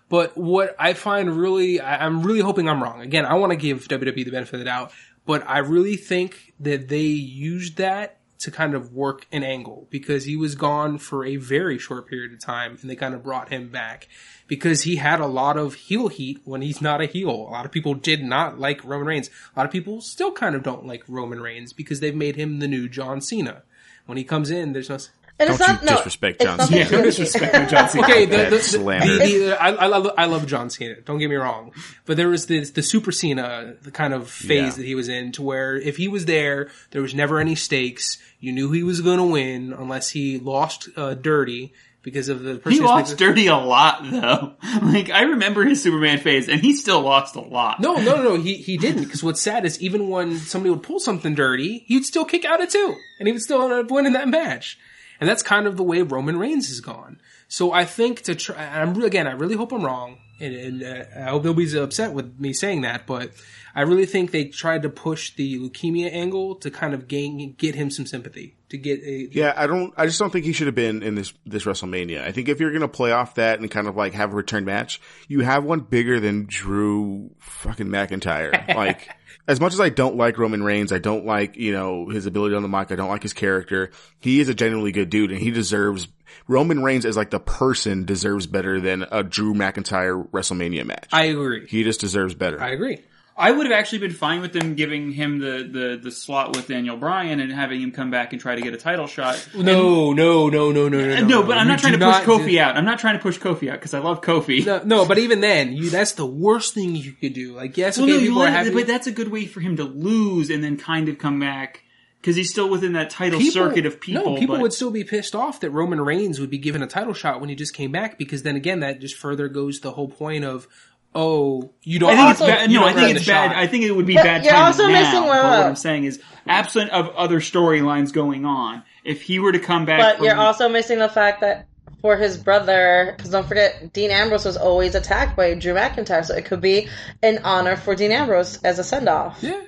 [0.09, 2.99] but what I find really, I, I'm really hoping I'm wrong.
[3.01, 4.91] Again, I want to give WWE the benefit of the doubt,
[5.25, 10.25] but I really think that they used that to kind of work an angle because
[10.25, 13.49] he was gone for a very short period of time, and they kind of brought
[13.49, 14.07] him back
[14.47, 17.29] because he had a lot of heel heat when he's not a heel.
[17.29, 19.29] A lot of people did not like Roman Reigns.
[19.55, 22.59] A lot of people still kind of don't like Roman Reigns because they've made him
[22.59, 23.63] the new John Cena.
[24.05, 24.97] When he comes in, there's no.
[25.39, 26.77] And Don't it's not, you no, disrespect it's John Cena.
[26.79, 28.03] Yeah, do with- disrespect John Cena.
[28.05, 31.01] Okay, the, That the, the, the- the- I, I, love, I love John Cena.
[31.01, 31.71] Don't get me wrong,
[32.05, 34.69] but there was the the Super Cena the kind of phase Yeah.
[34.77, 38.19] that he was in, to where if he was there, there was never any stakes.
[38.39, 41.73] You knew he was going to win unless he lost uh, dirty
[42.03, 42.55] because of the.
[42.59, 44.53] person He lost making- dirty a lot though.
[44.83, 47.79] Like I remember his Superman phase, and he still lost a lot.
[47.79, 49.05] No, no, no, he he didn't.
[49.05, 52.61] Because what's sad is even when somebody would pull something dirty, he'd still kick out
[52.61, 54.77] at two, and he would still end up winning that match.
[55.23, 57.21] And that's kind of the way Roman Reigns has gone.
[57.47, 61.05] So I think to try, I'm again, I really hope I'm wrong, and, and uh,
[61.15, 63.31] I hope nobody's upset with me saying that, but
[63.73, 67.73] I really think they tried to push the leukemia angle to kind of gain get
[67.73, 69.93] him some sympathy to get a Yeah, I don't.
[69.95, 72.21] I just don't think he should have been in this this WrestleMania.
[72.21, 74.65] I think if you're gonna play off that and kind of like have a return
[74.65, 78.51] match, you have one bigger than Drew fucking McIntyre.
[78.75, 79.09] like,
[79.47, 82.55] as much as I don't like Roman Reigns, I don't like you know his ability
[82.55, 82.91] on the mic.
[82.91, 83.91] I don't like his character.
[84.19, 86.07] He is a genuinely good dude, and he deserves.
[86.47, 91.09] Roman Reigns as like the person deserves better than a Drew McIntyre WrestleMania match.
[91.11, 91.67] I agree.
[91.67, 92.59] he just deserves better.
[92.59, 92.99] I agree.
[93.35, 96.67] I would have actually been fine with them giving him the, the, the slot with
[96.67, 99.47] Daniel Bryan and having him come back and try to get a title shot.
[99.55, 101.27] No, no, no, no, no, no, Uh, no.
[101.27, 102.77] No, but I'm not trying to push not Kofi out.
[102.77, 104.63] I'm not trying to push Kofi out because I love Kofi.
[104.65, 107.55] No, no, but even then, you that's the worst thing you could do.
[107.55, 108.69] Like, yes, Well, okay, no, people are let- happy.
[108.73, 111.81] but that's a good way for him to lose and then kind of come back
[112.21, 114.33] because he's still within that title circuit of people.
[114.33, 116.87] No, people but- would still be pissed off that Roman Reigns would be given a
[116.87, 119.91] title shot when he just came back because then again, that just further goes the
[119.91, 120.67] whole point of,
[121.15, 122.11] oh, you don't.
[122.11, 122.69] I think it's bad.
[122.71, 123.51] No, I think it's bad.
[123.51, 123.55] shot.
[123.57, 124.99] I think it would be But bad you're timing also now.
[124.99, 125.59] missing but one what.
[125.65, 129.99] I'm saying is, absent of other storylines going on, if he were to come back,
[129.99, 131.67] But from- you're also missing the fact that
[132.01, 136.35] for his brother, because don't forget, Dean Ambrose was always attacked by Drew McIntyre, so
[136.35, 136.89] it could be
[137.21, 139.37] an honor for Dean Ambrose as a send off.
[139.41, 139.61] yeah,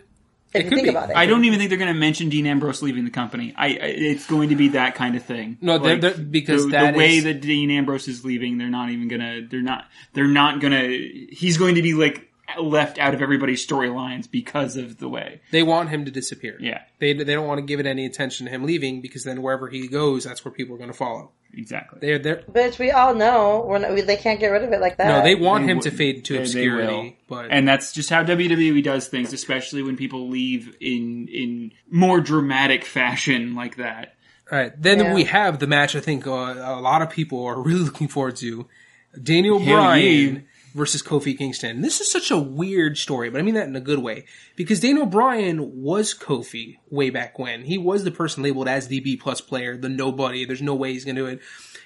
[0.55, 0.89] if it you could think be.
[0.89, 1.15] about it.
[1.15, 3.53] I don't even think they're going to mention Dean Ambrose leaving the company.
[3.57, 5.57] I, I it's going to be that kind of thing.
[5.61, 8.69] No, they're- they're- because the, that the way is- that Dean Ambrose is leaving, they're
[8.69, 9.41] not even gonna.
[9.49, 9.85] They're not.
[10.13, 10.87] They're not gonna.
[10.87, 12.31] He's going to be like
[12.61, 15.41] left out of everybody's storylines because of the way.
[15.51, 16.57] they want him to disappear.
[16.59, 19.41] Yeah, They, they don't want to give it any attention to him leaving because then
[19.41, 21.31] wherever he goes, that's where people are going to follow.
[21.53, 21.99] exactly.
[22.01, 24.79] They're, they're, Bitch, we all know we're not, we, they can't get rid of it
[24.79, 25.07] like that.
[25.07, 27.13] no, they want They him would- to fade into they- they obscurity, will.
[27.27, 32.19] but and that's just how WWE does things, especially when people leave in in more
[32.21, 34.15] dramatic fashion like that.
[34.51, 35.13] All right, then Yeah.
[35.15, 35.95] we have the match.
[35.95, 38.67] I think uh, a lot of people are really looking forward to
[39.21, 40.41] Daniel Hell Bryan yeah.
[40.75, 41.81] Versus Kofi Kingston.
[41.81, 44.25] This is such a weird story, but I mean that in a good way
[44.57, 47.63] because Daniel Bryan was Kofi way back when.
[47.63, 50.43] He was the person labeled as the B plus player, the nobody.
[50.45, 51.39] There's no way he's to do it.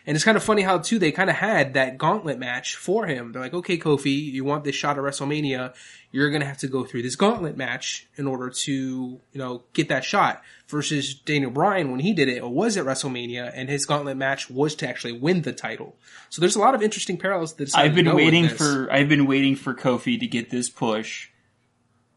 [0.09, 3.05] And it's kind of funny how too they kind of had that gauntlet match for
[3.05, 3.31] him.
[3.31, 5.75] They're like, okay, Kofi, you want this shot at WrestleMania?
[6.11, 9.89] You're gonna have to go through this gauntlet match in order to, you know, get
[9.89, 10.41] that shot.
[10.67, 14.49] Versus Daniel Bryan when he did it, it was at WrestleMania, and his gauntlet match
[14.49, 15.95] was to actually win the title.
[16.29, 17.53] So there's a lot of interesting parallels.
[17.57, 18.57] That I've been waiting this.
[18.57, 21.29] for I've been waiting for Kofi to get this push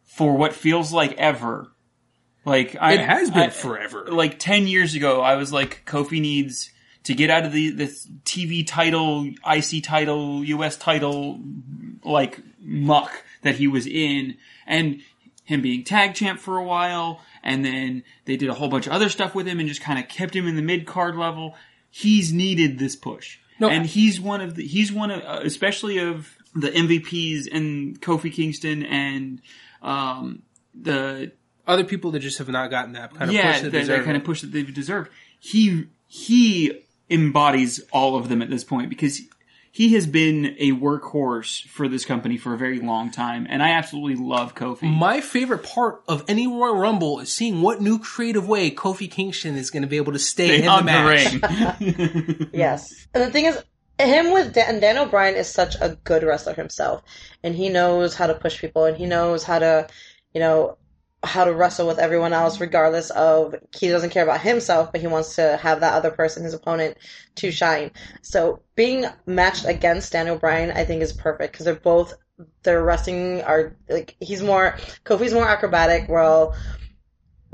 [0.05, 1.69] for what feels like ever.
[2.47, 4.07] Like I, It has been I- forever.
[4.11, 6.71] Like ten years ago, I was like, Kofi needs
[7.05, 11.41] to get out of the this TV title, IC title, US title,
[12.05, 15.01] like muck that he was in, and
[15.45, 18.93] him being tag champ for a while, and then they did a whole bunch of
[18.93, 21.55] other stuff with him and just kind of kept him in the mid card level.
[21.91, 25.99] He's needed this push, No, and he's one of the he's one of uh, especially
[25.99, 29.41] of the MVPs and Kofi Kingston and
[29.83, 30.43] um,
[30.75, 31.33] the
[31.67, 34.17] Other people that just have not gotten that kind of yeah, push that that kind
[34.17, 35.11] of push that they've deserved.
[35.39, 39.21] He he embodies all of them at this point because
[39.75, 43.71] he has been a workhorse for this company for a very long time, and I
[43.71, 44.83] absolutely love Kofi.
[44.83, 49.57] My favorite part of any Royal Rumble is seeing what new creative way Kofi Kingston
[49.57, 51.33] is going to be able to stay in the on match.
[51.33, 52.49] the ring.
[52.53, 53.07] Yes.
[53.15, 53.63] And the thing is,
[53.99, 57.03] him with Dan, and Daniel Bryan is such a good wrestler himself,
[57.43, 59.89] and he knows how to push people, and he knows how to,
[60.35, 60.77] you know,
[61.25, 65.07] how to wrestle with everyone else, regardless of he doesn't care about himself, but he
[65.07, 66.97] wants to have that other person, his opponent,
[67.37, 67.93] to shine.
[68.23, 72.15] So being matched against Daniel Bryan, I think, is perfect because they're both
[72.65, 76.57] their wrestling are like he's more Kofi's more acrobatic, while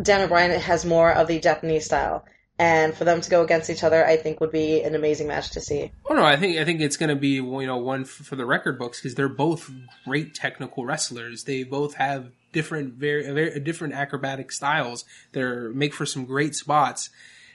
[0.00, 2.24] Daniel Bryan has more of the Japanese style.
[2.60, 5.52] And for them to go against each other, I think would be an amazing match
[5.52, 5.92] to see.
[6.10, 8.46] Oh no, I think I think it's going to be you know one for the
[8.46, 9.70] record books because they're both
[10.04, 11.44] great technical wrestlers.
[11.44, 15.04] They both have different very, very different acrobatic styles.
[15.32, 17.10] that are, make for some great spots.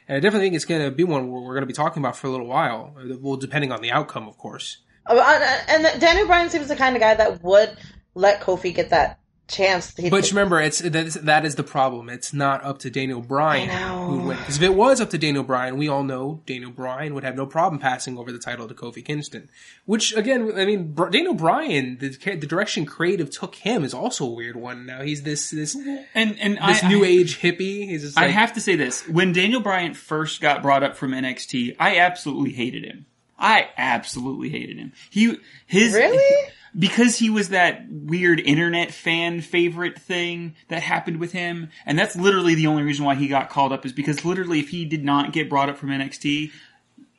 [0.08, 2.02] And I definitely think it's going to be one where we're going to be talking
[2.02, 2.96] about for a little while.
[3.22, 4.80] Well, depending on the outcome, of course.
[5.06, 7.78] Uh, And and Daniel Bryan seems the kind of guy that would
[8.16, 9.96] let Kofi get that chance.
[9.96, 12.10] He, But remember, it's that is, that is the problem.
[12.10, 14.38] It's not up to Daniel Bryan who would win.
[14.38, 17.36] Because if it was up to Daniel Bryan, we all know Daniel Bryan would have
[17.36, 19.50] no problem passing over the title to Kofi Kingston.
[19.86, 24.26] Which again, I mean, Br- Daniel Bryan, the the direction creative took him is also
[24.26, 24.86] a weird one.
[24.86, 27.88] Now he's this this and and this I, new I, age hippie.
[27.88, 31.12] He's just I have to say this: when Daniel Bryan first got brought up from
[31.12, 33.06] NXT, I absolutely hated him.
[33.38, 34.94] I absolutely hated him.
[35.10, 36.50] He his Really?
[36.78, 42.16] because he was that weird internet fan favorite thing that happened with him, and that's
[42.16, 45.04] literally the only reason why he got called up is because literally if he did
[45.04, 46.52] not get brought up from NXT,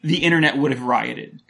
[0.03, 1.41] the internet would have rioted.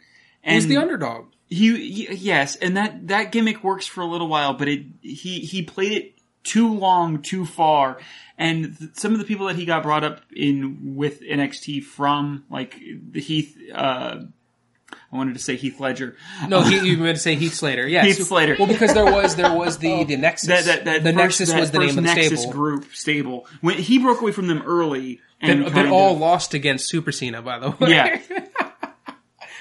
[0.43, 1.25] And he's the underdog.
[1.47, 1.71] he,
[2.07, 5.63] y yes, and that that gimmick works for a little while, but it he he
[5.63, 6.11] played it
[6.43, 7.97] too long, too far,
[8.37, 12.45] and th- some of the people that he got brought up in with NXT from
[12.51, 12.79] like
[13.11, 13.57] the Heath.
[13.73, 14.25] Uh,
[15.11, 16.15] I wanted to say Heath Ledger.
[16.47, 17.87] No, he, you meant to say Heath Slater.
[17.87, 18.55] Yes, Heath Slater.
[18.57, 20.47] Well, because there was there was the the Nexus.
[20.47, 22.53] That that, that the first, Nexus that was the first name of the Nexus stable.
[22.53, 23.47] group stable.
[23.61, 27.11] When he broke away from them early, and that kind all of- lost against Super
[27.11, 27.89] Cena, by the way.
[27.89, 28.21] yeah.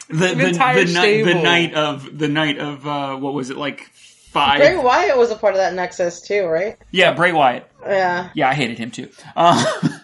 [0.07, 3.57] The, the, entire the, night, the night of the night of uh, what was it
[3.57, 4.59] like five?
[4.59, 6.77] Bray Wyatt was a part of that Nexus too, right?
[6.91, 7.71] Yeah, Bray Wyatt.
[7.83, 8.29] Yeah.
[8.35, 9.09] Yeah, I hated him too.
[9.35, 9.65] Uh,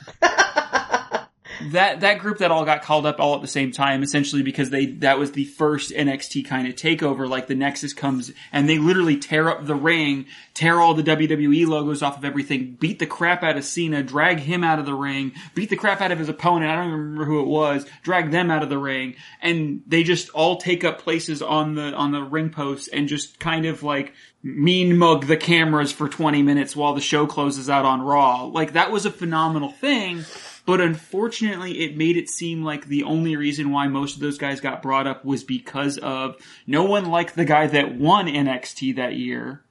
[1.71, 4.71] that that group that all got called up all at the same time, essentially because
[4.71, 7.29] they that was the first NXT kind of takeover.
[7.29, 11.67] Like the Nexus comes and they literally tear up the ring, tear all the WWE
[11.67, 14.95] logos off of everything, beat the crap out of Cena, drag him out of the
[14.95, 16.71] ring, beat the crap out of his opponent.
[16.71, 17.87] I don't even remember who it was.
[18.03, 21.93] Drag them out of the ring, and they just all take up places on the
[21.95, 24.13] on the ring posts and just kind of like
[24.43, 28.45] mean mug the cameras for 20 minutes while the show closes out on Raw.
[28.45, 30.25] Like that was a phenomenal thing,
[30.67, 34.61] but unfortunately it made it seem like the only reason why most of those guys
[34.61, 39.15] got brought up was because of no one liked the guy that won NXT that
[39.15, 39.63] year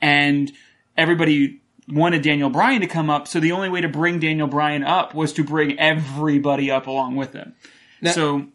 [0.00, 0.52] and
[0.96, 4.84] everybody wanted Daniel Bryan to come up, so the only way to bring Daniel Bryan
[4.84, 7.54] up was to bring everybody up along with him.
[8.00, 8.46] Now- so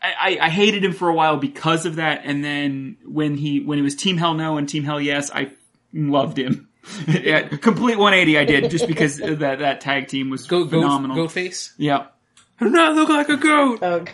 [0.00, 3.60] I, I, I hated him for a while because of that, and then when he
[3.60, 5.50] when it was Team Hell No and Team Hell Yes, I
[5.92, 6.67] loved him.
[7.06, 11.16] Yeah, complete 180 I did just because that that tag team was Go go phenomenal.
[11.16, 11.74] goat face.
[11.76, 12.06] Yeah.
[12.58, 13.78] Do not look like a goat.
[13.82, 14.04] Oh,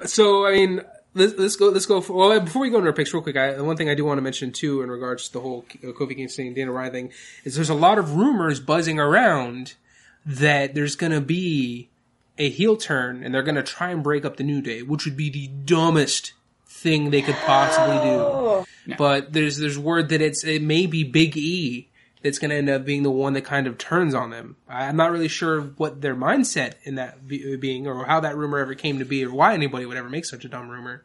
[0.06, 0.80] So I mean,
[1.14, 1.68] let's, let's go.
[1.68, 2.00] Let's go.
[2.00, 4.04] For, well, before we go into our picks, real quick, I, one thing I do
[4.04, 6.92] want to mention too, in regards to the whole uh, Kofi Kingston and Daniel Bryan
[6.92, 7.12] thing,
[7.44, 9.74] is there's a lot of rumors buzzing around
[10.26, 11.88] that there's going to be
[12.38, 15.04] a heel turn, and they're going to try and break up the New Day, which
[15.04, 16.32] would be the dumbest
[16.80, 18.18] thing they could possibly do.
[18.18, 18.66] Oh.
[18.98, 21.90] But there's there's word that it's it may be Big E
[22.22, 24.56] that's going to end up being the one that kind of turns on them.
[24.68, 28.58] I'm not really sure what their mindset in that be, being, or how that rumor
[28.58, 31.04] ever came to be, or why anybody would ever make such a dumb rumor.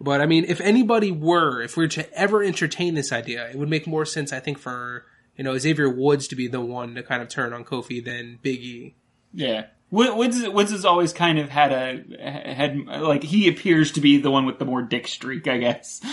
[0.00, 3.56] But I mean, if anybody were, if we were to ever entertain this idea, it
[3.56, 5.04] would make more sense, I think, for
[5.36, 8.38] you know Xavier Woods to be the one to kind of turn on Kofi than
[8.42, 8.94] Big E.
[9.32, 9.66] Yeah.
[9.90, 14.18] Wo- Woods, Woods has always kind of had a had like he appears to be
[14.18, 16.00] the one with the more dick streak, I guess.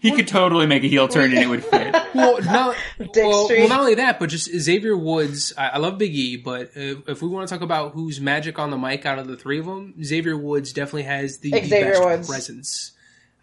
[0.00, 1.94] he could totally make a heel turn and it would fit.
[2.14, 5.52] well, not, well, well, not only that, but just Xavier Woods.
[5.58, 8.58] I, I love Big E, but if, if we want to talk about who's magic
[8.58, 11.68] on the mic out of the three of them, Xavier Woods definitely has the, the
[11.68, 12.28] best Woods.
[12.28, 12.92] presence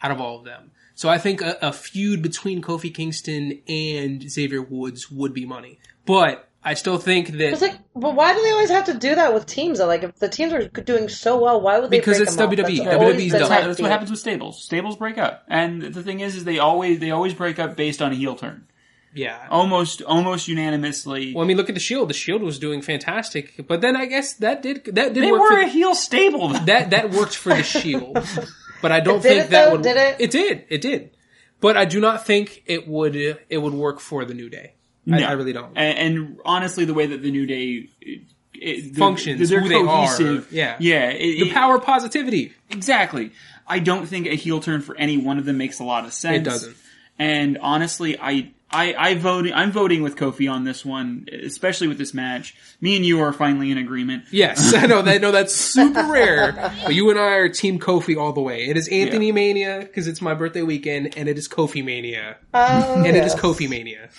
[0.02, 0.72] out of all of them.
[0.96, 5.80] So I think a, a feud between Kofi Kingston and Xavier Woods would be money,
[6.06, 9.16] but I still think that It's like, but why do they always have to do
[9.16, 9.80] that with teams?
[9.80, 9.88] Though?
[9.88, 12.00] Like, if the teams are doing so well, why would they?
[12.00, 12.54] Because break it's them up?
[12.56, 12.84] WWE.
[12.84, 14.64] That's WWE's the That's what happens with stables.
[14.64, 18.02] Stables break up, and the thing is, is they always they always break up based
[18.02, 18.68] on a heel turn,
[19.14, 19.48] yeah.
[19.50, 21.34] almost almost unanimously.
[21.34, 22.10] Well, I mean, look at the Shield.
[22.10, 25.42] The Shield was doing fantastic, but then I guess that did that did they work
[25.42, 26.50] were for a heel stable.
[26.66, 28.16] that that worked for the Shield,
[28.82, 29.72] but I don't It did think it, that though?
[29.74, 29.82] would.
[29.84, 30.16] Did it?
[30.20, 30.66] It did.
[30.68, 31.12] It did.
[31.62, 33.16] But I do not think it would.
[33.16, 34.74] It would work for the New Day.
[35.12, 35.28] I, No.
[35.28, 35.78] I really don't.
[35.78, 38.22] And, and honestly, the way that the New Day it,
[38.54, 40.48] it, the- Functions, they're who they are, cohesive.
[40.52, 40.76] yeah.
[40.80, 41.10] yeah.
[41.10, 42.54] it- the it- power of positivity.
[42.70, 43.32] exactly.
[43.68, 46.14] I don't think a heel turn for any one of them makes a lot of
[46.14, 46.38] sense.
[46.38, 46.78] It doesn't.
[47.18, 48.52] And honestly, I.
[48.72, 52.56] I, I vote, I'm voting with Kofi on this one, especially with this match.
[52.82, 54.26] Me and you are finally in agreement.
[54.30, 55.16] Yes, I know that.
[55.16, 56.52] I know that's super rare.
[56.86, 58.68] But you and I are Team Kofi all the way.
[58.68, 59.34] It is Anthony Yeah.
[59.34, 63.34] Mania because it's my birthday weekend, and it is Kofi Mania, Oh, and it is.
[63.34, 64.10] Kofi Mania.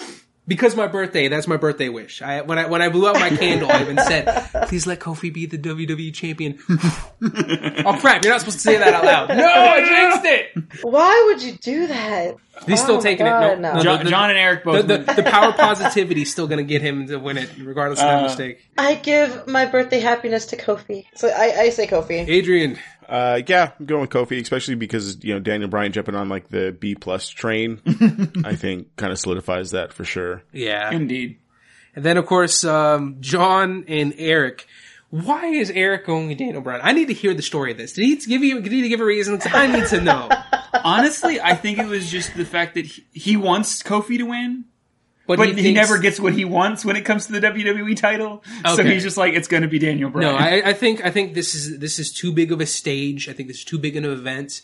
[0.50, 2.22] Because my birthday, that's my birthday wish.
[2.22, 4.26] I when I when I blew out my candle, I even said,
[4.66, 8.24] "Please let Kofi be the WWE champion." oh crap!
[8.24, 9.28] You're not supposed to say that out loud.
[9.28, 10.82] No, I jinxed it.
[10.84, 12.34] Why would you do that?
[12.66, 13.60] He's Oh still taking God, it.
[13.60, 13.76] No, no.
[13.78, 14.86] no, John, the, the- John and Eric the, both.
[14.88, 18.00] the, went- the power positivity is still going to get him to win it, regardless
[18.00, 18.58] of that Uh, mistake.
[18.76, 21.06] I give my birthday happiness to Kofi.
[21.14, 22.28] So I, I say Kofi.
[22.28, 22.76] Adrian,
[23.10, 26.48] Uh, yeah, I'm going with Kofi, especially because you know Daniel Bryan jumping on like
[26.48, 27.80] the B plus train.
[28.44, 30.42] I think kind of solidifies that for sure.
[30.52, 31.38] yeah, Indeed.
[31.96, 34.66] and then of course um, John and Eric.
[35.10, 36.82] Why is Eric going with Daniel Bryan?
[36.84, 37.94] I need to hear the story of this.
[37.94, 38.60] Did he give you?
[38.60, 39.40] Did he need to give a reason?
[39.46, 40.28] I need to know.
[40.84, 44.66] Honestly, I think it was just the fact that he, he wants Kofi to win,
[45.30, 47.96] But, but he, thinks- never gets what he wants when it comes to the WWE
[47.96, 48.42] title.
[48.74, 50.32] So he's just like, it's going to be Daniel Bryan.
[50.32, 53.28] No, I, I think I think this is this is too big of a stage.
[53.28, 54.62] I think this is too big an event,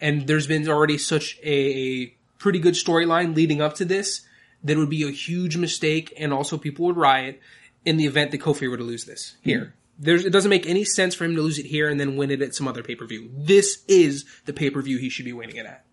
[0.00, 2.06] and there's been already such a, a
[2.38, 4.22] pretty good storyline leading up to this
[4.64, 7.40] that it would be a huge mistake, and also people would riot
[7.84, 9.72] in the event that Kofi were to lose this here.
[10.00, 12.32] There's, it doesn't make any sense for him to lose it here and then win
[12.32, 13.30] it at some other pay per view.
[13.36, 15.84] This is the pay per view he should be winning it at.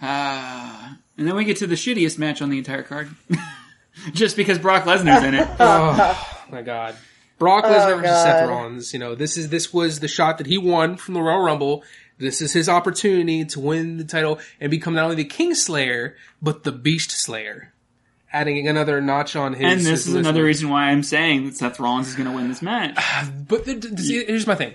[0.00, 0.98] Ah.
[1.16, 3.10] and then we get to the shittiest match on the entire card.
[4.12, 5.48] just because Brock Lesnar's in it.
[5.60, 6.96] Oh my god.
[7.38, 8.92] Brock Lesnar Oh, versus Seth Rollins.
[8.92, 11.82] You know, this is this was the shot that he won from the Royal Rumble.
[12.18, 16.16] This is his opportunity to win the title and become not only the King Slayer,
[16.40, 17.72] but the Beast Slayer.
[18.32, 19.62] Adding another notch on his.
[19.64, 20.18] and this his is list.
[20.28, 22.96] another reason why I'm saying that Seth Rollins is going to win this match.
[23.48, 24.74] But the, the- see, here's my thing.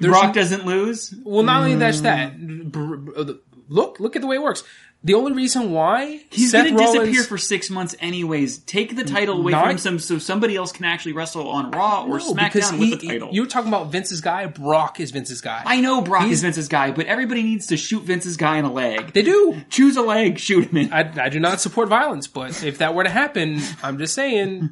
[0.00, 1.14] There's Brock doesn't lose.
[1.24, 2.36] well, not only that's that.
[2.70, 3.32] br- br- uh,
[3.68, 4.62] Look, look at the way it works.
[5.04, 8.58] The only reason why He's going to disappear for six months anyways.
[8.60, 12.04] Take the title away Not- from him so somebody else can actually wrestle on Raw
[12.04, 13.28] or No, SmackDown he, with the title.
[13.30, 14.46] you were talking about Vince's guy.
[14.46, 15.62] Brock is Vince's guy.
[15.66, 18.64] I know Brock He's- is Vince's guy, but everybody needs to shoot Vince's guy in
[18.64, 19.12] a leg.
[19.12, 19.60] they do.
[19.68, 20.92] Choose a leg, shoot him in.
[20.92, 24.70] I, I do not support violence, but if that were to happen, I'm just saying.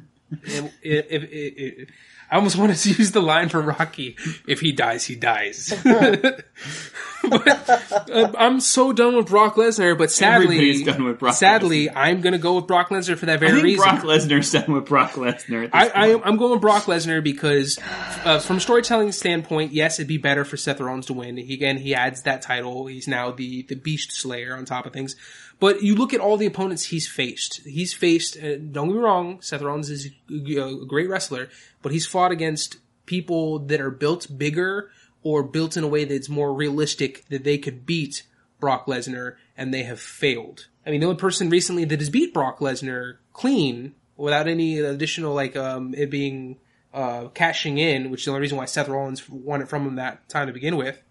[0.81, 1.89] If,
[2.31, 4.15] I almost wanted to use the line for Rocky:
[4.47, 5.71] "If he dies, he dies."
[7.29, 9.97] but uh, I'm so done with Brock Lesnar.
[9.97, 13.25] But sadly, Everybody's done with Brock sadly, I'm going to go with Brock Lesnar for
[13.27, 13.83] that very reason.
[13.83, 15.69] Brock Lesnar's done with Brock Lesnar.
[15.71, 17.79] I, I, I'm going with Brock Lesnar because,
[18.25, 21.37] uh, from a storytelling standpoint, yes, it'd be better for Seth Rollins to win.
[21.37, 22.87] He, again, he adds that title.
[22.87, 25.15] He's now the the Beast Slayer on top of things.
[25.59, 27.61] But you look at all the opponents he's faced.
[27.65, 28.37] He's faced.
[28.37, 31.49] Uh, don't get me wrong, Seth Rollins is a, a great wrestler,
[31.81, 34.89] but he's fought against people that are built bigger
[35.23, 38.23] or built in a way that's more realistic that they could beat
[38.59, 40.67] Brock Lesnar, and they have failed.
[40.85, 45.33] I mean, the only person recently that has beat Brock Lesnar clean without any additional
[45.33, 46.57] like um it being
[46.93, 49.95] uh cashing in, which is the only reason why Seth Rollins won it from him
[49.95, 51.01] that time to begin with,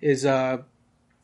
[0.00, 0.58] is uh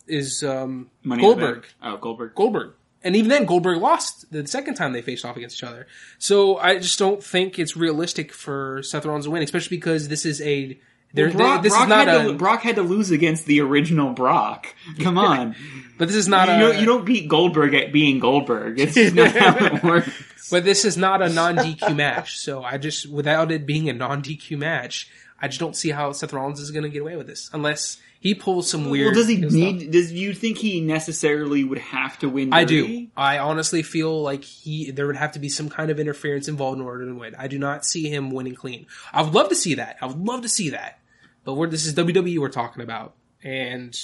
[0.07, 1.67] is um Money Goldberg.
[1.83, 2.35] Oh, Goldberg.
[2.35, 2.75] Goldberg.
[3.03, 5.87] And even then, Goldberg lost the second time they faced off against each other.
[6.19, 10.27] So I just don't think it's realistic for Seth Rollins to win, especially because this
[10.27, 10.79] is a.
[11.15, 12.29] There, Brock, this Brock is not had a.
[12.29, 14.75] to, Brock had to lose against the original Brock.
[15.01, 15.57] Come on.
[15.97, 16.59] but this is not you, a.
[16.59, 18.79] don't, you don't beat Goldberg at being Goldberg.
[18.79, 20.11] It's not how it works.
[20.51, 22.39] But this is not a non DQ match.
[22.39, 25.11] So I just, without it being a non DQ match,
[25.41, 27.99] I just don't see how Seth Rollins is going to get away with this unless
[28.21, 29.07] he pulls some weird.
[29.07, 29.53] Well, does he stuff.
[29.53, 29.91] need?
[29.91, 32.53] Does you think he necessarily would have to win?
[32.53, 33.07] I do.
[33.17, 36.81] I honestly feel like he there would have to be some kind of interference involved
[36.81, 37.35] in order to win.
[37.37, 38.87] I do not see him winning clean.
[39.13, 39.99] I would love to see that.
[40.01, 40.99] I would love to see that.
[41.45, 43.97] But we're this is WWE we're talking about, and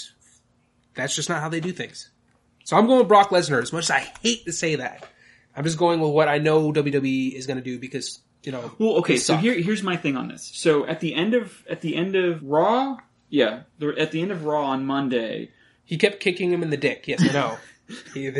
[0.94, 2.10] that's just not how they do things.
[2.64, 3.60] So I'm going with Brock Lesnar.
[3.60, 5.06] As much as I hate to say that,
[5.56, 8.70] I'm just going with what I know WWE is going to do because you know.
[8.78, 9.16] Well, okay.
[9.16, 10.50] So here, here's my thing on this.
[10.54, 12.98] So at the end of at the end of Raw,
[13.34, 15.50] yeah, the, at the end of Raw on Monday,
[15.84, 17.08] he kept kicking him in the dick.
[17.08, 17.58] Yes, I know.
[18.14, 18.30] He-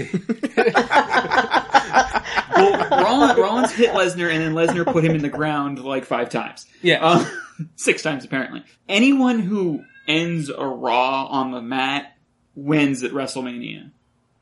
[2.56, 6.30] well, Rollins, Rollins hit Lesnar, and then Lesnar put him in the ground like five
[6.30, 6.66] times.
[6.82, 6.98] yeah.
[7.04, 7.24] Uh,
[7.76, 8.62] six times apparently.
[8.88, 12.16] Anyone who ends a Raw on the mat
[12.54, 13.90] wins at WrestleMania.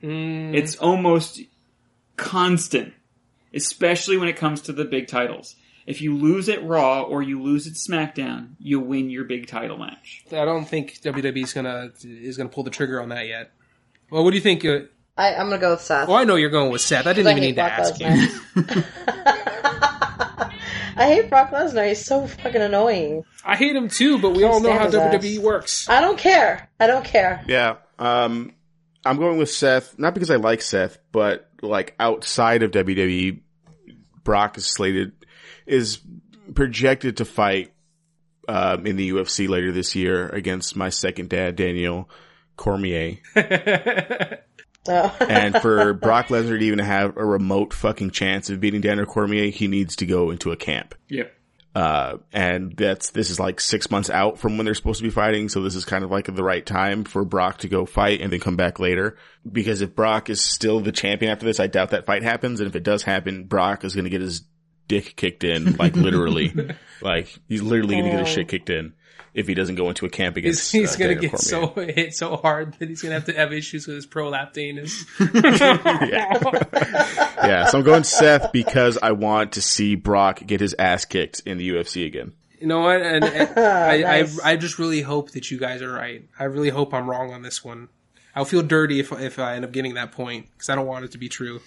[0.03, 1.41] Mm, It's almost
[2.17, 2.93] constant,
[3.55, 5.57] especially when it comes to the big titles.
[5.87, 9.79] If you lose at Raw or you lose at SmackDown, you win your big title
[9.79, 10.25] match.
[10.31, 13.51] I don't think WWE's gonna is gonna pull the trigger on that yet.
[14.11, 14.65] Well, what do you think?
[14.65, 14.81] Uh,
[15.17, 16.09] I, I'm gonna go with Seth.
[16.09, 17.07] well, I know you're going with Seth.
[17.07, 18.01] I didn't even hate need to Brock ask
[18.77, 18.83] you.
[20.95, 21.89] I hate Brock Lesnar.
[21.89, 23.25] He's so fucking annoying.
[23.45, 25.43] I hate him too, but we all know how WWE ass.
[25.43, 25.89] works.
[25.89, 26.69] I don't care.
[26.79, 27.43] I don't care.
[27.49, 27.77] Yeah.
[27.99, 28.53] Um,
[29.05, 33.41] I'm going with Seth, not because I like Seth, but like outside of WWE,
[34.23, 35.13] Brock is slated,
[35.73, 36.01] is
[36.55, 37.73] projected to fight,
[38.49, 42.09] um, in the UFC later this year against my second dad, Daniel
[42.57, 43.19] Cormier.
[44.89, 45.17] Oh.
[45.29, 49.51] And for Brock Lesnar to even have a remote fucking chance of beating Daniel Cormier,
[49.51, 50.95] he needs to go into a camp.
[51.09, 51.33] Yep.
[51.75, 55.11] Uh, and that's, this is like six months out from when they're supposed to be
[55.11, 55.49] fighting.
[55.49, 58.33] So this is kind of like the right time for Brock to go fight and
[58.33, 59.17] then come back later.
[59.51, 62.61] Because if Brock is still the champion after this, I doubt that fight happens.
[62.61, 64.43] And if it does happen, Brock is going to get his
[64.89, 66.55] dick kicked in, like literally.
[67.03, 68.93] like he's literally going to get his shit kicked in
[69.35, 71.87] if he doesn't go into a camp He's, against he's uh, gonna Daniel get Cormier.
[71.87, 75.05] so hit so hard that he's gonna have to have issues with his prolapse anus.
[75.35, 77.67] yeah.
[77.67, 81.59] So I'm going Seth because I want to see Brock get his ass kicked in
[81.59, 82.33] the UFC again.
[82.61, 83.03] You know what?
[83.03, 84.41] And, and I, Nice.
[84.41, 86.25] I, I just really hope that you guys are right.
[86.39, 87.89] I really hope I'm wrong on this one.
[88.37, 91.05] I'll feel dirty if if I end up getting that point because I don't want
[91.05, 91.61] it to be true.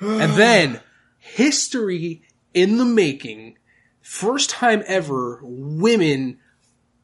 [0.00, 0.80] and then
[1.28, 2.22] history
[2.54, 3.58] in the making.
[4.00, 6.38] First time ever, women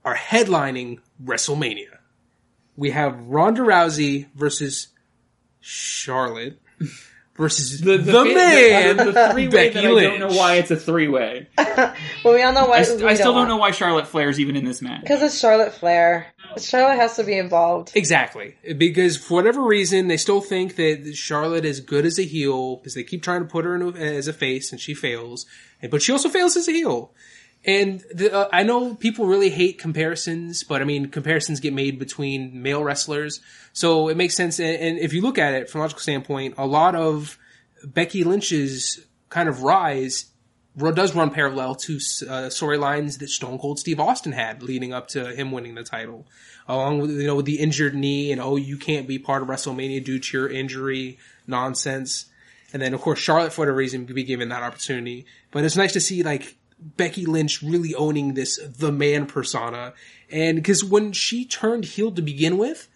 [0.04, 1.98] are headlining WrestleMania.
[2.76, 4.88] We have Ronda Rousey versus
[5.60, 6.60] Charlotte
[7.36, 10.76] versus the, man, the, the three way Becky that I don't know why it's a
[10.76, 11.48] three way.
[11.56, 12.78] But we all know why.
[12.78, 15.02] I, st- I still don't know why Charlotte Flair's even in this match.
[15.02, 16.28] Because it's Charlotte Flair.
[16.58, 17.92] Charlotte has to be involved.
[17.94, 18.56] Exactly.
[18.76, 22.94] Because for whatever reason, they still think that Charlotte is good as a heel because
[22.94, 25.46] they keep trying to put her in a, as a face and she fails.
[25.90, 27.12] But she also fails as a heel.
[27.66, 31.98] And the, uh, I know people really hate comparisons, but I mean, comparisons get made
[31.98, 33.40] between male wrestlers.
[33.72, 34.58] So it makes sense.
[34.58, 37.38] And, and if you look at it from a logical standpoint, a lot of
[37.84, 40.26] Becky Lynch's kind of rise
[40.76, 45.34] does run parallel to uh, storylines that Stone Cold Steve Austin had leading up to
[45.34, 46.26] him winning the title,
[46.66, 49.48] along with you know with the injured knee and oh you can't be part of
[49.48, 52.26] WrestleMania due to your injury nonsense,
[52.72, 55.26] and then of course Charlotte for whatever reason be given that opportunity.
[55.52, 56.56] But it's nice to see like
[56.96, 59.94] Becky Lynch really owning this the man persona,
[60.30, 62.88] and because when she turned heel to begin with.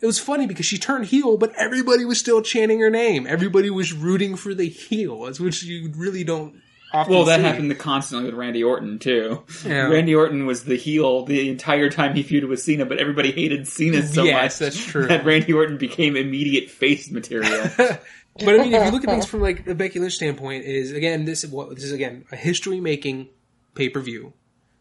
[0.00, 3.24] It was funny because she turned heel, but everybody was still chanting her name.
[3.24, 6.56] Everybody was rooting for the heel, which you really don't
[6.92, 7.42] often Well, that see.
[7.44, 9.44] happened constantly with Randy Orton too.
[9.64, 9.86] Yeah.
[9.86, 13.68] Randy Orton was the heel the entire time he feuded with Cena, but everybody hated
[13.68, 15.06] Cena so Yes, much that's true.
[15.06, 17.70] that Randy Orton became immediate face material.
[18.38, 20.92] But I mean, if you look at things from like the Becky Lynch standpoint, is
[20.92, 23.28] again this is what this is again a history making
[23.74, 24.32] pay per view,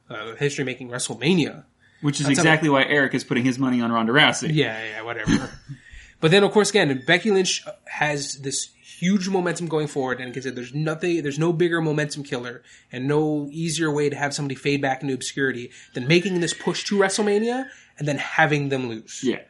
[0.09, 1.65] uh, history making WrestleMania.
[2.01, 4.53] Which is That's exactly why Eric is putting his money on Ronda Rousey.
[4.53, 5.51] Yeah, yeah, whatever.
[6.19, 8.69] but then of course again, Becky Lynch has this
[9.01, 12.61] huge momentum going forward, and because there's nothing, there's no bigger momentum killer,
[12.91, 16.83] and no easier way to have somebody fade back into obscurity than making this push
[16.85, 17.67] to WrestleMania
[17.97, 19.21] and then having them lose.
[19.23, 19.41] Yeah.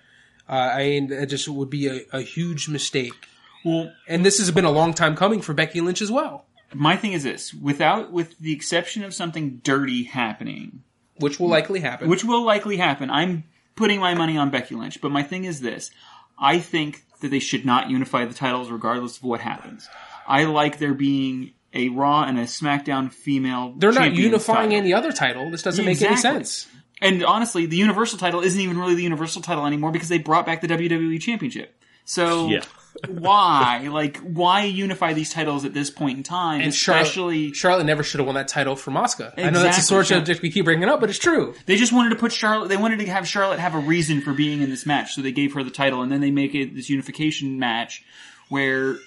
[0.50, 3.28] Uh, I mean, it just would be a, a huge mistake.
[3.64, 6.96] Well, And this has been a long time coming for Becky Lynch as well, my
[6.96, 10.84] thing is this: without, with the exception of something dirty happening,
[11.18, 12.10] which will likely happen.
[12.10, 13.44] which will likely happen, I'm
[13.76, 15.02] putting my money on Becky Lynch.
[15.02, 15.92] But my thing is this:
[16.40, 19.88] I think that they should not unify the titles regardless of what happens.
[20.28, 23.74] I like there being a Raw and a SmackDown female.
[23.78, 24.78] they're not unifying title.
[24.78, 25.50] any other title.
[25.52, 26.68] This doesn't make any sense.
[27.02, 30.46] And honestly, the Universal title isn't even really the Universal title anymore because they brought
[30.46, 31.76] back the WWE Championship.
[32.06, 32.62] So Yeah.
[33.08, 36.60] Why, like, why unify these titles at this point in time?
[36.62, 39.34] And especially, Charlotte, Charlotte never should have won that title from Asuka.
[39.38, 39.82] I know that's a Exactly.
[39.84, 41.54] sore subject we keep bringing up, but it's true.
[41.66, 42.68] they just wanted to put Charlotte.
[42.70, 45.32] They wanted to have Charlotte have a reason for being in this match, so they
[45.32, 48.04] gave her the title, and then they make it this unification match
[48.50, 48.98] where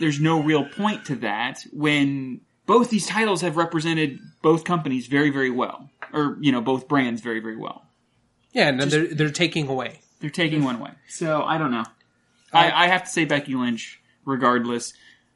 [0.00, 5.30] there's no real point to that when both these titles have represented both companies very,
[5.30, 7.84] very well, or you know, both brands very, very well.
[8.52, 10.00] Yeah, and then they're they're taking away.
[10.20, 10.90] They're taking one away.
[11.08, 11.84] So I don't know.
[12.52, 14.92] I, I have to say Becky Lynch, regardless.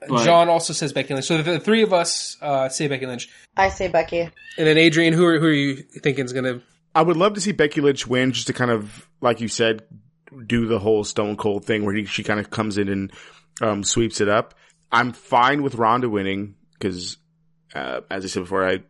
[0.06, 1.26] But John also says Becky Lynch.
[1.26, 4.20] So the, the three of us uh, say Becky Lynch, I say Becky.
[4.20, 6.62] and then Adrian, who are who are you thinking is going to?
[6.94, 9.82] I would love to see Becky Lynch win just to kind of, like you said,
[10.46, 13.12] do the whole Stone Cold thing where he, she kind of comes in and
[13.60, 14.54] um, sweeps it up.
[14.92, 17.16] I'm fine with Ronda winning because,
[17.74, 18.80] uh, as I said before, I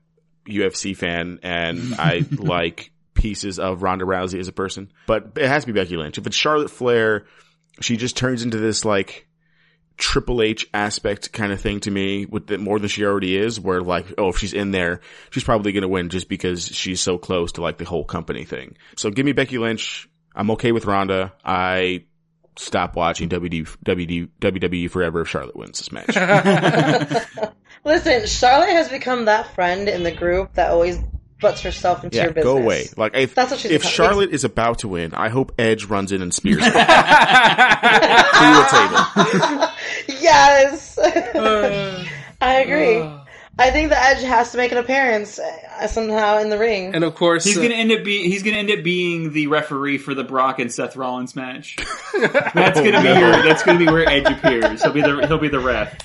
[0.47, 4.93] UFC fan and I like pieces of Ronda Rousey as a person.
[5.07, 6.19] But it has to be Becky Lynch.
[6.19, 7.25] If it's Charlotte Flair,
[7.81, 9.27] she just turns into this like
[9.97, 13.61] Triple H aspect kind of thing to me with the, more than she already is,
[13.61, 17.01] where like, oh, if she's in there, she's probably going to win just because she's
[17.01, 18.77] so close to like the whole company thing.
[18.97, 20.09] So give me Becky Lynch.
[20.35, 21.33] I'm okay with Ronda.
[21.45, 22.05] I
[22.57, 26.17] stop watching WD, WD, WWE forever if Charlotte wins this match.
[27.85, 30.99] Listen, Charlotte has become that friend in the group that always
[31.45, 32.53] butts herself into yeah, your business.
[32.53, 32.87] go away.
[32.97, 33.93] Like if, That's what she's if become.
[33.93, 36.81] Charlotte is about to win, I hope Edge runs in and spears her through
[38.57, 39.69] the table.
[40.21, 42.05] Yes, Uh,
[42.41, 43.03] I agree.
[43.57, 46.93] I think the Edge has to make an appearance uh, somehow in the ring.
[46.95, 49.47] and of course, he's uh, gonna end up being he's gonna end up being the
[49.47, 51.77] referee for the Brock and Seth Rollins match.
[52.55, 54.83] That's gonna be your, that's gonna be where Edge appears.
[54.83, 55.97] He'll be the he'll be the ref.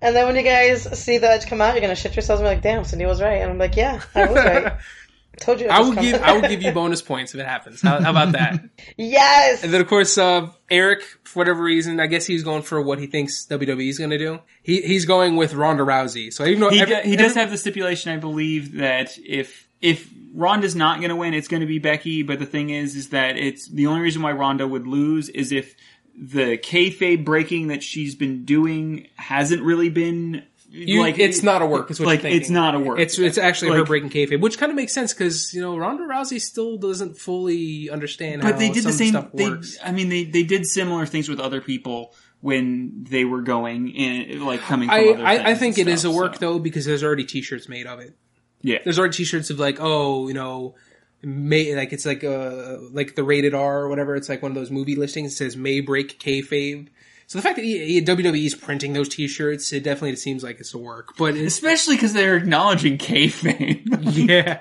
[0.00, 2.46] And then when you guys see the Edge come out, you're gonna shit yourselves and
[2.48, 4.72] be like, "Damn, Cindy was right." And I'm like, "Yeah, I was right.
[5.40, 7.80] Told you." I was will give I will give you bonus points if it happens.
[7.80, 8.60] How, how about that?
[8.96, 9.62] yes.
[9.62, 12.98] And then of course, uh, Eric, for whatever reason, I guess he's going for what
[12.98, 14.40] he thinks WWE is going to do.
[14.62, 16.32] He he's going with Ronda Rousey.
[16.32, 19.16] So even though He, every- do- he does every- have the stipulation, I believe, that
[19.24, 22.22] if if Ronda's not going to win, it's going to be Becky.
[22.24, 25.52] But the thing is, is that it's the only reason why Ronda would lose is
[25.52, 25.76] if
[26.20, 31.66] the kayfabe breaking that she's been doing hasn't really been You, like it's not a
[31.66, 31.90] work.
[31.90, 32.98] Is what like it's not a work.
[32.98, 36.02] It's it's actually her breaking kayfabe, which kind of makes sense because you know Ronda
[36.02, 38.42] Rousey still doesn't fully understand.
[38.42, 39.10] but how they did the same.
[39.10, 39.50] stuff They.
[39.82, 44.44] I mean, they they did similar things with other people when they were going and
[44.44, 44.88] like coming.
[44.88, 46.40] From I, other I, I think it is a work so.
[46.40, 48.16] though because there's already T-shirts made of it.
[48.60, 50.74] Yeah, There's already T-shirts of like, oh, you know,
[51.22, 54.14] may like it's like uh like the rated R or whatever.
[54.16, 55.32] It's like one of those movie listings.
[55.32, 56.88] It says may break kayfabe.
[57.26, 60.72] So the fact that E- WWE is printing those T-shirts, it definitely seems like it's
[60.72, 61.14] a work.
[61.18, 63.82] But it's especially because they're acknowledging kayfabe.
[64.28, 64.60] yeah,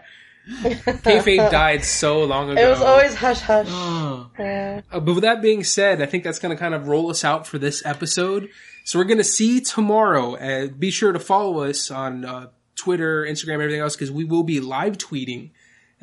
[0.49, 2.61] kayfabe died so long ago.
[2.61, 3.67] it was always hush hush.
[3.69, 4.29] Oh.
[4.37, 4.81] Yeah.
[4.91, 7.23] Uh, but with that being said, I think that's going to kind of roll us
[7.23, 8.49] out for this episode.
[8.83, 10.35] So we're going to see tomorrow.
[10.35, 14.43] Uh, be sure to follow us on uh, Twitter, Instagram, everything else, because we will
[14.43, 15.51] be live tweeting,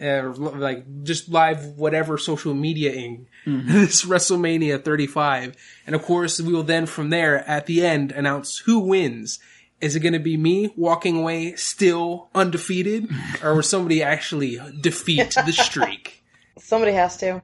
[0.03, 5.57] uh, like just live whatever social mediaing this WrestleMania 35.
[5.87, 9.39] And of course, we will then from there at the end announce who wins.
[9.81, 13.11] Is it going to be me walking away still undefeated,
[13.43, 16.25] or will somebody actually defeat the streak?
[16.59, 17.43] Somebody has to.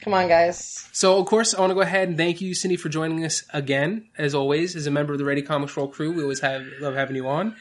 [0.00, 0.88] Come on, guys.
[0.92, 3.44] So, of course, I want to go ahead and thank you, Cindy, for joining us
[3.52, 6.12] again, as always, as a member of the Ready Comics Roll crew.
[6.12, 7.56] We always have love having you on.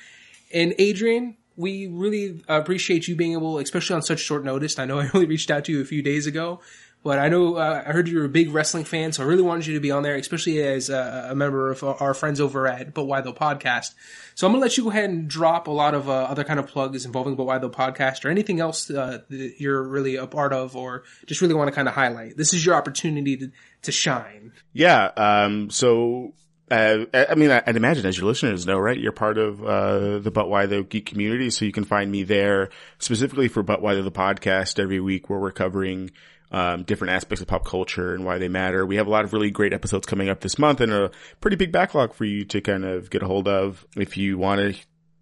[0.53, 4.79] And Adrian, we really appreciate you being able, especially on such short notice.
[4.79, 6.61] I know I only reached out to you a few days ago,
[7.03, 9.41] but I know uh, I heard you were a big wrestling fan, so I really
[9.41, 12.65] wanted you to be on there, especially as a, a member of our friends over
[12.65, 13.93] at But Why Tho podcast.
[14.35, 16.61] So I'm to let you go ahead and drop a lot of uh, other kind
[16.61, 20.27] of plugs involving But Why Tho podcast or anything else uh, that you're really a
[20.27, 22.37] part of or just really want to kind of highlight.
[22.37, 24.53] This is your opportunity to, to shine.
[24.71, 25.11] Yeah.
[25.17, 26.33] Um, so,
[26.71, 28.97] uh, I mean, I'd imagine as your listeners know, right?
[28.97, 31.49] You're part of, uh, the But Why the Geek community.
[31.49, 32.69] So you can find me there
[32.99, 36.11] specifically for But Why the podcast every week where we're covering,
[36.51, 38.85] um, different aspects of pop culture and why they matter.
[38.85, 41.57] We have a lot of really great episodes coming up this month and a pretty
[41.57, 43.85] big backlog for you to kind of get a hold of.
[43.95, 44.79] If you want to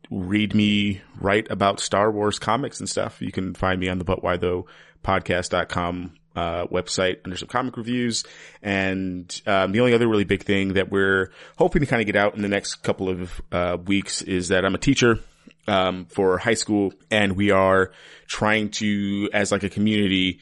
[0.09, 4.05] read me write about Star Wars comics and stuff, you can find me on the
[4.05, 4.67] But Why Tho
[5.03, 8.23] podcast.com uh, website under some comic reviews.
[8.61, 12.15] And um, the only other really big thing that we're hoping to kind of get
[12.15, 15.19] out in the next couple of uh, weeks is that I'm a teacher
[15.68, 17.91] um, for high school, and we are
[18.27, 20.39] trying to, as like a community,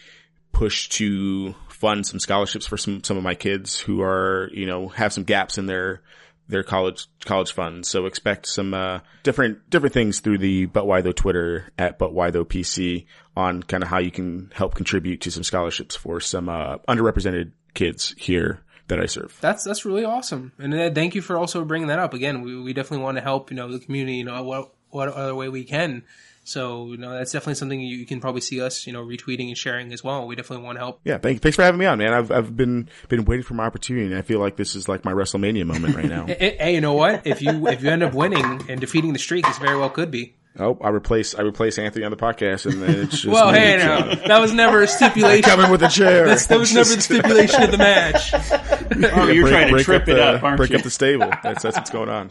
[0.51, 4.89] push to fund some scholarships for some some of my kids who are you know
[4.89, 6.01] have some gaps in their
[6.47, 7.89] their college college funds.
[7.89, 12.13] So expect some uh, different different things through the But Why Tho Twitter at But
[12.13, 13.05] Why Tho PC
[13.35, 17.51] on kind of how you can help contribute to some scholarships for some uh, underrepresented
[17.73, 19.37] kids here that I serve.
[19.41, 22.13] That's that's really awesome, and uh, thank you for also bringing that up.
[22.13, 25.09] Again, we, we definitely want to help you know the community, you know what what
[25.09, 26.03] other way we can.
[26.47, 29.47] So you know that's definitely something you, you can probably see us you know retweeting
[29.47, 30.27] and sharing as well.
[30.27, 30.99] We definitely want to help.
[31.03, 32.13] Yeah, thank, thanks for having me on, man.
[32.13, 35.03] I've I've been been waiting for my opportunity, and I feel like this is like
[35.03, 36.25] my WrestleMania moment right now.
[36.27, 37.25] Hey, hey, you know what?
[37.25, 40.11] If you if you end up winning and defeating the streak, this very well could
[40.11, 40.35] be.
[40.59, 43.57] Oh, I replace I replace Anthony on the podcast, and then it's just Well, me.
[43.57, 45.41] hey, no, that was never a stipulation.
[45.49, 46.27] coming with a chair.
[46.27, 48.31] That's, that was never the stipulation of the match.
[48.33, 50.77] Oh, you're Break- trying to trip up it the, up, aren't break you?
[50.77, 51.29] up the stable.
[51.43, 52.29] That's that's what's going on.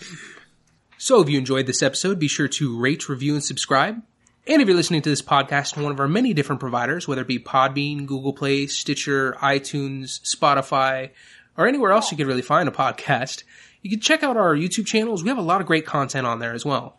[1.04, 4.00] So if you enjoyed this episode, be sure to rate, review, and subscribe.
[4.46, 7.20] And if you're listening to this podcast on one of our many different providers, whether
[7.20, 11.10] it be Podbean, Google Play, Stitcher, iTunes, Spotify,
[11.58, 13.44] or anywhere else you could really find a podcast,
[13.82, 15.22] you can check out our YouTube channels.
[15.22, 16.96] We have a lot of great content on there as well.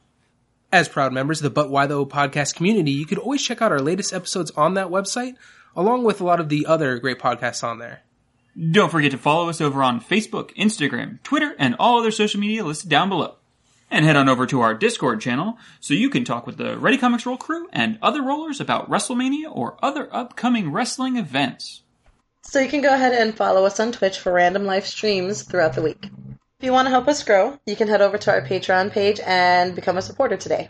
[0.71, 3.71] As proud members of the But Why Tho podcast community, you could always check out
[3.71, 5.33] our latest episodes on that website,
[5.75, 8.03] along with a lot of the other great podcasts on there.
[8.69, 12.63] Don't forget to follow us over on Facebook, Instagram, Twitter, and all other social media
[12.63, 13.37] listed down below.
[13.91, 16.97] And head on over to our Discord channel so you can talk with the Ready
[16.97, 21.83] Comics Roll crew and other rollers about WrestleMania or other upcoming wrestling events.
[22.41, 25.73] So you can go ahead and follow us on Twitch for random live streams throughout
[25.73, 26.09] the week.
[26.59, 29.19] If you want to help us grow, you can head over to our Patreon page
[29.25, 30.69] and become a supporter today.